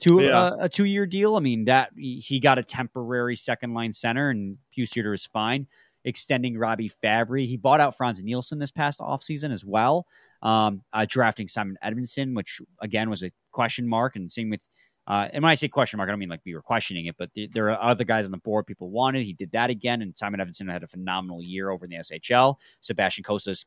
to 0.00 0.20
yeah. 0.20 0.50
a, 0.58 0.64
a 0.64 0.68
two 0.68 0.84
year 0.84 1.06
deal. 1.06 1.36
I 1.36 1.40
mean 1.40 1.64
that 1.64 1.92
he 1.96 2.38
got 2.38 2.58
a 2.58 2.62
temporary 2.62 3.36
second 3.36 3.72
line 3.72 3.94
center, 3.94 4.28
and 4.28 4.58
Pius 4.74 4.90
Suter 4.90 5.14
is 5.14 5.24
fine. 5.24 5.66
Extending 6.04 6.58
Robby 6.58 6.90
Fabbri, 7.02 7.46
he 7.46 7.56
bought 7.56 7.80
out 7.80 7.96
Frans 7.96 8.22
Nielsen 8.22 8.58
this 8.58 8.70
past 8.70 9.00
offseason 9.00 9.50
as 9.50 9.64
well 9.64 10.06
um, 10.42 10.82
uh, 10.92 11.06
drafting 11.08 11.48
Simon 11.48 11.76
Edvinsson, 11.84 12.34
which 12.34 12.60
again 12.80 13.10
was 13.10 13.22
a 13.22 13.32
question 13.56 13.88
mark, 13.88 14.14
and 14.14 14.30
same 14.30 14.50
with. 14.50 14.60
Uh, 15.08 15.28
and 15.32 15.40
when 15.40 15.50
I 15.50 15.54
say 15.54 15.68
question 15.68 15.98
mark, 15.98 16.08
I 16.08 16.12
don't 16.12 16.18
mean 16.18 16.28
like 16.28 16.40
we 16.44 16.54
were 16.54 16.62
questioning 16.62 17.06
it, 17.06 17.14
but 17.16 17.30
the, 17.34 17.46
there 17.46 17.70
are 17.70 17.80
other 17.80 18.02
guys 18.02 18.24
on 18.24 18.32
the 18.32 18.38
board 18.38 18.66
people 18.66 18.90
wanted. 18.90 19.24
He 19.24 19.32
did 19.32 19.52
that 19.52 19.70
again, 19.70 20.02
and 20.02 20.16
Simon 20.18 20.40
Edvinsson 20.40 20.70
had 20.70 20.82
a 20.82 20.88
phenomenal 20.88 21.42
year 21.42 21.70
over 21.70 21.84
in 21.84 21.92
the 21.92 21.98
SHL. 21.98 22.56
Sebastian 22.80 23.22
Cossa's, 23.22 23.66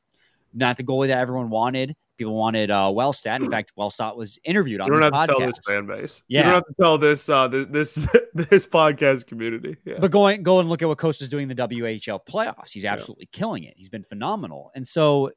not 0.53 0.75
the 0.75 0.83
goalie 0.83 1.07
that 1.07 1.17
everyone 1.17 1.49
wanted. 1.49 1.95
People 2.17 2.35
wanted 2.35 2.69
uh, 2.69 2.89
Wallstedt. 2.91 3.37
In 3.41 3.49
fact, 3.49 3.71
Wallstedt 3.77 4.17
was 4.17 4.37
interviewed 4.43 4.81
on 4.81 4.87
you 4.87 4.93
don't 4.93 5.03
have 5.03 5.13
podcast. 5.13 5.27
to 5.27 5.33
tell 5.35 5.47
this 5.47 5.59
fan 5.65 5.87
base. 5.87 6.21
Yeah. 6.27 6.39
You 6.39 6.43
don't 6.43 6.53
have 6.55 6.65
to 6.65 6.73
tell 6.81 6.97
this 6.97 7.29
uh, 7.29 7.47
this 7.47 7.95
this 8.33 8.65
podcast 8.65 9.25
community. 9.25 9.77
Yeah. 9.85 9.99
But 9.99 10.11
going 10.11 10.43
go 10.43 10.59
and 10.59 10.67
look 10.67 10.81
at 10.81 10.89
what 10.89 10.97
Cossa's 10.97 11.29
doing 11.29 11.49
in 11.49 11.55
the 11.55 11.67
WHL 11.67 12.19
playoffs. 12.29 12.71
He's 12.71 12.83
absolutely 12.83 13.29
yeah. 13.31 13.39
killing 13.39 13.63
it. 13.63 13.75
He's 13.77 13.87
been 13.87 14.03
phenomenal. 14.03 14.71
And 14.75 14.85
so, 14.85 15.31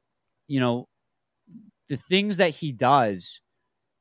you 0.49 0.59
know, 0.59 0.89
the 1.87 1.95
things 1.95 2.37
that 2.37 2.49
he 2.49 2.73
does 2.73 3.41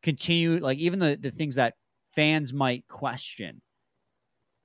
continue 0.03 0.59
like 0.59 0.79
even 0.79 0.99
the, 0.99 1.19
the 1.21 1.31
things 1.31 1.57
that 1.57 1.75
fans 2.15 2.53
might 2.53 2.87
question 2.89 3.63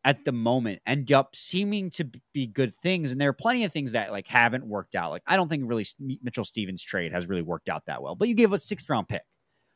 at 0.04 0.24
the 0.24 0.32
moment 0.32 0.82
end 0.86 1.12
up 1.12 1.36
seeming 1.36 1.90
to 1.90 2.10
be 2.34 2.48
good 2.48 2.74
things 2.82 3.12
and 3.12 3.20
there 3.20 3.30
are 3.30 3.34
plenty 3.34 3.64
of 3.66 3.74
things 3.74 3.92
that 3.92 4.12
like 4.12 4.28
haven't 4.28 4.66
worked 4.66 4.96
out 4.96 5.12
like 5.12 5.24
i 5.28 5.36
don't 5.36 5.50
think 5.50 5.64
really 5.66 5.86
mitchell 6.24 6.46
stevens 6.46 6.82
trade 6.84 7.12
has 7.12 7.28
really 7.28 7.42
worked 7.42 7.70
out 7.70 7.86
that 7.88 8.02
well 8.02 8.16
but 8.16 8.28
you 8.28 8.34
gave 8.36 8.54
a 8.54 8.60
sixth 8.60 8.90
round 8.90 9.08
pick 9.08 9.24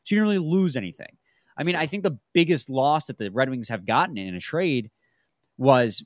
So 0.04 0.14
you 0.14 0.20
didn't 0.22 0.34
really 0.34 0.50
lose 0.50 0.76
anything. 0.76 1.18
I 1.56 1.64
mean, 1.64 1.76
I 1.76 1.86
think 1.86 2.04
the 2.04 2.18
biggest 2.34 2.70
loss 2.70 3.06
that 3.06 3.18
the 3.18 3.30
Red 3.30 3.50
Wings 3.50 3.70
have 3.70 3.86
gotten 3.86 4.18
in 4.18 4.34
a 4.34 4.40
trade 4.40 4.90
was, 5.58 6.04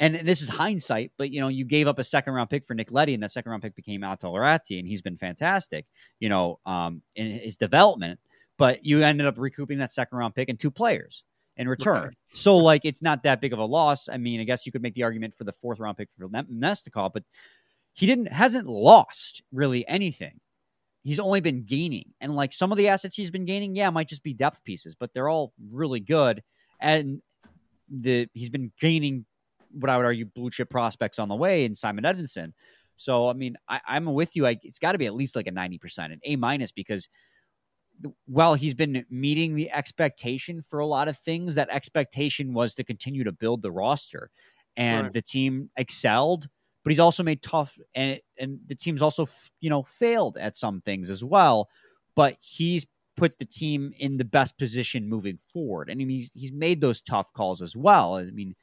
and 0.00 0.14
this 0.16 0.42
is 0.42 0.48
hindsight, 0.48 1.12
but 1.18 1.32
you 1.32 1.40
know, 1.40 1.48
you 1.48 1.64
gave 1.64 1.88
up 1.88 1.98
a 1.98 2.04
second 2.04 2.34
round 2.34 2.50
pick 2.50 2.64
for 2.64 2.74
Nick 2.74 2.92
Leddy, 2.92 3.14
and 3.14 3.22
that 3.22 3.32
second 3.32 3.50
round 3.50 3.62
pick 3.62 3.74
became 3.76 4.02
Aatu 4.02 4.32
Raty, 4.32 4.78
and 4.78 4.86
he's 4.88 5.02
been 5.02 5.16
fantastic, 5.16 5.86
you 6.20 6.28
know, 6.28 6.60
um, 6.66 7.02
in 7.16 7.32
his 7.32 7.56
development. 7.56 8.20
But 8.58 8.84
you 8.84 9.02
ended 9.02 9.26
up 9.26 9.38
recouping 9.38 9.78
that 9.78 9.92
second 9.92 10.18
round 10.18 10.34
pick 10.34 10.48
and 10.48 10.58
two 10.58 10.70
players 10.70 11.22
in 11.56 11.68
return. 11.68 12.04
Right. 12.04 12.14
So, 12.34 12.56
like, 12.56 12.84
it's 12.84 13.02
not 13.02 13.22
that 13.22 13.40
big 13.40 13.52
of 13.52 13.58
a 13.58 13.64
loss. 13.64 14.08
I 14.08 14.16
mean, 14.16 14.40
I 14.40 14.44
guess 14.44 14.66
you 14.66 14.72
could 14.72 14.82
make 14.82 14.94
the 14.94 15.04
argument 15.04 15.34
for 15.34 15.44
the 15.44 15.52
fourth 15.52 15.78
round 15.78 15.96
pick 15.96 16.08
for 16.10 16.28
Namestnikov, 16.28 17.12
but 17.12 17.24
he 17.92 18.06
didn't 18.06 18.32
hasn't 18.32 18.66
lost 18.66 19.42
really 19.52 19.86
anything. 19.88 20.40
He's 21.02 21.20
only 21.20 21.40
been 21.40 21.64
gaining, 21.64 22.12
and 22.20 22.34
like 22.34 22.52
some 22.52 22.70
of 22.70 22.78
the 22.78 22.88
assets 22.88 23.16
he's 23.16 23.30
been 23.30 23.44
gaining, 23.44 23.74
yeah, 23.74 23.90
might 23.90 24.08
just 24.08 24.22
be 24.22 24.34
depth 24.34 24.62
pieces, 24.64 24.94
but 24.94 25.14
they're 25.14 25.28
all 25.28 25.52
really 25.70 26.00
good. 26.00 26.42
And 26.80 27.22
the 27.88 28.28
he's 28.34 28.50
been 28.50 28.72
gaining 28.80 29.24
what 29.72 29.90
I 29.90 29.96
would 29.96 30.06
argue 30.06 30.24
blue 30.24 30.50
chip 30.50 30.70
prospects 30.70 31.18
on 31.18 31.28
the 31.28 31.34
way 31.34 31.64
in 31.64 31.74
Simon 31.74 32.04
Edvinsson. 32.04 32.52
So, 32.96 33.28
I 33.28 33.32
mean, 33.32 33.56
I, 33.68 33.80
I'm 33.86 34.06
with 34.06 34.34
you. 34.34 34.46
I, 34.46 34.58
it's 34.62 34.78
got 34.78 34.92
to 34.92 34.98
be 34.98 35.06
at 35.06 35.14
least 35.14 35.36
like 35.36 35.46
a 35.46 35.52
90%, 35.52 35.98
an 36.12 36.20
A 36.24 36.36
minus, 36.36 36.72
because 36.72 37.08
while 38.26 38.54
he's 38.54 38.74
been 38.74 39.04
meeting 39.10 39.54
the 39.54 39.70
expectation 39.70 40.62
for 40.62 40.78
a 40.78 40.86
lot 40.86 41.08
of 41.08 41.18
things, 41.18 41.54
that 41.56 41.70
expectation 41.70 42.54
was 42.54 42.74
to 42.76 42.84
continue 42.84 43.24
to 43.24 43.32
build 43.32 43.62
the 43.62 43.72
roster. 43.72 44.30
And 44.76 45.12
Right. 45.12 45.12
the 45.12 45.22
team 45.22 45.70
excelled, 45.76 46.48
but 46.84 46.90
he's 46.90 47.00
also 47.00 47.22
made 47.22 47.42
tough 47.42 47.78
and 47.94 48.20
and 48.38 48.60
the 48.66 48.76
team's 48.76 49.02
also 49.02 49.26
you 49.60 49.68
know 49.70 49.82
failed 49.82 50.36
at 50.38 50.56
some 50.56 50.80
things 50.80 51.10
as 51.10 51.24
well. 51.24 51.68
But 52.14 52.36
he's 52.40 52.86
put 53.16 53.38
the 53.38 53.44
team 53.44 53.92
in 53.98 54.16
the 54.16 54.24
best 54.24 54.56
position 54.58 55.08
moving 55.08 55.38
forward. 55.52 55.90
And 55.90 56.00
he's 56.00 56.30
he's 56.34 56.52
made 56.52 56.80
those 56.80 57.00
tough 57.00 57.32
calls 57.32 57.60
as 57.62 57.76
well. 57.76 58.14
I 58.16 58.24
mean, 58.24 58.54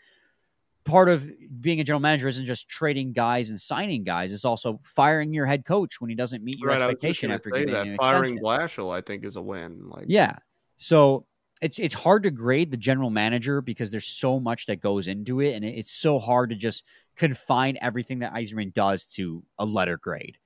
part 0.85 1.09
of 1.09 1.29
being 1.59 1.79
a 1.79 1.83
general 1.83 1.99
manager 1.99 2.27
isn't 2.27 2.45
just 2.45 2.69
trading 2.69 3.11
guys 3.11 3.49
and 3.49 3.59
signing 3.59 4.03
guys; 4.03 4.31
it's 4.31 4.45
also 4.45 4.79
firing 4.83 5.33
your 5.33 5.45
head 5.45 5.65
coach 5.65 5.99
when 5.99 6.09
he 6.09 6.15
doesn't 6.15 6.43
meet 6.43 6.59
your 6.59 6.69
Right, 6.69 6.81
I 6.81 6.87
was 6.87 6.93
just 6.93 7.05
expectation 7.05 7.31
after 7.31 7.49
giving 7.49 7.73
that 7.73 7.87
an 7.87 7.97
firing. 7.97 8.39
Blashill, 8.39 8.95
I 8.95 9.01
think, 9.01 9.25
is 9.25 9.35
a 9.35 9.41
win. 9.41 9.89
Like, 9.89 10.05
Yeah. 10.07 10.37
So 10.77 11.25
it's 11.61 11.79
it's 11.79 11.93
hard 11.93 12.23
to 12.23 12.31
grade 12.31 12.71
the 12.71 12.77
general 12.77 13.09
manager 13.09 13.61
because 13.61 13.91
there's 13.91 14.07
so 14.07 14.39
much 14.39 14.65
that 14.67 14.81
goes 14.81 15.07
into 15.07 15.41
it, 15.41 15.53
and 15.55 15.65
it's 15.65 15.93
so 15.93 16.19
hard 16.19 16.49
to 16.49 16.55
just 16.55 16.83
confine 17.15 17.77
everything 17.81 18.19
that 18.19 18.33
Yzerman 18.33 18.73
does 18.73 19.05
to 19.05 19.43
a 19.57 19.65
letter 19.65 19.97
grade. 19.97 20.37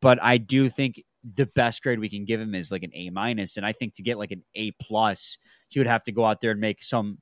But 0.00 0.22
I 0.22 0.38
do 0.38 0.68
think 0.68 1.02
the 1.24 1.46
best 1.46 1.82
grade 1.82 1.98
we 1.98 2.08
can 2.08 2.24
give 2.24 2.40
him 2.40 2.54
is 2.54 2.70
like 2.70 2.82
an 2.82 2.92
A 2.94 3.10
minus, 3.10 3.56
and 3.56 3.66
I 3.66 3.72
think 3.72 3.94
to 3.94 4.02
get 4.02 4.18
like 4.18 4.30
an 4.30 4.44
A 4.54 4.70
plus, 4.72 5.38
he 5.68 5.80
would 5.80 5.86
have 5.86 6.04
to 6.04 6.12
go 6.12 6.24
out 6.24 6.40
there 6.40 6.50
and 6.50 6.60
make 6.60 6.82
some. 6.82 7.18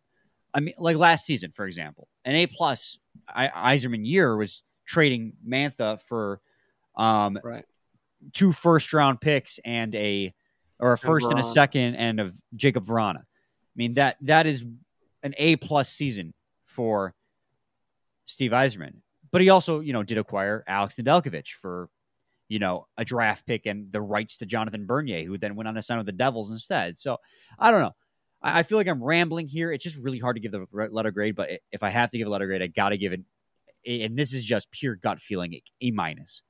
I 0.56 0.60
mean, 0.60 0.74
like 0.78 0.96
last 0.96 1.26
season, 1.26 1.50
for 1.52 1.66
example, 1.66 2.08
an 2.24 2.34
A 2.34 2.46
plus 2.46 2.98
I- 3.28 3.76
Yzerman 3.76 4.06
year 4.06 4.36
was 4.36 4.62
trading 4.86 5.34
Mantha 5.46 6.00
for 6.00 6.40
um, 6.96 7.38
right. 7.44 7.64
two 8.32 8.52
first 8.52 8.92
round 8.94 9.20
picks 9.20 9.60
and 9.64 9.94
a 9.94 10.32
or 10.80 10.94
a 10.94 10.98
first 10.98 11.30
and 11.30 11.38
a 11.38 11.44
second 11.44 11.96
and 11.96 12.20
of 12.20 12.40
Jakub 12.56 12.86
Vrana. 12.86 13.18
I 13.18 13.76
mean 13.76 13.94
that 13.94 14.16
that 14.22 14.46
is 14.46 14.64
an 15.22 15.34
A 15.36 15.56
plus 15.56 15.90
season 15.90 16.32
for 16.64 17.14
Steve 18.24 18.52
Yzerman. 18.52 18.94
But 19.30 19.42
he 19.42 19.50
also, 19.50 19.80
you 19.80 19.92
know, 19.92 20.02
did 20.02 20.18
acquire 20.18 20.64
Alex 20.66 20.96
Nedeljkovic 20.96 21.48
for, 21.48 21.90
you 22.48 22.58
know, 22.58 22.86
a 22.96 23.04
draft 23.04 23.44
pick 23.46 23.66
and 23.66 23.92
the 23.92 24.00
rights 24.00 24.38
to 24.38 24.46
Jonathan 24.46 24.86
Bernier, 24.86 25.24
who 25.24 25.36
then 25.36 25.56
went 25.56 25.68
on 25.68 25.74
to 25.74 25.82
sign 25.82 25.98
with 25.98 26.06
the 26.06 26.12
Devils 26.12 26.50
instead. 26.50 26.96
So 26.96 27.18
I 27.58 27.70
don't 27.70 27.82
know. 27.82 27.94
I, 28.46 28.60
I 28.60 28.62
feel 28.62 28.78
like 28.78 28.88
I'm 28.88 29.02
rambling 29.02 29.48
here. 29.48 29.72
It's 29.72 29.84
just 29.84 29.98
really 29.98 30.18
hard 30.18 30.36
to 30.36 30.40
give 30.40 30.52
the 30.52 30.66
letter 30.70 31.10
grade, 31.10 31.36
but 31.36 31.50
if 31.72 31.82
I 31.82 31.90
have 31.90 32.10
to 32.10 32.18
give 32.18 32.26
a 32.26 32.30
letter 32.30 32.46
grade, 32.46 32.62
I 32.62 32.68
got 32.68 32.90
to 32.90 32.98
give 32.98 33.12
it. 33.12 33.20
And 33.86 34.18
this 34.18 34.32
is 34.32 34.44
just 34.44 34.70
pure 34.70 34.96
gut 34.96 35.20
feeling, 35.20 35.60
A 35.80 35.90
minus. 35.90 36.42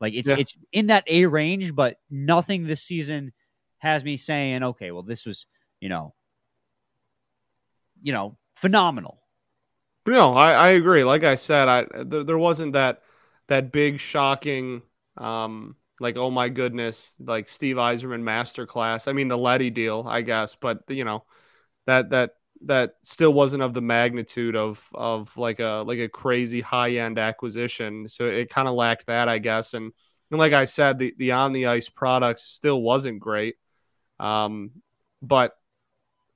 Like 0.00 0.14
it's 0.14 0.28
Yeah. 0.28 0.36
it's 0.38 0.58
in 0.72 0.88
that 0.88 1.04
A 1.06 1.26
range, 1.26 1.74
but 1.74 1.96
nothing 2.10 2.66
this 2.66 2.82
season 2.82 3.32
has 3.78 4.04
me 4.04 4.16
saying, 4.16 4.62
okay, 4.62 4.90
well, 4.90 5.02
this 5.02 5.26
was, 5.26 5.46
you 5.80 5.88
know, 5.88 6.14
you 8.02 8.12
know, 8.12 8.36
phenomenal. 8.56 9.20
No, 10.06 10.34
I, 10.34 10.52
I 10.52 10.68
agree. 10.70 11.04
Like 11.04 11.22
I 11.24 11.36
said, 11.36 11.68
I 11.68 11.86
there, 12.04 12.24
there 12.24 12.38
wasn't 12.38 12.72
that 12.72 13.02
that 13.48 13.72
big 13.72 14.00
shocking 14.00 14.82
um 15.16 15.76
like 16.00 16.16
oh 16.16 16.30
my 16.30 16.48
goodness 16.48 17.14
like 17.20 17.48
Steve 17.48 17.76
Yzerman 17.76 18.22
masterclass. 18.22 19.06
I 19.08 19.12
mean 19.12 19.28
the 19.28 19.38
Leddy 19.38 19.70
deal, 19.70 20.04
I 20.08 20.22
guess, 20.22 20.56
but 20.56 20.82
you 20.88 21.04
know 21.04 21.24
that 21.86 22.10
that 22.10 22.32
that 22.64 22.94
still 23.02 23.32
wasn't 23.32 23.62
of 23.62 23.74
the 23.74 23.80
magnitude 23.80 24.54
of 24.56 24.86
of 24.94 25.36
like 25.36 25.60
a 25.60 25.84
like 25.86 25.98
a 25.98 26.08
crazy 26.08 26.60
high 26.60 26.92
end 26.92 27.18
acquisition. 27.18 28.08
So 28.08 28.24
it 28.26 28.50
kind 28.50 28.68
of 28.68 28.74
lacked 28.74 29.06
that, 29.06 29.28
I 29.28 29.38
guess. 29.38 29.74
And 29.74 29.92
and 30.30 30.38
like 30.38 30.52
I 30.52 30.64
said, 30.64 30.98
the 30.98 31.14
the 31.18 31.32
on 31.32 31.52
the 31.52 31.66
ice 31.66 31.88
product 31.88 32.40
still 32.40 32.80
wasn't 32.80 33.20
great. 33.20 33.56
Um, 34.20 34.72
but 35.22 35.56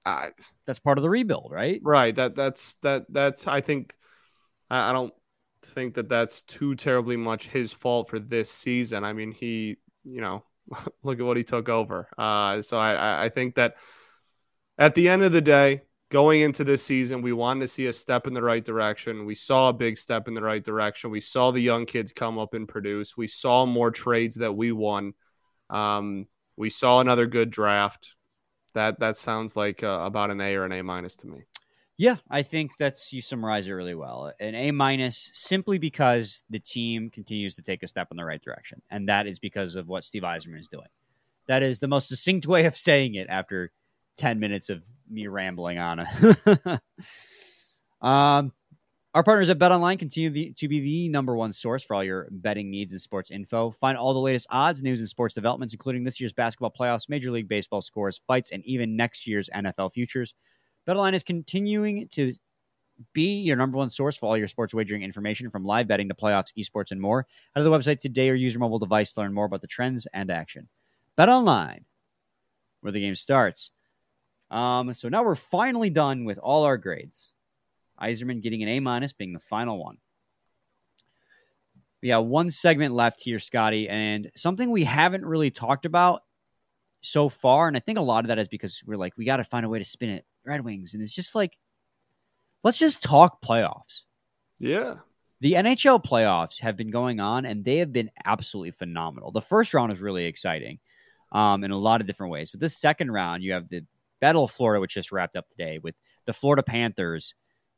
I 0.04 0.30
That's 0.66 0.78
part 0.78 0.98
of 0.98 1.02
the 1.02 1.10
rebuild, 1.10 1.50
right? 1.52 1.80
Right. 1.82 2.14
That 2.14 2.34
that's 2.36 2.74
that 2.82 3.06
that's 3.08 3.46
I 3.46 3.60
think 3.60 3.94
I, 4.70 4.90
I 4.90 4.92
don't 4.92 5.14
think 5.62 5.94
that 5.94 6.08
that's 6.08 6.42
too 6.42 6.74
terribly 6.74 7.16
much 7.16 7.48
his 7.48 7.72
fault 7.72 8.08
for 8.08 8.18
this 8.18 8.50
season. 8.50 9.04
I 9.04 9.12
mean, 9.12 9.32
he 9.32 9.76
you 10.04 10.20
know 10.20 10.44
look 11.02 11.20
at 11.20 11.26
what 11.26 11.36
he 11.36 11.44
took 11.44 11.68
over. 11.68 12.08
Uh, 12.18 12.62
so 12.62 12.78
I 12.78 12.94
I- 12.94 13.24
I 13.26 13.28
think 13.30 13.56
that 13.56 13.76
at 14.78 14.94
the 14.94 15.08
end 15.08 15.22
of 15.22 15.32
the 15.32 15.40
day, 15.40 15.82
going 16.10 16.40
into 16.40 16.64
this 16.64 16.84
season, 16.84 17.22
we 17.22 17.32
wanted 17.32 17.60
to 17.60 17.68
see 17.68 17.86
a 17.86 17.92
step 17.92 18.26
in 18.26 18.34
the 18.34 18.42
right 18.42 18.64
direction. 18.64 19.26
We 19.26 19.34
saw 19.34 19.68
a 19.68 19.72
big 19.72 19.98
step 19.98 20.28
in 20.28 20.34
the 20.34 20.42
right 20.42 20.62
direction. 20.62 21.10
We 21.10 21.20
saw 21.20 21.50
the 21.50 21.60
young 21.60 21.86
kids 21.86 22.12
come 22.12 22.38
up 22.38 22.54
and 22.54 22.68
produce. 22.68 23.16
We 23.16 23.26
saw 23.26 23.66
more 23.66 23.90
trades 23.90 24.36
that 24.36 24.54
we 24.54 24.72
won. 24.72 25.14
Um, 25.70 26.26
we 26.56 26.70
saw 26.70 27.00
another 27.00 27.26
good 27.26 27.50
draft. 27.50 28.14
That 28.74 29.00
that 29.00 29.16
sounds 29.16 29.56
like 29.56 29.82
uh, 29.82 30.02
about 30.04 30.30
an 30.30 30.40
A 30.40 30.54
or 30.54 30.64
an 30.64 30.72
A 30.72 30.82
minus 30.82 31.16
to 31.16 31.26
me. 31.26 31.44
Yeah, 31.98 32.16
I 32.30 32.42
think 32.42 32.72
that's 32.78 33.10
you 33.14 33.22
summarize 33.22 33.68
it 33.68 33.72
really 33.72 33.94
well. 33.94 34.32
An 34.38 34.54
A 34.54 34.70
minus 34.70 35.30
simply 35.32 35.78
because 35.78 36.42
the 36.50 36.58
team 36.58 37.08
continues 37.08 37.56
to 37.56 37.62
take 37.62 37.82
a 37.82 37.86
step 37.86 38.08
in 38.10 38.18
the 38.18 38.24
right 38.24 38.42
direction, 38.42 38.82
and 38.90 39.08
that 39.08 39.26
is 39.26 39.38
because 39.38 39.76
of 39.76 39.88
what 39.88 40.04
Steve 40.04 40.22
Yzerman 40.22 40.60
is 40.60 40.68
doing. 40.68 40.88
That 41.48 41.62
is 41.62 41.78
the 41.78 41.88
most 41.88 42.08
succinct 42.08 42.46
way 42.46 42.66
of 42.66 42.76
saying 42.76 43.14
it 43.14 43.28
after 43.30 43.72
ten 44.16 44.40
minutes 44.40 44.70
of 44.70 44.82
me 45.08 45.26
rambling 45.26 45.78
on 45.78 46.00
it. 46.00 46.80
um, 48.00 48.52
our 49.16 49.22
partners 49.22 49.48
at 49.48 49.58
BetOnline 49.58 49.98
continue 49.98 50.28
the, 50.28 50.52
to 50.58 50.68
be 50.68 50.80
the 50.80 51.08
number 51.08 51.34
one 51.34 51.54
source 51.54 51.82
for 51.82 51.94
all 51.94 52.04
your 52.04 52.28
betting 52.30 52.70
needs 52.70 52.92
and 52.92 53.00
sports 53.00 53.30
info. 53.30 53.70
Find 53.70 53.96
all 53.96 54.12
the 54.12 54.20
latest 54.20 54.46
odds, 54.50 54.82
news, 54.82 55.00
and 55.00 55.08
sports 55.08 55.34
developments, 55.34 55.72
including 55.72 56.04
this 56.04 56.20
year's 56.20 56.34
basketball 56.34 56.70
playoffs, 56.78 57.08
Major 57.08 57.30
League 57.30 57.48
Baseball 57.48 57.80
scores, 57.80 58.20
fights, 58.26 58.50
and 58.52 58.62
even 58.66 58.94
next 58.94 59.26
year's 59.26 59.48
NFL 59.54 59.92
futures. 59.92 60.34
BetOnline 60.86 61.14
is 61.14 61.22
continuing 61.22 62.08
to 62.08 62.34
be 63.14 63.40
your 63.40 63.56
number 63.56 63.78
one 63.78 63.88
source 63.88 64.18
for 64.18 64.26
all 64.26 64.36
your 64.36 64.48
sports 64.48 64.74
wagering 64.74 65.02
information 65.02 65.48
from 65.48 65.64
live 65.64 65.88
betting 65.88 66.08
to 66.08 66.14
playoffs, 66.14 66.52
esports, 66.58 66.90
and 66.90 67.00
more. 67.00 67.26
Head 67.54 67.60
to 67.60 67.64
the 67.64 67.70
website 67.70 68.00
today 68.00 68.28
or 68.28 68.34
use 68.34 68.52
your 68.52 68.60
mobile 68.60 68.78
device 68.78 69.14
to 69.14 69.20
learn 69.20 69.32
more 69.32 69.46
about 69.46 69.62
the 69.62 69.66
trends 69.66 70.06
and 70.12 70.30
action. 70.30 70.68
BetOnline, 71.16 71.84
where 72.82 72.92
the 72.92 73.00
game 73.00 73.14
starts. 73.14 73.70
Um, 74.50 74.94
so 74.94 75.08
now 75.08 75.24
we're 75.24 75.34
finally 75.34 75.90
done 75.90 76.24
with 76.24 76.38
all 76.38 76.64
our 76.64 76.76
grades. 76.76 77.30
Yzerman 78.00 78.42
getting 78.42 78.62
an 78.62 78.68
A 78.68 78.80
minus, 78.80 79.12
being 79.12 79.32
the 79.32 79.40
final 79.40 79.82
one. 79.82 79.98
We 82.02 82.08
got 82.08 82.26
one 82.26 82.50
segment 82.50 82.94
left 82.94 83.22
here, 83.22 83.38
Scotty, 83.38 83.88
and 83.88 84.30
something 84.36 84.70
we 84.70 84.84
haven't 84.84 85.24
really 85.24 85.50
talked 85.50 85.86
about 85.86 86.22
so 87.00 87.28
far, 87.28 87.68
and 87.68 87.76
I 87.76 87.80
think 87.80 87.98
a 87.98 88.02
lot 88.02 88.24
of 88.24 88.28
that 88.28 88.38
is 88.38 88.48
because 88.48 88.82
we're 88.86 88.98
like, 88.98 89.16
we 89.16 89.24
got 89.24 89.38
to 89.38 89.44
find 89.44 89.64
a 89.64 89.68
way 89.68 89.78
to 89.78 89.84
spin 89.84 90.10
it 90.10 90.26
Red 90.44 90.64
Wings, 90.64 90.94
and 90.94 91.02
it's 91.02 91.14
just 91.14 91.34
like, 91.34 91.58
let's 92.62 92.78
just 92.78 93.02
talk 93.02 93.42
playoffs. 93.42 94.04
Yeah. 94.58 94.96
The 95.40 95.54
NHL 95.54 96.04
playoffs 96.04 96.60
have 96.60 96.76
been 96.76 96.90
going 96.90 97.20
on, 97.20 97.44
and 97.44 97.64
they 97.64 97.78
have 97.78 97.92
been 97.92 98.10
absolutely 98.24 98.70
phenomenal. 98.72 99.32
The 99.32 99.40
first 99.40 99.74
round 99.74 99.90
was 99.90 100.00
really 100.00 100.26
exciting 100.26 100.78
um, 101.32 101.64
in 101.64 101.70
a 101.70 101.78
lot 101.78 102.00
of 102.00 102.06
different 102.06 102.32
ways, 102.32 102.50
but 102.50 102.60
this 102.60 102.76
second 102.76 103.10
round, 103.10 103.42
you 103.42 103.52
have 103.52 103.68
the 103.68 103.84
Battle 104.26 104.42
of 104.42 104.50
Florida, 104.50 104.80
which 104.80 104.94
just 104.94 105.12
wrapped 105.12 105.36
up 105.36 105.48
today, 105.48 105.78
with 105.78 105.94
the 106.24 106.32
Florida 106.32 106.64
Panthers 106.64 107.36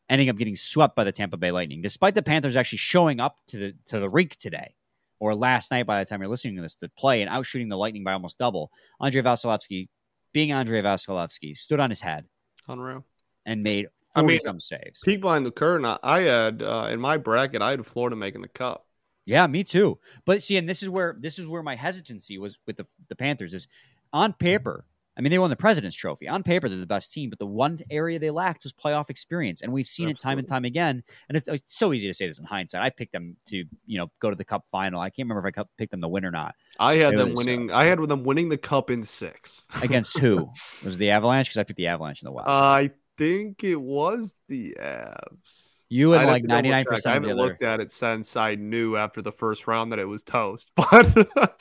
ending 0.08 0.30
up 0.30 0.36
getting 0.38 0.56
swept 0.56 0.96
by 0.96 1.04
the 1.04 1.12
Tampa 1.12 1.36
Bay 1.36 1.50
Lightning, 1.50 1.82
despite 1.82 2.14
the 2.14 2.22
Panthers 2.22 2.56
actually 2.56 2.78
showing 2.78 3.20
up 3.20 3.36
to 3.48 3.58
the 3.58 3.74
to 3.88 4.00
the 4.00 4.08
rink 4.08 4.36
today 4.36 4.74
or 5.20 5.34
last 5.34 5.70
night 5.70 5.86
by 5.86 5.98
the 5.98 6.06
time 6.06 6.22
you're 6.22 6.30
listening 6.30 6.56
to 6.56 6.62
this 6.62 6.74
to 6.76 6.88
play 6.88 7.20
and 7.20 7.30
outshooting 7.30 7.68
the 7.68 7.76
Lightning 7.76 8.02
by 8.02 8.14
almost 8.14 8.38
double. 8.38 8.70
Andrei 8.98 9.20
Vasilevskiy, 9.20 9.88
being 10.32 10.50
Andrei 10.52 10.80
Vasilevskiy, 10.80 11.54
stood 11.54 11.80
on 11.80 11.90
his 11.90 12.00
head 12.00 12.24
Unreal. 12.66 13.04
and 13.44 13.62
made 13.62 13.88
I 14.16 14.22
mean, 14.22 14.40
some 14.40 14.58
saves. 14.58 15.00
Peek 15.04 15.20
behind 15.20 15.44
the 15.44 15.50
curtain. 15.50 15.84
I, 15.84 15.98
I 16.02 16.22
had 16.22 16.62
uh, 16.62 16.88
in 16.90 16.98
my 16.98 17.18
bracket, 17.18 17.60
I 17.60 17.72
had 17.72 17.84
Florida 17.84 18.16
making 18.16 18.40
the 18.40 18.48
cup. 18.48 18.86
Yeah, 19.26 19.46
me 19.46 19.64
too. 19.64 19.98
But 20.24 20.42
see, 20.42 20.56
and 20.56 20.66
this 20.66 20.82
is 20.82 20.88
where 20.88 21.14
this 21.20 21.38
is 21.38 21.46
where 21.46 21.62
my 21.62 21.76
hesitancy 21.76 22.38
was 22.38 22.58
with 22.66 22.78
the, 22.78 22.86
the 23.10 23.16
Panthers 23.16 23.52
is 23.52 23.68
on 24.14 24.32
paper. 24.32 24.86
I 25.18 25.20
mean, 25.20 25.32
they 25.32 25.38
won 25.38 25.50
the 25.50 25.56
President's 25.56 25.96
Trophy. 25.96 26.28
On 26.28 26.44
paper, 26.44 26.68
they're 26.68 26.78
the 26.78 26.86
best 26.86 27.12
team, 27.12 27.28
but 27.28 27.40
the 27.40 27.46
one 27.46 27.78
area 27.90 28.20
they 28.20 28.30
lacked 28.30 28.62
was 28.62 28.72
playoff 28.72 29.10
experience, 29.10 29.62
and 29.62 29.72
we've 29.72 29.86
seen 29.86 30.08
it 30.08 30.20
time 30.20 30.38
and 30.38 30.46
time 30.46 30.64
again. 30.64 31.02
And 31.28 31.36
it's, 31.36 31.48
it's 31.48 31.64
so 31.76 31.92
easy 31.92 32.06
to 32.06 32.14
say 32.14 32.28
this 32.28 32.38
in 32.38 32.44
hindsight. 32.44 32.82
I 32.82 32.90
picked 32.90 33.12
them 33.12 33.36
to 33.48 33.64
you 33.86 33.98
know 33.98 34.10
go 34.20 34.30
to 34.30 34.36
the 34.36 34.44
Cup 34.44 34.64
final. 34.70 35.00
I 35.00 35.10
can't 35.10 35.28
remember 35.28 35.48
if 35.48 35.58
I 35.58 35.64
picked 35.76 35.90
them 35.90 36.00
to 36.02 36.08
win 36.08 36.24
or 36.24 36.30
not. 36.30 36.54
I 36.78 36.94
had 36.94 37.14
It 37.14 37.16
them 37.16 37.30
was, 37.30 37.38
uh, 37.38 37.42
winning. 37.50 37.72
I 37.72 37.86
had 37.86 37.98
them 37.98 38.22
winning 38.22 38.48
the 38.48 38.56
cup 38.58 38.90
in 38.90 39.02
six. 39.02 39.64
Against 39.82 40.16
who 40.18 40.50
was 40.84 40.94
it 40.94 40.98
the 40.98 41.10
Avalanche? 41.10 41.48
Because 41.48 41.58
I 41.58 41.64
picked 41.64 41.78
the 41.78 41.88
Avalanche 41.88 42.22
in 42.22 42.26
the 42.26 42.32
West. 42.32 42.48
I 42.48 42.90
think 43.16 43.64
it 43.64 43.80
was 43.80 44.38
the 44.48 44.76
Avs. 44.80 45.66
you 45.88 46.14
and 46.14 46.28
like 46.28 46.44
ninety 46.44 46.70
nine 46.70 46.84
percent. 46.84 47.16
I 47.16 47.16
percent 47.16 47.16
of 47.16 47.22
the 47.22 47.28
haven't 47.30 47.44
looked 47.44 47.62
at 47.64 47.80
it 47.80 47.90
since 47.90 48.36
I 48.36 48.54
knew 48.54 48.94
after 48.96 49.20
the 49.20 49.32
first 49.32 49.66
round 49.66 49.90
that 49.90 49.98
it 49.98 50.04
was 50.06 50.22
toast. 50.22 50.70
But 50.76 50.92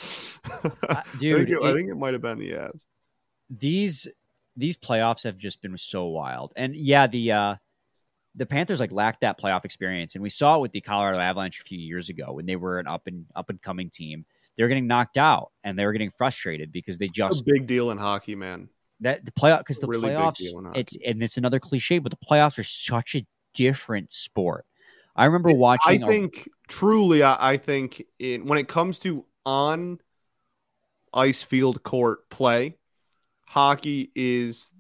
I, 0.90 1.04
dude, 1.18 1.48
think 1.48 1.50
it, 1.50 1.66
I 1.66 1.70
it- 1.72 1.74
think 1.74 1.90
it 1.90 1.96
might 1.98 2.14
have 2.14 2.22
been 2.22 2.38
the 2.38 2.52
Avs. 2.52 2.82
These 3.50 4.08
these 4.56 4.78
playoffs 4.78 5.24
have 5.24 5.38
just 5.38 5.62
been 5.62 5.78
so 5.78 6.06
wild. 6.06 6.54
And 6.56 6.76
yeah, 6.76 7.08
the 7.08 7.32
uh 7.32 7.56
the 8.36 8.46
Panthers 8.46 8.80
like 8.80 8.92
lacked 8.92 9.22
that 9.22 9.40
playoff 9.40 9.66
experience. 9.66 10.16
And 10.16 10.22
we 10.22 10.30
saw 10.30 10.58
it 10.58 10.62
with 10.62 10.72
the 10.72 10.82
Colorado 10.82 11.20
Avalanche 11.20 11.60
a 11.60 11.64
few 11.64 11.80
years 11.80 12.10
ago 12.10 12.34
when 12.34 12.46
they 12.46 12.56
were 12.56 12.80
an 12.80 12.88
up 12.88 13.08
and 13.08 13.26
up 13.36 13.50
and 13.50 13.62
coming 13.62 13.90
team. 13.90 14.26
They 14.56 14.64
were 14.64 14.70
getting 14.70 14.88
knocked 14.88 15.18
out 15.18 15.52
and 15.64 15.78
they 15.78 15.86
were 15.86 15.92
getting 15.92 16.12
frustrated 16.12 16.72
because 16.72 16.98
they 16.98 17.10
It's 17.30 17.40
a 17.40 17.44
just 17.44 17.46
big 17.46 17.68
deal 17.68 17.92
in 17.92 17.98
hockey, 17.98 18.36
man. 18.36 18.70
that 19.02 19.26
the 19.26 19.32
playoff 19.32 19.60
because 19.60 19.80
the 19.80 19.88
Really 19.88 20.10
big 20.10 20.18
playoffs 20.18 20.38
deal 20.38 20.60
in 20.60 20.72
it's 20.76 20.98
and 21.06 21.22
it's 21.24 21.38
another 21.38 21.60
cliche, 21.60 22.00
but 22.00 22.12
the 22.12 22.18
playoffs 22.18 22.58
are 22.60 22.64
such 22.64 23.16
a 23.16 23.26
different 23.54 24.12
sport. 24.14 24.66
I 25.16 25.26
remember 25.26 25.52
watching 25.52 26.04
I 26.04 26.08
think 26.08 26.48
truly, 26.68 27.24
I, 27.24 27.54
I 27.54 27.58
think 27.58 28.04
in, 28.20 28.46
when 28.46 28.60
it 28.60 28.68
comes 28.68 29.00
to 29.00 29.26
on 29.46 30.00
ice 31.14 31.42
field 31.42 31.82
court 31.84 32.30
play, 32.30 32.78
hockey 33.48 34.12
is 34.16 34.72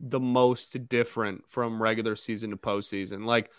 the 0.00 0.20
most 0.20 0.88
different 0.88 1.48
from 1.48 1.82
regular 1.82 2.16
season 2.16 2.50
to 2.50 2.56
postseason. 2.56 3.24
Like 3.24 3.50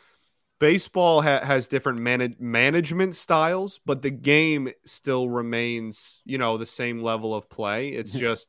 baseball 0.59 1.21
ha- 1.21 1.43
has 1.43 1.67
different 1.67 1.99
manage- 1.99 2.39
management 2.39 3.15
styles, 3.15 3.79
but 3.85 4.01
the 4.01 4.09
game 4.09 4.69
still 4.85 5.29
remains, 5.29 6.21
you 6.25 6.37
know, 6.37 6.57
the 6.57 6.65
same 6.65 7.01
level 7.01 7.33
of 7.35 7.49
play. 7.49 7.89
It's 7.89 8.13
just, 8.25 8.47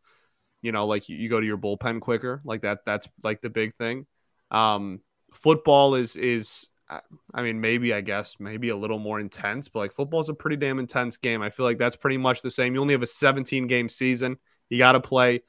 you 0.63 0.73
know, 0.73 0.87
like 0.87 1.09
you, 1.09 1.17
you 1.17 1.29
go 1.29 1.41
to 1.41 1.47
your 1.47 1.59
bullpen 1.59 2.01
quicker, 2.01 2.41
like 2.45 2.63
that. 2.63 2.81
That's 2.85 3.09
like 3.23 3.41
the 3.41 3.51
big 3.51 3.75
thing. 3.75 4.07
Um, 4.51 5.01
football 5.33 5.95
is 5.95 6.17
is 6.17 6.67
I- 6.89 7.01
I 7.33 7.43
mean, 7.43 7.61
maybe 7.61 7.95
I 7.95 8.01
guess 8.01 8.37
maybe 8.41 8.69
a 8.71 8.77
little 8.77 8.99
more 8.99 9.21
intense, 9.21 9.69
but 9.69 9.79
like 9.81 9.93
football's 9.93 10.29
a 10.29 10.35
pretty 10.35 10.57
damn 10.57 10.79
intense 10.81 11.17
game. 11.17 11.41
I 11.43 11.51
feel 11.51 11.65
like 11.65 11.79
that's 11.79 11.97
pretty 11.97 12.17
much 12.19 12.43
the 12.43 12.51
same. 12.51 12.75
You 12.75 12.81
only 12.81 12.95
have 12.95 13.03
a 13.03 13.07
17 13.07 13.67
game 13.69 13.89
season. 13.89 14.39
You 14.69 14.79
got 14.79 14.93
to 14.93 15.01
play, 15.01 15.43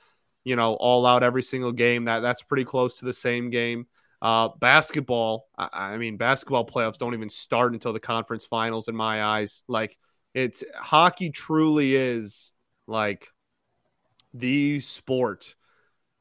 you 0.43 0.55
know, 0.55 0.73
all 0.75 1.05
out 1.05 1.23
every 1.23 1.43
single 1.43 1.71
game. 1.71 2.05
That 2.05 2.19
that's 2.21 2.43
pretty 2.43 2.65
close 2.65 2.99
to 2.99 3.05
the 3.05 3.13
same 3.13 3.49
game. 3.49 3.87
Uh, 4.21 4.49
basketball, 4.59 5.47
I, 5.57 5.69
I 5.93 5.97
mean, 5.97 6.17
basketball 6.17 6.65
playoffs 6.65 6.97
don't 6.97 7.13
even 7.13 7.29
start 7.29 7.73
until 7.73 7.93
the 7.93 7.99
conference 7.99 8.45
finals. 8.45 8.87
In 8.87 8.95
my 8.95 9.23
eyes, 9.23 9.63
like 9.67 9.97
it's 10.33 10.63
hockey 10.79 11.31
truly 11.31 11.95
is 11.95 12.51
like 12.87 13.27
the 14.33 14.79
sport 14.79 15.55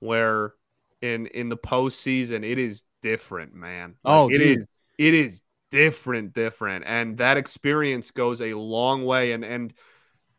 where 0.00 0.54
in 1.02 1.26
in 1.28 1.48
the 1.48 1.56
postseason 1.56 2.44
it 2.50 2.58
is 2.58 2.82
different, 3.02 3.54
man. 3.54 3.96
Like, 4.04 4.22
Oh, 4.22 4.28
it 4.28 4.40
dude. 4.40 4.58
is 4.58 4.66
it 4.98 5.14
is 5.14 5.42
different, 5.70 6.34
different, 6.34 6.84
and 6.86 7.18
that 7.18 7.36
experience 7.36 8.10
goes 8.10 8.40
a 8.40 8.54
long 8.54 9.04
way. 9.04 9.32
And 9.32 9.44
and 9.44 9.74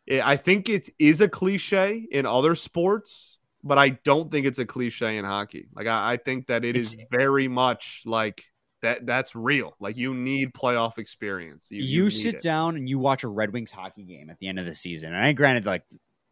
it, 0.06 0.24
I 0.26 0.36
think 0.36 0.68
it 0.68 0.90
is 0.98 1.20
a 1.20 1.28
cliche 1.28 2.06
in 2.10 2.26
other 2.26 2.54
sports, 2.54 3.38
but 3.64 3.78
I 3.78 3.90
don't 3.90 4.30
think 4.30 4.46
it's 4.46 4.58
a 4.58 4.66
cliche 4.66 5.16
in 5.16 5.24
hockey. 5.24 5.68
Like 5.74 5.86
I, 5.86 6.12
I 6.12 6.16
think 6.16 6.46
that 6.48 6.64
it 6.64 6.76
is 6.76 6.94
It's- 6.94 7.06
very 7.10 7.48
much 7.48 8.02
like 8.06 8.42
that. 8.82 9.06
That's 9.06 9.34
real. 9.36 9.74
Like 9.80 9.96
you 9.96 10.14
need 10.14 10.52
playoff 10.52 10.98
experience. 10.98 11.68
You, 11.70 11.82
you, 11.82 12.04
need 12.04 12.10
sit 12.10 12.34
it. 12.36 12.42
down 12.42 12.76
and 12.76 12.88
you 12.88 12.98
watch 12.98 13.22
a 13.24 13.28
Red 13.28 13.52
Wings 13.52 13.70
hockey 13.72 14.02
game 14.04 14.30
at 14.30 14.38
the 14.38 14.48
end 14.48 14.58
of 14.58 14.66
the 14.66 14.74
season. 14.74 15.14
And 15.14 15.24
I 15.24 15.32
granted, 15.32 15.66
like 15.66 15.84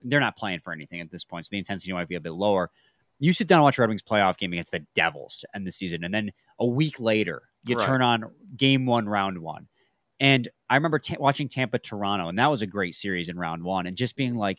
they're 0.03 0.21
not 0.21 0.37
playing 0.37 0.61
for 0.61 0.73
anything 0.73 1.01
at 1.01 1.11
this 1.11 1.25
point, 1.25 1.47
so 1.47 1.51
the 1.53 1.59
intensity 1.59 1.93
might 1.93 2.09
be 2.09 2.15
a 2.17 2.21
bit 2.21 2.33
lower. 2.33 2.71
You 3.19 3.33
sit 3.35 3.47
down 3.49 3.57
and 3.59 3.65
watch 3.65 3.79
Red 3.79 3.91
Wings 3.91 4.03
playoff 4.03 4.39
game 4.39 4.53
against 4.55 4.73
the 4.73 4.85
Devils 4.95 5.41
to 5.41 5.49
end 5.55 5.67
the 5.67 5.73
season, 5.73 6.05
and 6.05 6.13
then 6.15 6.31
a 6.59 6.65
week 6.67 6.99
later, 6.99 7.43
you 7.65 7.77
Right. 7.77 7.87
turn 7.87 8.01
on 8.01 8.25
game 8.57 8.87
one, 8.87 9.07
round 9.07 9.39
one. 9.39 9.69
And 10.19 10.49
I 10.71 10.77
remember 10.77 10.99
ta- 10.99 11.17
watching 11.21 11.49
Tampa 11.51 11.79
Toronto, 11.79 12.29
and 12.29 12.39
that 12.39 12.51
was 12.51 12.63
a 12.63 12.67
great 12.67 12.95
series 12.95 13.29
in 13.29 13.39
round 13.39 13.63
one, 13.63 13.87
and 13.87 13.95
just 13.97 14.17
being 14.17 14.37
like, 14.37 14.59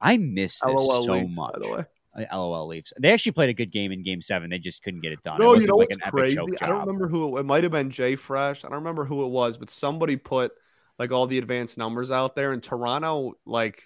I 0.00 0.16
miss 0.16 0.60
this 0.60 0.64
LOL 0.64 1.02
so 1.02 1.12
Leafs, 1.14 1.30
much. 1.34 1.86
By 2.18 2.24
the 2.24 2.24
way. 2.24 2.28
Uh, 2.30 2.38
LOL 2.38 2.66
Leafs. 2.68 2.92
They 3.00 3.12
actually 3.12 3.32
played 3.32 3.50
a 3.50 3.54
good 3.54 3.70
game 3.70 3.92
in 3.92 4.02
game 4.02 4.20
seven. 4.20 4.50
They 4.50 4.58
just 4.58 4.82
couldn't 4.82 5.00
get 5.00 5.12
it 5.12 5.22
done. 5.22 5.38
No, 5.38 5.54
you 5.54 5.66
know 5.66 5.76
like 5.76 5.88
what's 5.90 6.10
crazy? 6.10 6.38
I 6.60 6.66
don't 6.66 6.80
remember 6.80 7.08
who 7.08 7.36
it, 7.36 7.40
it 7.40 7.44
might 7.44 7.62
have 7.64 7.72
been 7.72 7.90
JFresh. 7.90 8.64
I 8.64 8.68
don't 8.68 8.78
remember 8.78 9.04
who 9.04 9.24
it 9.24 9.28
was, 9.28 9.56
but 9.56 9.70
somebody 9.70 10.16
put 10.16 10.52
like 10.98 11.12
all 11.12 11.26
the 11.26 11.38
advanced 11.38 11.78
numbers 11.78 12.10
out 12.10 12.34
there, 12.34 12.52
and 12.52 12.62
Toronto 12.62 13.34
like 13.46 13.82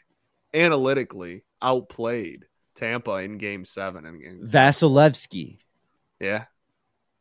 analytically 0.55 1.45
outplayed 1.61 2.45
Tampa 2.75 3.17
in 3.17 3.39
Game 3.39 3.65
Seven. 3.65 4.07
And, 4.07 4.23
and 4.23 4.49
Vasilevskiy. 4.49 5.59
yeah, 6.21 6.45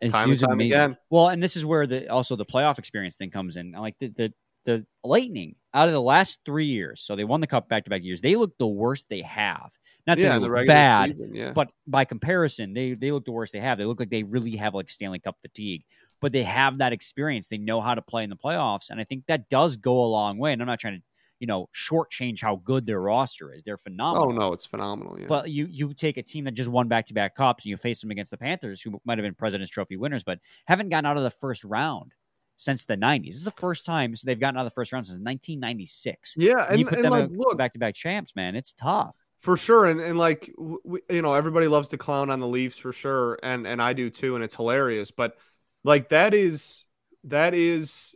Time 0.09 0.31
and 0.31 0.39
time 0.39 0.51
amazing. 0.51 0.73
again. 0.73 0.97
Well, 1.09 1.27
and 1.29 1.43
this 1.43 1.55
is 1.55 1.65
where 1.65 1.85
the 1.85 2.09
also 2.09 2.35
the 2.35 2.45
playoff 2.45 2.79
experience 2.79 3.17
thing 3.17 3.31
comes 3.31 3.57
in. 3.57 3.71
Like 3.73 3.95
the 3.99 4.07
the 4.07 4.33
the 4.65 4.85
Lightning 5.03 5.55
out 5.73 5.87
of 5.87 5.93
the 5.93 6.01
last 6.01 6.39
three 6.45 6.65
years, 6.65 7.01
so 7.01 7.15
they 7.15 7.23
won 7.23 7.41
the 7.41 7.47
cup 7.47 7.69
back 7.69 7.85
to 7.85 7.89
back 7.89 8.03
years. 8.03 8.21
They 8.21 8.35
look 8.35 8.57
the 8.57 8.67
worst 8.67 9.05
they 9.09 9.21
have. 9.21 9.71
Not 10.07 10.17
that 10.17 10.23
yeah, 10.23 10.39
they 10.39 10.47
the 10.47 10.65
bad, 10.65 11.11
season, 11.11 11.35
yeah. 11.35 11.51
but 11.53 11.69
by 11.87 12.05
comparison, 12.05 12.73
they 12.73 12.93
they 12.93 13.11
look 13.11 13.25
the 13.25 13.31
worst 13.31 13.53
they 13.53 13.59
have. 13.59 13.77
They 13.77 13.85
look 13.85 13.99
like 13.99 14.09
they 14.09 14.23
really 14.23 14.55
have 14.57 14.73
like 14.73 14.89
Stanley 14.89 15.19
Cup 15.19 15.37
fatigue, 15.41 15.83
but 16.19 16.31
they 16.31 16.43
have 16.43 16.79
that 16.79 16.91
experience. 16.93 17.47
They 17.47 17.57
know 17.57 17.81
how 17.81 17.95
to 17.95 18.01
play 18.01 18.23
in 18.23 18.29
the 18.29 18.35
playoffs, 18.35 18.89
and 18.89 18.99
I 18.99 19.03
think 19.03 19.25
that 19.27 19.49
does 19.49 19.77
go 19.77 20.03
a 20.03 20.07
long 20.07 20.37
way. 20.37 20.53
And 20.53 20.61
I'm 20.61 20.67
not 20.67 20.79
trying 20.79 20.99
to 20.99 21.03
you 21.39 21.47
know 21.47 21.69
shortchange 21.75 22.41
how 22.41 22.55
good 22.57 22.85
their 22.85 22.99
roster 22.99 23.53
is. 23.53 23.63
They're 23.63 23.77
phenomenal. 23.77 24.29
oh 24.29 24.31
no, 24.31 24.53
it's 24.53 24.65
phenomenal. 24.65 25.19
Yeah. 25.19 25.27
But 25.27 25.49
you 25.49 25.67
you 25.69 25.93
take 25.93 26.17
a 26.17 26.23
team 26.23 26.45
that 26.45 26.53
just 26.53 26.69
won 26.69 26.87
back 26.87 27.07
to 27.07 27.13
back 27.13 27.35
cups 27.35 27.65
and 27.65 27.69
you 27.69 27.77
face 27.77 28.01
them 28.01 28.11
against 28.11 28.31
the 28.31 28.37
Panthers, 28.37 28.81
who 28.81 28.99
might 29.05 29.17
have 29.17 29.23
been 29.23 29.35
President's 29.35 29.71
Trophy 29.71 29.97
winners, 29.97 30.23
but 30.23 30.39
haven't 30.67 30.89
gotten 30.89 31.05
out 31.05 31.17
of 31.17 31.23
the 31.23 31.29
first 31.29 31.63
round 31.63 32.13
since 32.61 32.85
the 32.85 32.95
'90s. 32.95 33.25
This 33.25 33.35
is 33.37 33.43
the 33.43 33.51
first 33.51 33.85
time 33.85 34.13
they've 34.23 34.39
gotten 34.39 34.57
out 34.57 34.61
of 34.61 34.71
the 34.71 34.75
first 34.75 34.93
round 34.93 35.07
since 35.07 35.17
1996. 35.19 36.35
yeah, 36.37 36.63
And, 36.65 36.69
and, 36.71 36.79
you 36.79 36.85
put 36.85 36.97
and 36.99 37.05
them 37.05 37.11
like, 37.13 37.29
look, 37.33 37.57
back 37.57 37.73
to 37.73 37.79
back 37.79 37.95
champs, 37.95 38.35
man. 38.35 38.55
It's 38.55 38.73
tough. 38.73 39.17
for 39.39 39.57
sure 39.57 39.87
and, 39.87 39.99
and 39.99 40.17
like 40.19 40.51
w- 40.57 40.77
w- 40.83 41.03
you 41.09 41.21
know 41.23 41.33
everybody 41.33 41.67
loves 41.67 41.87
to 41.89 41.97
clown 41.97 42.29
on 42.29 42.39
the 42.39 42.47
leafs 42.47 42.77
for 42.77 42.93
sure 42.93 43.39
and 43.41 43.65
and 43.65 43.81
i 43.81 43.91
do 43.93 44.11
too 44.11 44.35
and 44.35 44.43
it's 44.43 44.55
hilarious 44.55 45.09
but 45.09 45.35
like 45.83 46.09
that 46.09 46.35
is 46.35 46.85
that 47.23 47.55
is 47.55 48.13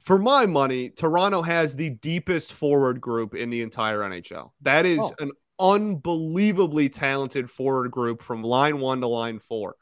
for 0.00 0.18
my 0.18 0.46
money 0.46 0.88
toronto 0.88 1.42
has 1.42 1.76
the 1.76 1.90
deepest 1.90 2.54
forward 2.54 3.02
group 3.02 3.34
in 3.34 3.50
the 3.50 3.60
entire 3.60 3.98
nhl 3.98 4.52
that 4.62 4.86
is 4.86 5.00
Oh. 5.02 5.12
an 5.18 5.30
unbelievably 5.58 6.88
talented 6.88 7.50
forward 7.50 7.90
group 7.90 8.22
from 8.22 8.42
line 8.42 8.80
one 8.80 9.02
to 9.02 9.06
line 9.08 9.38
four 9.38 9.74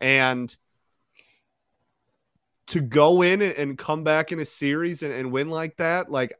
and 0.00 0.54
to 2.72 2.80
go 2.80 3.22
in 3.22 3.40
and- 3.42 3.54
and 3.54 3.78
come 3.78 4.04
back 4.04 4.32
in 4.32 4.38
a 4.40 4.44
series 4.44 5.02
and, 5.02 5.12
and 5.12 5.32
win 5.32 5.48
like 5.50 5.76
that 5.76 6.10
like 6.10 6.34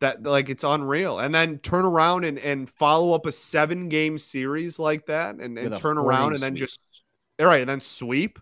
that 0.00 0.22
like 0.22 0.48
it's 0.48 0.62
unreal 0.64 1.18
and 1.18 1.34
then 1.34 1.58
turn 1.58 1.84
around 1.84 2.24
and, 2.24 2.38
and 2.38 2.68
follow 2.68 3.12
up 3.14 3.24
a 3.26 3.32
seven 3.32 3.88
game 3.88 4.18
series 4.18 4.78
like 4.78 5.06
that 5.06 5.36
and, 5.36 5.58
and 5.58 5.76
turn 5.78 5.96
around 5.98 6.34
and 6.34 6.42
then 6.42 6.54
just 6.56 7.02
all 7.40 7.46
right 7.46 7.60
and 7.60 7.68
then 7.70 7.80
sweep 7.80 8.38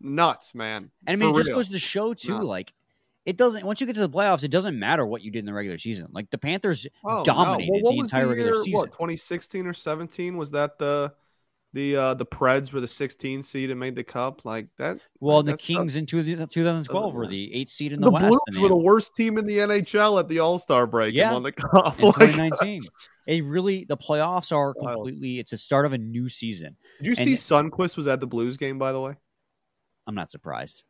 nuts 0.00 0.54
man 0.54 0.90
And 1.06 1.22
I 1.22 1.24
mean, 1.24 1.34
it 1.34 1.36
just 1.38 1.48
real. 1.50 1.58
goes 1.58 1.68
to 1.70 1.78
show 1.78 2.14
too, 2.14 2.38
No. 2.38 2.44
like 2.44 2.72
it 3.26 3.36
doesn't. 3.36 3.64
Once 3.66 3.82
you 3.82 3.86
get 3.86 3.96
to 3.96 4.00
the 4.00 4.08
playoffs, 4.08 4.42
it 4.44 4.50
doesn't 4.50 4.78
matter 4.78 5.04
what 5.04 5.20
you 5.22 5.30
did 5.30 5.40
in 5.40 5.44
the 5.44 5.52
regular 5.52 5.76
season. 5.76 6.08
Like 6.10 6.30
the 6.30 6.38
Panthers 6.38 6.86
Oh, 7.04 7.18
no. 7.18 7.22
dominated 7.24 7.80
Well, 7.82 7.92
the 7.92 7.98
entire 7.98 8.26
regular 8.26 8.52
year, 8.54 8.62
season. 8.62 8.78
what 8.80 8.92
2016 8.92 9.66
or 9.66 9.74
17 9.74 10.38
was 10.38 10.52
that 10.52 10.78
the 10.78 11.12
the 11.72 11.94
uh 11.96 12.14
the 12.14 12.26
preds 12.26 12.72
were 12.72 12.80
the 12.80 12.88
16 12.88 13.42
seed 13.42 13.70
and 13.70 13.78
made 13.78 13.94
the 13.94 14.02
cup 14.02 14.44
like 14.44 14.66
that 14.78 14.98
Well, 15.20 15.36
like, 15.42 15.46
the 15.46 15.56
Kings 15.56 15.94
in 15.96 16.04
two, 16.04 16.22
2012 16.24 17.14
were 17.14 17.26
the 17.28 17.54
eighth 17.54 17.70
seed 17.70 17.92
in 17.92 18.00
the, 18.00 18.06
the, 18.06 18.10
West. 18.10 18.36
blues 18.48 18.58
were 18.60 18.68
the 18.68 18.76
worst 18.76 19.14
team 19.14 19.38
in 19.38 19.46
the 19.46 19.58
nhl 19.58 20.18
at 20.18 20.28
the 20.28 20.40
all-star 20.40 20.86
break 20.88 21.14
Yeah. 21.14 21.26
and 21.26 21.34
won 21.34 21.42
the 21.44 21.52
cup 21.52 21.98
in 22.00 22.04
Like, 22.06 22.14
2019. 22.16 22.82
It 23.28 23.44
really 23.44 23.84
the 23.88 23.96
playoffs 23.96 24.50
are 24.50 24.74
completely. 24.74 25.38
It's 25.38 25.52
a 25.52 25.56
start 25.56 25.86
of 25.86 25.92
a 25.92 25.98
new 25.98 26.28
season. 26.28 26.76
did 26.98 27.06
you 27.06 27.14
see 27.14 27.30
And- 27.30 27.72
sundqvist 27.72 27.96
was 27.96 28.08
at 28.08 28.18
the 28.20 28.26
blues 28.26 28.56
game 28.56 28.78
by 28.78 28.90
the 28.92 29.00
way 29.00 29.14
I'm 30.06 30.14
not 30.16 30.32
surprised. 30.32 30.82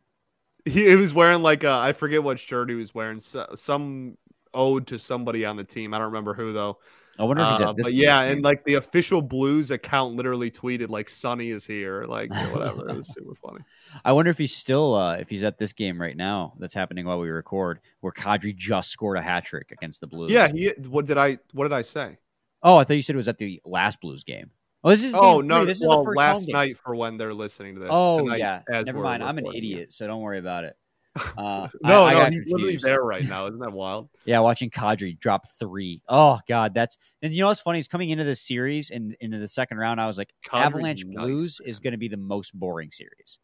He, 0.64 0.84
he 0.88 0.96
was 0.96 1.12
wearing 1.12 1.42
like 1.42 1.62
a, 1.64 1.70
I 1.72 1.92
forget 1.92 2.22
what 2.22 2.38
shirt 2.38 2.70
he 2.70 2.74
was 2.76 2.94
wearing. 2.94 3.20
So, 3.20 3.46
some 3.54 4.16
ode 4.54 4.86
to 4.88 4.98
somebody 4.98 5.44
on 5.44 5.56
the 5.56 5.64
team. 5.64 5.92
I 5.92 5.98
don't 5.98 6.06
remember 6.06 6.32
who 6.32 6.52
though. 6.54 6.78
I 7.18 7.24
wonder 7.24 7.42
if 7.42 7.50
he's 7.50 7.60
Uh, 7.60 7.70
at 7.70 7.76
this. 7.76 7.86
but 7.86 7.94
yeah, 7.94 8.20
and 8.22 8.42
like 8.42 8.64
the 8.64 8.74
official 8.74 9.20
Blues 9.20 9.70
account 9.70 10.16
literally 10.16 10.50
tweeted 10.50 10.88
like 10.88 11.08
"Sonny 11.08 11.50
is 11.50 11.66
here," 11.66 12.04
like 12.06 12.30
whatever. 12.52 12.88
it 12.88 12.96
was 12.96 13.08
super 13.14 13.34
funny. 13.34 13.60
I 14.04 14.12
wonder 14.12 14.30
if 14.30 14.38
he's 14.38 14.54
still 14.56 14.94
uh, 14.94 15.16
if 15.16 15.28
he's 15.28 15.44
at 15.44 15.58
this 15.58 15.72
game 15.72 16.00
right 16.00 16.16
now 16.16 16.54
that's 16.58 16.74
happening 16.74 17.04
while 17.06 17.20
we 17.20 17.28
record, 17.28 17.80
where 18.00 18.12
Kadri 18.12 18.56
just 18.56 18.90
scored 18.90 19.18
a 19.18 19.22
hat 19.22 19.44
trick 19.44 19.70
against 19.70 20.00
the 20.00 20.06
Blues. 20.06 20.30
Yeah, 20.30 20.48
he. 20.48 20.68
What 20.88 21.06
did 21.06 21.18
I? 21.18 21.38
What 21.52 21.64
did 21.64 21.72
I 21.74 21.82
say? 21.82 22.18
Oh, 22.62 22.76
I 22.76 22.84
thought 22.84 22.94
you 22.94 23.02
said 23.02 23.14
it 23.14 23.18
was 23.18 23.28
at 23.28 23.38
the 23.38 23.60
last 23.64 24.00
Blues 24.00 24.24
game. 24.24 24.50
Oh, 24.82 24.88
this 24.88 25.02
is 25.02 25.14
Oh 25.14 25.40
no! 25.40 25.66
This 25.66 25.82
well, 25.86 26.00
is 26.00 26.04
the 26.04 26.08
first 26.08 26.18
last 26.18 26.48
night 26.48 26.78
for 26.78 26.94
when 26.96 27.18
they're 27.18 27.34
listening 27.34 27.74
to 27.74 27.80
this. 27.80 27.90
Oh 27.92 28.20
Tonight, 28.20 28.38
yeah, 28.38 28.62
never 28.68 29.00
mind. 29.02 29.22
I'm 29.22 29.36
an 29.36 29.46
idiot, 29.54 29.92
so 29.92 30.06
don't 30.06 30.22
worry 30.22 30.38
about 30.38 30.64
it. 30.64 30.74
Uh, 31.16 31.68
No, 31.82 32.04
I, 32.04 32.14
I 32.26 32.28
no, 32.30 32.36
he's 32.38 32.50
literally 32.52 32.76
there 32.76 33.02
right 33.02 33.24
now. 33.28 33.46
Isn't 33.46 33.58
that 33.60 33.72
wild? 33.72 34.08
Yeah, 34.24 34.40
watching 34.40 34.70
Kadri 34.70 35.18
drop 35.18 35.44
three. 35.58 36.02
Oh 36.08 36.38
God, 36.48 36.74
that's 36.74 36.98
and 37.22 37.32
you 37.34 37.40
know 37.42 37.48
what's 37.48 37.60
funny 37.60 37.78
is 37.78 37.88
coming 37.88 38.10
into 38.10 38.24
this 38.24 38.40
series 38.42 38.90
and 38.90 39.16
into 39.20 39.38
the 39.38 39.48
second 39.48 39.78
round, 39.78 40.00
I 40.00 40.06
was 40.06 40.18
like, 40.18 40.32
Kadri's 40.46 40.66
Avalanche 40.66 41.04
nice, 41.04 41.16
Blues 41.16 41.60
man. 41.62 41.70
is 41.70 41.80
going 41.80 41.92
to 41.92 41.98
be 41.98 42.08
the 42.08 42.16
most 42.16 42.58
boring 42.58 42.90
series. 42.92 43.38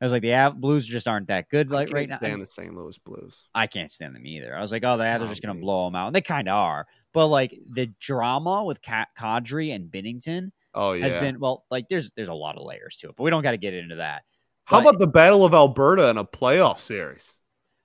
I 0.00 0.04
was 0.04 0.12
like, 0.12 0.22
the 0.22 0.32
Av- 0.32 0.60
Blues 0.60 0.86
just 0.86 1.08
aren't 1.08 1.26
that 1.26 1.48
good 1.48 1.72
I 1.72 1.74
like 1.74 1.88
can't 1.88 1.94
right 1.94 2.08
now. 2.08 2.16
stand 2.18 2.40
the 2.40 2.46
St. 2.46 2.72
Louis 2.72 2.96
Blues. 2.98 3.48
I 3.52 3.66
can't 3.66 3.90
stand 3.90 4.14
them 4.14 4.24
either. 4.26 4.56
I 4.56 4.60
was 4.60 4.70
like, 4.70 4.84
oh, 4.84 4.96
the 4.96 5.04
Oh, 5.04 5.26
just 5.26 5.42
going 5.42 5.56
to 5.56 5.60
blow 5.60 5.86
them 5.86 5.96
out. 5.96 6.06
And 6.06 6.14
they 6.14 6.20
kind 6.20 6.48
of 6.48 6.54
are. 6.54 6.86
But 7.12 7.26
like 7.26 7.58
the 7.68 7.86
drama 7.98 8.62
with 8.62 8.80
Ka- 8.80 9.06
Kadri 9.18 9.74
and 9.74 9.90
Binnington 9.90 10.52
Oh 10.72 10.92
yeah. 10.92 11.06
has 11.06 11.14
been 11.16 11.40
well, 11.40 11.64
like 11.68 11.88
there's 11.88 12.12
there's 12.14 12.28
a 12.28 12.34
lot 12.34 12.56
of 12.56 12.62
layers 12.64 12.96
to 12.98 13.08
it, 13.08 13.16
but 13.16 13.24
we 13.24 13.30
don't 13.30 13.42
got 13.42 13.50
to 13.52 13.56
get 13.56 13.74
into 13.74 13.96
that. 13.96 14.22
How 14.68 14.80
but- 14.82 14.88
about 14.90 14.98
the 15.00 15.06
Battle 15.06 15.44
of 15.44 15.54
Alberta 15.54 16.08
in 16.08 16.18
a 16.18 16.24
playoff 16.24 16.78
series? 16.78 17.34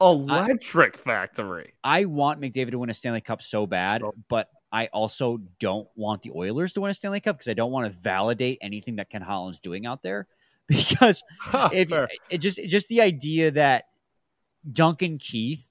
Electric 0.01 0.97
Factory. 0.97 1.73
I 1.83 2.05
want 2.05 2.41
McDavid 2.41 2.71
to 2.71 2.79
win 2.79 2.89
a 2.89 2.93
Stanley 2.93 3.21
Cup 3.21 3.41
so 3.41 3.65
bad, 3.65 4.01
So- 4.01 4.13
but 4.29 4.49
I 4.71 4.87
also 4.87 5.37
don't 5.59 5.87
want 5.95 6.23
the 6.23 6.31
Oilers 6.35 6.73
to 6.73 6.81
win 6.81 6.91
a 6.91 6.93
Stanley 6.93 7.21
Cup 7.21 7.37
because 7.37 7.47
I 7.47 7.53
don't 7.53 7.71
want 7.71 7.85
to 7.91 7.97
validate 7.97 8.57
anything 8.61 8.97
that 8.97 9.09
Ken 9.09 9.21
Holland's 9.21 9.59
doing 9.59 9.85
out 9.85 10.01
there. 10.03 10.27
Because 10.67 11.21
if 11.73 11.89
Fair. 11.89 12.07
it 12.29 12.37
just 12.39 12.57
just 12.69 12.87
the 12.87 13.01
idea 13.01 13.51
that 13.51 13.83
Duncan 14.71 15.17
Keith 15.17 15.69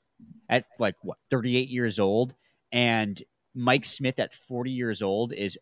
at 0.50 0.66
like 0.78 0.96
what 1.02 1.16
38 1.30 1.68
years 1.70 1.98
old 1.98 2.34
and 2.70 3.22
Mike 3.54 3.86
Smith 3.86 4.18
at 4.18 4.34
40 4.34 4.70
years 4.70 5.00
old 5.02 5.32
is 5.32 5.58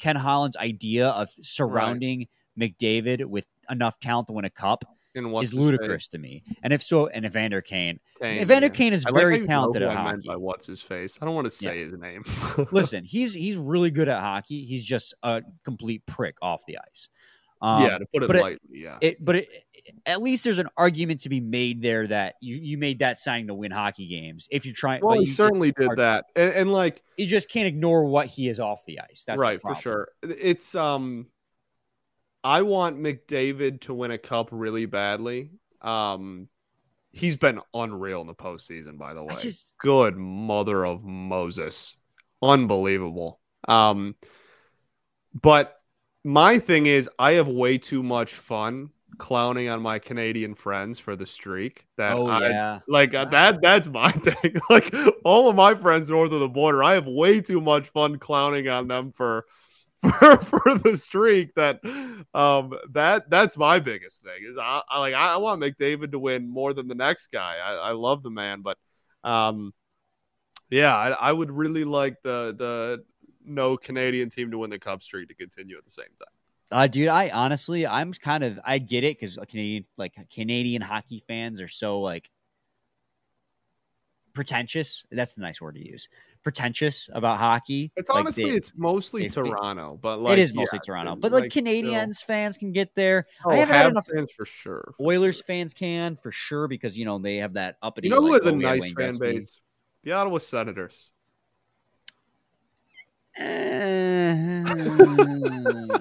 Ken 0.00 0.16
Holland's 0.16 0.56
idea 0.56 1.08
of 1.08 1.28
surrounding 1.42 2.26
McDavid 2.58 3.26
with 3.26 3.46
enough 3.70 3.98
talent 4.00 4.28
to 4.28 4.32
win 4.32 4.44
a 4.44 4.50
cup 4.50 4.84
is 5.14 5.50
face? 5.50 5.54
ludicrous 5.54 6.08
to 6.08 6.18
me. 6.18 6.42
And 6.62 6.72
if 6.72 6.82
so, 6.82 7.06
and 7.06 7.24
Evander 7.24 7.60
Kane, 7.60 8.00
Kane, 8.20 8.40
Evander 8.40 8.66
yeah. 8.66 8.72
Kane 8.72 8.92
is 8.92 9.06
I 9.06 9.12
very 9.12 9.38
know 9.38 9.46
talented 9.46 9.82
at 9.82 9.96
hockey. 9.96 10.28
By 10.28 10.36
what's 10.36 10.66
his 10.66 10.82
face? 10.82 11.18
I 11.20 11.24
don't 11.24 11.34
want 11.34 11.46
to 11.46 11.50
say 11.50 11.80
his 11.80 11.92
name. 11.92 12.24
Listen, 12.72 13.04
he's 13.04 13.32
he's 13.32 13.56
really 13.56 13.90
good 13.90 14.08
at 14.08 14.20
hockey. 14.20 14.64
He's 14.64 14.84
just 14.84 15.14
a 15.22 15.42
complete 15.64 16.04
prick 16.06 16.36
off 16.42 16.64
the 16.66 16.78
ice. 16.78 17.08
Um, 17.62 17.82
yeah, 17.82 17.98
to 17.98 18.06
put 18.12 18.22
it 18.24 18.26
but 18.26 18.36
it- 18.36 18.42
lightly, 18.42 18.58
yeah. 18.72 18.98
it, 19.00 19.24
but 19.24 19.36
it, 19.36 19.48
at 20.04 20.20
least 20.20 20.44
there's 20.44 20.58
an 20.58 20.68
argument 20.76 21.20
to 21.20 21.30
be 21.30 21.40
made 21.40 21.80
there 21.80 22.06
that 22.06 22.34
you, 22.40 22.56
you 22.56 22.76
made 22.76 22.98
that 22.98 23.16
signing 23.16 23.46
to 23.46 23.54
win 23.54 23.70
hockey 23.70 24.06
games. 24.06 24.48
If 24.50 24.66
you're 24.66 24.74
trying, 24.74 25.02
well, 25.02 25.14
he 25.14 25.20
you, 25.20 25.26
certainly 25.26 25.72
did 25.72 25.90
that, 25.96 26.26
and, 26.36 26.52
and 26.52 26.72
like 26.72 27.02
you 27.16 27.26
just 27.26 27.48
can't 27.48 27.66
ignore 27.66 28.04
what 28.04 28.26
he 28.26 28.48
is 28.48 28.60
off 28.60 28.84
the 28.84 29.00
ice. 29.00 29.24
That's 29.26 29.40
right 29.40 29.62
for 29.62 29.74
sure. 29.76 30.08
It's 30.22 30.74
um, 30.74 31.28
I 32.44 32.60
want 32.62 32.98
McDavid 32.98 33.80
to 33.82 33.94
win 33.94 34.10
a 34.10 34.18
cup 34.18 34.50
really 34.52 34.84
badly. 34.84 35.50
Um, 35.80 36.48
he's 37.10 37.38
been 37.38 37.60
unreal 37.72 38.20
in 38.20 38.26
the 38.26 38.34
postseason. 38.34 38.98
By 38.98 39.14
the 39.14 39.24
way, 39.24 39.34
just 39.40 39.72
good 39.80 40.16
mother 40.16 40.84
of 40.84 41.04
Moses. 41.04 41.96
Unbelievable. 42.42 43.40
Um, 43.66 44.14
but 45.32 45.80
my 46.22 46.58
thing 46.58 46.84
is, 46.84 47.08
I 47.18 47.32
have 47.32 47.48
way 47.48 47.78
too 47.78 48.02
much 48.02 48.34
fun 48.34 48.90
clowning 49.16 49.68
on 49.68 49.80
my 49.80 49.98
Canadian 49.98 50.54
friends 50.54 50.98
for 50.98 51.16
the 51.16 51.26
streak. 51.26 51.86
That 51.96 52.12
oh 52.12 52.26
I, 52.26 52.48
yeah, 52.48 52.80
like 52.86 53.14
uh, 53.14 53.24
that. 53.26 53.62
That's 53.62 53.88
my 53.88 54.12
thing. 54.12 54.60
like 54.68 54.94
all 55.24 55.48
of 55.48 55.56
my 55.56 55.74
friends 55.74 56.10
north 56.10 56.32
of 56.32 56.40
the 56.40 56.48
border, 56.48 56.84
I 56.84 56.92
have 56.92 57.06
way 57.06 57.40
too 57.40 57.62
much 57.62 57.88
fun 57.88 58.18
clowning 58.18 58.68
on 58.68 58.88
them 58.88 59.12
for. 59.12 59.46
For, 60.04 60.36
for 60.42 60.78
the 60.78 60.96
streak 60.96 61.54
that 61.54 61.80
um 62.34 62.74
that 62.90 63.30
that's 63.30 63.56
my 63.56 63.78
biggest 63.78 64.22
thing 64.22 64.44
is 64.46 64.58
I, 64.60 64.82
I 64.86 64.98
like 64.98 65.14
I 65.14 65.38
want 65.38 65.62
McDavid 65.62 66.12
to 66.12 66.18
win 66.18 66.46
more 66.46 66.74
than 66.74 66.88
the 66.88 66.94
next 66.94 67.28
guy 67.28 67.56
I, 67.56 67.72
I 67.72 67.90
love 67.92 68.22
the 68.22 68.28
man 68.30 68.60
but 68.60 68.76
um 69.22 69.72
yeah, 70.70 70.96
I, 70.96 71.10
I 71.10 71.32
would 71.32 71.50
really 71.50 71.84
like 71.84 72.22
the 72.22 72.54
the 72.56 73.04
no 73.44 73.76
Canadian 73.76 74.30
team 74.30 74.50
to 74.50 74.58
win 74.58 74.70
the 74.70 74.78
cup 74.78 75.02
streak 75.02 75.28
to 75.28 75.34
continue 75.34 75.76
at 75.76 75.84
the 75.84 75.90
same 75.90 76.06
time. 76.18 76.28
uh, 76.72 76.86
dude. 76.86 77.08
I 77.08 77.28
honestly, 77.30 77.86
I'm 77.86 78.12
kind 78.12 78.42
of 78.42 78.58
I 78.64 78.78
get 78.78 79.04
it 79.04 79.18
because 79.18 79.38
Canadian 79.48 79.84
like 79.96 80.14
Canadian 80.32 80.82
hockey 80.82 81.22
fans 81.28 81.60
are 81.60 81.68
so 81.68 82.00
like 82.00 82.30
pretentious. 84.32 85.04
That's 85.10 85.34
the 85.34 85.42
nice 85.42 85.60
word 85.60 85.76
to 85.76 85.86
use. 85.86 86.08
Pretentious 86.44 87.08
about 87.12 87.38
hockey. 87.38 87.90
It's 87.96 88.10
Like, 88.10 88.20
honestly 88.20 88.50
they- 88.50 88.56
it's 88.56 88.72
mostly 88.76 89.30
Toronto, 89.30 89.98
but 90.00 90.20
like 90.20 90.34
it 90.34 90.38
is 90.38 90.52
mostly 90.52 90.76
yeah, 90.76 90.86
Toronto, 90.86 91.16
but 91.16 91.32
like, 91.32 91.50
still- 91.50 91.62
Canadians 91.62 92.20
fans 92.20 92.58
can 92.58 92.70
get 92.70 92.94
there. 92.94 93.26
oh, 93.46 93.50
I 93.50 93.56
haven't 93.56 93.74
had 93.74 93.86
enough 93.86 94.06
fans 94.14 94.30
for 94.30 94.44
sure. 94.44 94.94
Oilers 95.00 95.40
fans 95.40 95.72
can 95.72 96.16
for 96.22 96.30
sure 96.30 96.68
because 96.68 96.98
you 96.98 97.06
know 97.06 97.18
they 97.18 97.38
have 97.38 97.54
that 97.54 97.78
uppity. 97.82 98.08
You 98.08 98.14
know 98.14 98.20
who 98.20 98.32
like, 98.32 98.42
has 98.42 98.52
a 98.52 98.56
nice 98.56 98.92
fan 98.92 99.16
base? 99.18 99.58
The 100.02 100.12
Ottawa 100.12 100.36
Senators. 100.36 101.08
Eh, 103.36 104.64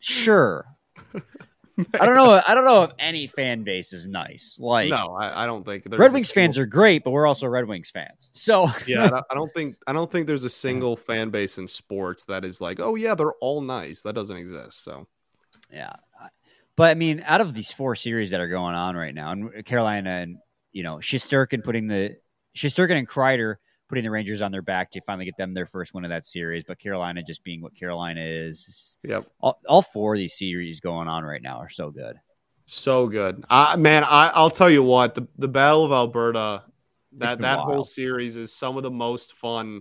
sure. 0.00 0.66
I 1.78 2.06
don't 2.06 2.14
know. 2.16 2.40
I 2.46 2.54
don't 2.54 2.64
know 2.64 2.84
if 2.84 2.92
any 2.98 3.26
fan 3.26 3.62
base 3.62 3.92
is 3.92 4.06
nice. 4.06 4.56
Like 4.60 4.90
no, 4.90 5.14
I, 5.14 5.44
I 5.44 5.46
don't 5.46 5.64
think 5.64 5.84
Red 5.90 6.12
Wings 6.12 6.28
single- 6.28 6.42
fans 6.46 6.58
are 6.58 6.66
great, 6.66 7.04
but 7.04 7.10
we're 7.10 7.26
also 7.26 7.46
Red 7.46 7.66
Wings 7.66 7.90
fans. 7.90 8.30
So 8.32 8.70
yeah, 8.86 9.20
I 9.30 9.34
don't- 9.34 9.52
think 9.52 9.76
I 9.86 9.92
don't 9.92 10.10
think 10.10 10.26
there's 10.26 10.44
a 10.44 10.50
single 10.50 10.96
fan 10.96 11.30
base 11.30 11.58
in 11.58 11.68
sports 11.68 12.24
that 12.24 12.44
is 12.44 12.60
like, 12.60 12.80
oh 12.80 12.94
yeah, 12.94 13.14
they're 13.14 13.34
all 13.40 13.60
nice. 13.60 14.02
That 14.02 14.14
doesn't 14.14 14.36
exist. 14.36 14.82
So 14.84 15.06
yeah. 15.72 15.92
But 16.76 16.90
I 16.90 16.94
mean, 16.94 17.22
out 17.24 17.40
of 17.40 17.54
these 17.54 17.72
four 17.72 17.94
series 17.94 18.30
that 18.30 18.40
are 18.40 18.48
going 18.48 18.74
on 18.74 18.96
right 18.96 19.14
now, 19.14 19.32
and 19.32 19.64
Carolina 19.64 20.10
and 20.10 20.38
you 20.72 20.82
know 20.82 20.96
Shesterkin 20.96 21.64
putting 21.64 21.88
the 21.88 22.16
Shesterkin 22.56 22.98
and 22.98 23.08
Kreider 23.08 23.56
putting 23.88 24.04
the 24.04 24.10
Rangers 24.10 24.42
on 24.42 24.50
their 24.52 24.62
back 24.62 24.90
to 24.92 25.00
finally 25.02 25.24
get 25.24 25.36
them 25.36 25.54
their 25.54 25.66
first 25.66 25.94
win 25.94 26.04
of 26.04 26.10
that 26.10 26.26
series, 26.26 26.64
but 26.66 26.78
Carolina 26.78 27.22
just 27.22 27.44
being 27.44 27.62
what 27.62 27.74
Carolina 27.76 28.20
is. 28.22 28.98
yep, 29.04 29.26
All, 29.40 29.58
all 29.68 29.82
four 29.82 30.14
of 30.14 30.18
these 30.18 30.36
series 30.36 30.80
going 30.80 31.08
on 31.08 31.22
right 31.24 31.42
now 31.42 31.58
are 31.58 31.68
so 31.68 31.90
good. 31.90 32.16
so 32.66 33.06
good. 33.06 33.44
I 33.48 33.76
man, 33.76 34.02
I, 34.04 34.28
I'll 34.34 34.50
tell 34.50 34.70
you 34.70 34.82
what 34.82 35.14
the 35.14 35.26
the 35.38 35.48
Battle 35.48 35.84
of 35.84 35.92
Alberta. 35.92 36.64
That 37.18 37.38
that 37.38 37.60
whole 37.60 37.84
series 37.84 38.36
is 38.36 38.52
some 38.52 38.76
of 38.76 38.82
the 38.82 38.90
most 38.90 39.32
fun 39.32 39.80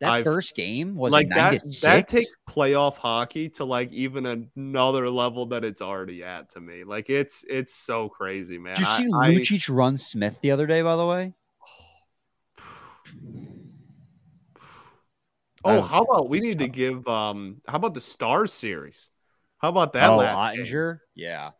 That 0.00 0.10
I've- 0.10 0.24
first 0.24 0.54
game 0.54 0.94
was 0.94 1.10
like 1.12 1.28
that 1.30 1.58
that 1.82 2.08
takes 2.10 2.30
playoff 2.46 2.96
hockey 2.98 3.48
to 3.50 3.64
like 3.64 3.90
even 3.92 4.26
another 4.56 5.08
level 5.08 5.46
that 5.46 5.64
it's 5.64 5.80
already 5.80 6.22
at 6.24 6.50
to 6.50 6.60
me. 6.60 6.84
Like 6.84 7.08
it's 7.08 7.42
it's 7.48 7.74
so 7.74 8.10
crazy, 8.10 8.58
man. 8.58 8.74
Did 8.74 8.80
you 8.80 8.86
I- 8.86 8.96
see 8.98 9.04
I- 9.14 9.30
Lucic 9.30 9.74
run 9.74 9.96
Smith 9.96 10.40
the 10.42 10.50
other 10.50 10.66
day? 10.66 10.82
By 10.82 10.96
the 10.96 11.06
way, 11.06 11.32
oh, 15.64 15.80
how 15.82 16.02
about 16.02 16.28
we 16.28 16.40
need 16.40 16.58
to 16.58 16.68
give 16.68 17.06
um 17.08 17.58
how 17.66 17.76
about 17.76 17.94
the 17.94 18.00
Stars 18.00 18.52
series? 18.52 19.08
How 19.58 19.68
about 19.70 19.92
that? 19.94 20.10
oh? 20.10 20.18
Oettinger, 20.18 21.00
yeah. 21.14 21.50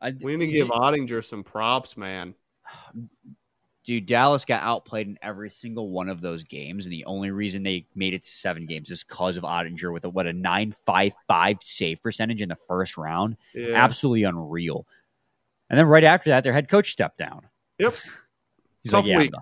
I, 0.00 0.12
We 0.20 0.36
need 0.36 0.46
to 0.46 0.52
give 0.52 0.68
Oettinger 0.68 1.24
some 1.24 1.44
props, 1.44 1.96
man. 1.96 2.34
dude, 3.84 4.06
Dallas 4.06 4.44
got 4.44 4.62
outplayed 4.62 5.06
in 5.06 5.18
every 5.22 5.50
single 5.50 5.90
one 5.90 6.08
of 6.08 6.20
those 6.20 6.44
games, 6.44 6.86
and 6.86 6.92
the 6.92 7.04
only 7.04 7.30
reason 7.30 7.62
they 7.62 7.86
made 7.94 8.14
it 8.14 8.24
to 8.24 8.30
seven 8.30 8.66
games 8.66 8.90
is 8.90 9.04
because 9.04 9.36
of 9.36 9.44
Oettinger 9.44 9.92
with 9.92 10.04
a 10.04 10.08
what 10.08 10.26
a 10.26 10.32
nine 10.32 10.72
five 10.84 11.12
five 11.28 11.58
save 11.60 12.02
percentage 12.02 12.42
in 12.42 12.48
the 12.48 12.56
first 12.56 12.96
round. 12.96 13.36
Yeah. 13.54 13.74
Absolutely 13.74 14.24
unreal. 14.24 14.86
And 15.70 15.78
then 15.78 15.86
right 15.86 16.04
after 16.04 16.30
that, 16.30 16.44
their 16.44 16.52
head 16.52 16.68
coach 16.68 16.92
stepped 16.92 17.18
down. 17.18 17.48
Yep. 17.78 17.94
He's 18.82 18.90
Tough 18.92 19.04
like, 19.04 19.10
yeah, 19.10 19.18
week. 19.18 19.32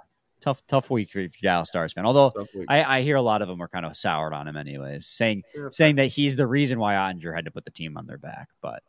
Tough, 0.40 0.62
tough 0.66 0.90
week 0.90 1.10
for, 1.10 1.22
for 1.28 1.38
Dallas 1.42 1.68
Stars 1.68 1.92
fan. 1.92 2.06
Although 2.06 2.32
I, 2.68 2.98
I 2.98 3.02
hear 3.02 3.16
a 3.16 3.22
lot 3.22 3.42
of 3.42 3.48
them 3.48 3.60
are 3.62 3.68
kind 3.68 3.84
of 3.84 3.96
soured 3.96 4.32
on 4.32 4.48
him, 4.48 4.56
anyways, 4.56 5.06
saying 5.06 5.42
saying 5.70 5.96
that 5.96 6.06
he's 6.06 6.36
the 6.36 6.46
reason 6.46 6.78
why 6.78 6.94
Oettinger 6.94 7.34
had 7.34 7.44
to 7.44 7.50
put 7.50 7.64
the 7.64 7.70
team 7.70 7.96
on 7.96 8.06
their 8.06 8.18
back. 8.18 8.48
But 8.62 8.82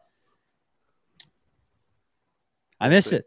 I 2.80 2.90
miss 2.90 3.12
it. 3.14 3.26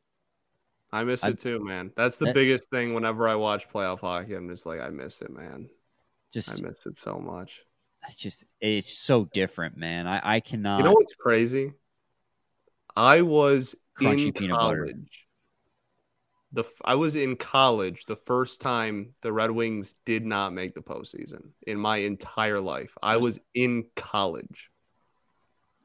I 0.93 1.05
miss 1.05 1.25
I- 1.25 1.31
it 1.31 1.41
too, 1.41 1.63
man. 1.65 1.91
That's 1.97 2.19
the 2.19 2.27
That- 2.27 2.35
biggest 2.35 2.71
thing 2.71 2.95
whenever 2.95 3.29
I 3.29 3.35
watch 3.35 3.69
playoff 3.69 4.01
hockey. 4.01 4.35
I'm 4.35 4.49
just 4.49 4.65
like, 4.67 4.81
I 4.81 4.91
miss 4.91 5.21
it, 5.23 5.31
man. 5.31 5.69
Just, 6.33 6.63
I 6.65 6.69
miss 6.69 6.87
it 6.87 6.97
so 6.97 7.19
much. 7.19 7.61
it's 8.07 8.17
just, 8.17 8.45
it's 8.61 8.99
so 8.99 9.25
different, 9.33 9.77
man. 9.77 10.07
I, 10.07 10.37
I 10.37 10.41
cannot. 10.41 10.79
you 10.79 10.85
know 10.85 10.93
what's 10.93 11.15
crazy? 11.15 11.73
I 12.97 13.23
was 13.23 13.75
Crunchy 14.01 14.27
in 14.27 14.33
peanut 14.33 14.59
butter. 14.59 14.89
The 16.55 16.65
I 16.85 16.95
was 16.95 17.17
in 17.17 17.37
college 17.37 18.07
the 18.07 18.17
first 18.17 18.61
time 18.61 19.15
the 19.23 19.33
Red 19.33 19.51
Wings 19.51 19.95
did 20.05 20.25
not 20.25 20.53
make 20.53 20.75
the 20.75 20.81
postseason 20.81 21.49
in 21.67 21.79
my 21.79 21.99
entire 21.99 22.61
life. 22.61 22.97
I 23.03 23.17
was 23.17 23.41
in 23.55 23.87
college. 23.97 24.71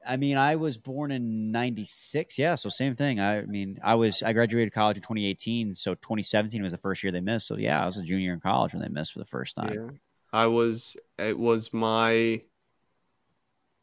I 0.08 0.18
mean, 0.18 0.38
I 0.38 0.56
was 0.56 0.78
born 0.78 1.12
in 1.12 1.52
'96. 1.52 2.38
Yeah, 2.38 2.54
so 2.54 2.70
same 2.70 2.96
thing. 2.96 3.20
I 3.20 3.42
mean, 3.42 3.80
I 3.84 3.96
was 3.96 4.22
I 4.22 4.34
graduated 4.34 4.72
college 4.72 4.98
in 4.98 5.02
2018, 5.02 5.74
so 5.74 5.96
2017 5.96 6.62
was 6.62 6.72
the 6.72 6.78
first 6.78 7.04
year 7.04 7.12
they 7.12 7.20
missed. 7.20 7.48
So 7.48 7.58
yeah, 7.58 7.82
I 7.82 7.86
was 7.88 7.98
a 7.98 8.04
junior 8.04 8.34
in 8.34 8.40
college 8.40 8.74
when 8.74 8.84
they 8.84 8.90
missed 8.90 9.14
for 9.14 9.20
the 9.20 9.26
first 9.26 9.56
time. 9.56 9.74
Yeah. 9.74 9.98
I 10.32 10.46
was. 10.46 10.96
It 11.18 11.38
was 11.38 11.74
my. 11.74 12.42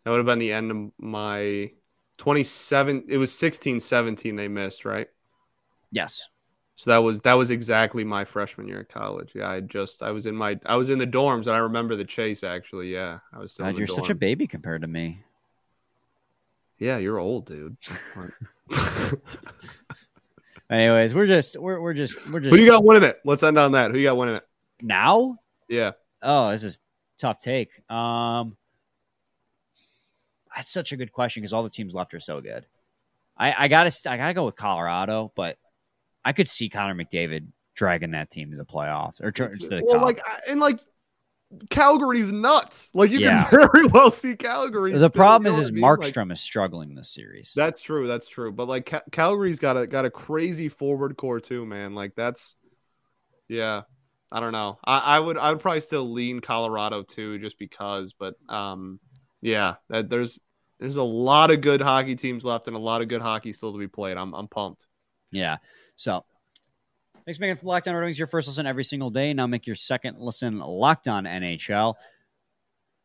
That 0.05 0.11
would 0.13 0.19
have 0.19 0.27
been 0.27 0.39
the 0.39 0.53
end 0.53 0.71
of 0.71 0.93
my 0.99 1.73
27. 2.19 3.07
It 3.09 3.17
was 3.17 3.37
16, 3.37 3.81
17 3.81 4.37
they 4.37 4.47
missed, 4.47 4.85
right? 4.85 5.09
Yes. 5.91 6.29
So 6.77 6.91
that 6.91 6.99
was 6.99 7.23
that 7.23 7.35
was 7.35 7.51
exactly 7.51 8.05
my 8.05 8.25
freshman 8.27 8.69
year 8.69 8.81
at 8.81 8.91
college. 8.91 9.33
Yeah, 9.35 9.49
I 9.49 9.61
just 9.61 10.03
I 10.03 10.11
was 10.11 10.27
in 10.27 10.37
my 10.37 10.61
I 10.67 10.77
was 10.77 10.91
in 10.91 10.99
the 10.99 11.07
dorms 11.07 11.47
and 11.47 11.57
I 11.57 11.59
remember 11.59 11.97
the 11.97 12.05
chase 12.05 12.45
actually. 12.45 12.93
Yeah, 12.93 13.21
I 13.33 13.39
was 13.39 13.53
still. 13.53 13.65
God, 13.65 13.71
in 13.71 13.75
the 13.77 13.79
you're 13.81 13.87
dorm. 13.87 14.01
such 14.01 14.11
a 14.11 14.15
baby 14.15 14.47
compared 14.47 14.83
to 14.83 14.87
me. 14.87 15.21
Yeah, 16.79 16.99
you're 16.99 17.19
old, 17.19 17.47
dude. 17.47 17.79
Anyways, 20.71 21.15
we're 21.15 21.27
just 21.27 21.59
we're 21.59 21.81
we're 21.81 21.95
just 21.95 22.19
we're 22.29 22.41
just 22.41 22.55
Who 22.55 22.61
you 22.61 22.71
got 22.71 22.85
winning 22.85 23.09
it? 23.09 23.21
Let's 23.25 23.43
end 23.43 23.57
on 23.59 23.73
that. 23.73 23.91
Who 23.91 23.99
you 23.99 24.05
got 24.05 24.19
winning 24.19 24.37
it? 24.37 24.47
now. 24.83 25.39
Yeah. 25.69 25.93
Oh, 26.23 26.51
this 26.51 26.63
is 26.63 26.79
tough 27.19 27.41
take. 27.41 27.71
Um, 27.91 28.57
that's 30.55 30.73
such 30.73 30.93
a 30.93 30.97
good 30.97 31.13
question 31.13 31.41
because 31.41 31.53
all 31.53 31.63
the 31.63 31.71
teams 31.71 31.95
left 31.95 32.15
are 32.15 32.21
so 32.21 32.41
good. 32.41 32.67
I, 33.37 33.65
I 33.65 33.69
gotta 33.69 33.95
I 34.11 34.17
gotta 34.17 34.35
go 34.35 34.45
with 34.45 34.57
Colorado, 34.57 35.33
but 35.35 35.57
I 36.27 36.33
could 36.33 36.49
see 36.49 36.69
Connor 36.69 36.97
McDavid 36.97 37.47
dragging 37.77 38.11
that 38.11 38.31
team 38.31 38.51
to 38.51 38.57
the 38.57 38.65
playoffs 38.65 39.23
or 39.23 39.31
to 39.31 39.49
the 39.49 39.83
Well, 39.87 40.01
like 40.03 40.21
and 40.49 40.59
like 40.59 40.81
Calgary's 41.71 42.33
nuts. 42.33 42.91
Like 42.95 43.11
you 43.13 43.21
Yeah. 43.21 43.49
can 43.49 43.69
very 43.73 43.87
well 43.87 44.11
see 44.11 44.35
Calgary. 44.35 44.91
the 44.93 44.99
still, 44.99 45.11
problem 45.11 45.45
you 45.47 45.51
is, 45.53 45.57
know 45.57 45.63
is 45.63 45.69
I 45.69 45.73
mean? 45.73 45.83
Like, 45.83 46.01
Markstrom 46.01 46.33
is 46.33 46.41
struggling 46.41 46.97
this 46.97 47.11
series. 47.11 47.53
that's 47.55 47.81
true. 47.81 48.09
That's 48.09 48.29
true. 48.29 48.51
But 48.51 48.67
like 48.67 48.87
Ca- 48.87 49.05
Calgary's 49.13 49.61
got 49.61 49.77
a 49.77 49.87
got 49.87 50.05
a 50.05 50.11
crazy 50.11 50.69
forward 50.69 51.17
core 51.17 51.39
too, 51.39 51.65
man. 51.65 51.95
Like 51.95 52.17
that's 52.17 52.57
yeah. 53.49 53.83
I 54.33 54.41
don't 54.41 54.51
know. 54.53 54.81
I, 54.85 54.99
I 54.99 55.21
would 55.21 55.39
I 55.39 55.51
would 55.53 55.61
probably 55.61 55.81
still 55.81 56.11
lean 56.13 56.41
Colorado 56.41 57.05
too, 57.05 57.39
just 57.39 57.57
because. 57.61 58.13
But 58.13 58.35
um, 58.49 58.99
yeah, 59.41 59.75
that, 59.89 60.11
there's 60.11 60.41
there's 60.81 60.97
a 60.97 61.03
lot 61.05 61.53
of 61.53 61.61
good 61.61 61.81
hockey 61.81 62.17
teams 62.17 62.45
left 62.45 62.67
and 62.67 62.75
a 62.77 62.81
lot 62.81 63.03
of 63.03 63.09
good 63.09 63.23
hockey 63.23 63.53
still 63.53 63.73
to 63.73 63.79
be 63.79 63.87
played. 63.87 64.17
I'm 64.17 64.35
I'm 64.35 64.49
pumped. 64.49 64.85
Yeah. 65.31 65.59
So 65.97 66.25
thanks 67.25 67.41
Megan, 67.41 67.57
for 67.57 67.67
On 67.67 67.83
Red 67.87 68.05
Wings 68.05 68.19
your 68.19 68.29
first 68.29 68.49
listen 68.49 68.67
every 68.67 68.85
single 68.85 69.11
day. 69.11 69.33
Now 69.35 69.47
make 69.47 69.67
your 69.67 69.77
second 69.77 70.19
listen 70.19 70.59
Locked 70.59 71.09
On 71.09 71.25
NHL. 71.25 71.95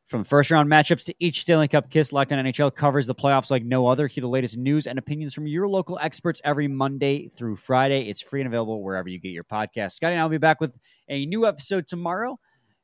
From 0.07 0.25
first 0.25 0.51
round 0.51 0.69
matchups 0.69 1.05
to 1.05 1.15
each 1.19 1.39
Stanley 1.39 1.69
Cup 1.69 1.89
kiss, 1.89 2.11
Locked 2.11 2.33
On 2.33 2.43
NHL 2.43 2.75
covers 2.75 3.07
the 3.07 3.15
playoffs 3.15 3.49
like 3.49 3.63
no 3.63 3.87
other. 3.87 4.07
Hear 4.07 4.21
the 4.21 4.27
latest 4.27 4.57
news 4.57 4.85
and 4.85 4.99
opinions 4.99 5.33
from 5.33 5.47
your 5.47 5.69
local 5.69 5.97
experts 6.01 6.41
every 6.43 6.67
Monday 6.67 7.29
through 7.29 7.55
Friday. 7.55 8.09
It's 8.09 8.21
free 8.21 8.41
and 8.41 8.47
available 8.47 8.83
wherever 8.83 9.07
you 9.07 9.19
get 9.19 9.29
your 9.29 9.45
podcast. 9.45 9.93
Scotty 9.93 10.15
and 10.15 10.21
I 10.21 10.25
will 10.25 10.31
be 10.31 10.37
back 10.37 10.59
with 10.59 10.77
a 11.07 11.25
new 11.25 11.47
episode 11.47 11.87
tomorrow. 11.87 12.37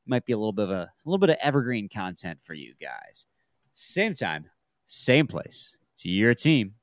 Might 0.06 0.26
be 0.26 0.32
a 0.32 0.38
little 0.38 0.54
bit 0.54 0.64
of 0.64 0.72
a, 0.72 0.74
a 0.74 0.92
little 1.04 1.20
bit 1.20 1.32
of 1.32 1.38
evergreen 1.42 1.90
content 1.90 2.40
for 2.42 2.54
you 2.54 2.74
guys. 2.80 3.26
Same 3.74 4.14
time, 4.14 4.46
same 4.88 5.28
place. 5.28 5.76
To 5.98 6.10
your 6.10 6.34
team 6.34 6.76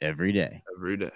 every 0.00 0.32
day. 0.32 0.62
Every 0.76 0.96
day. 0.96 1.10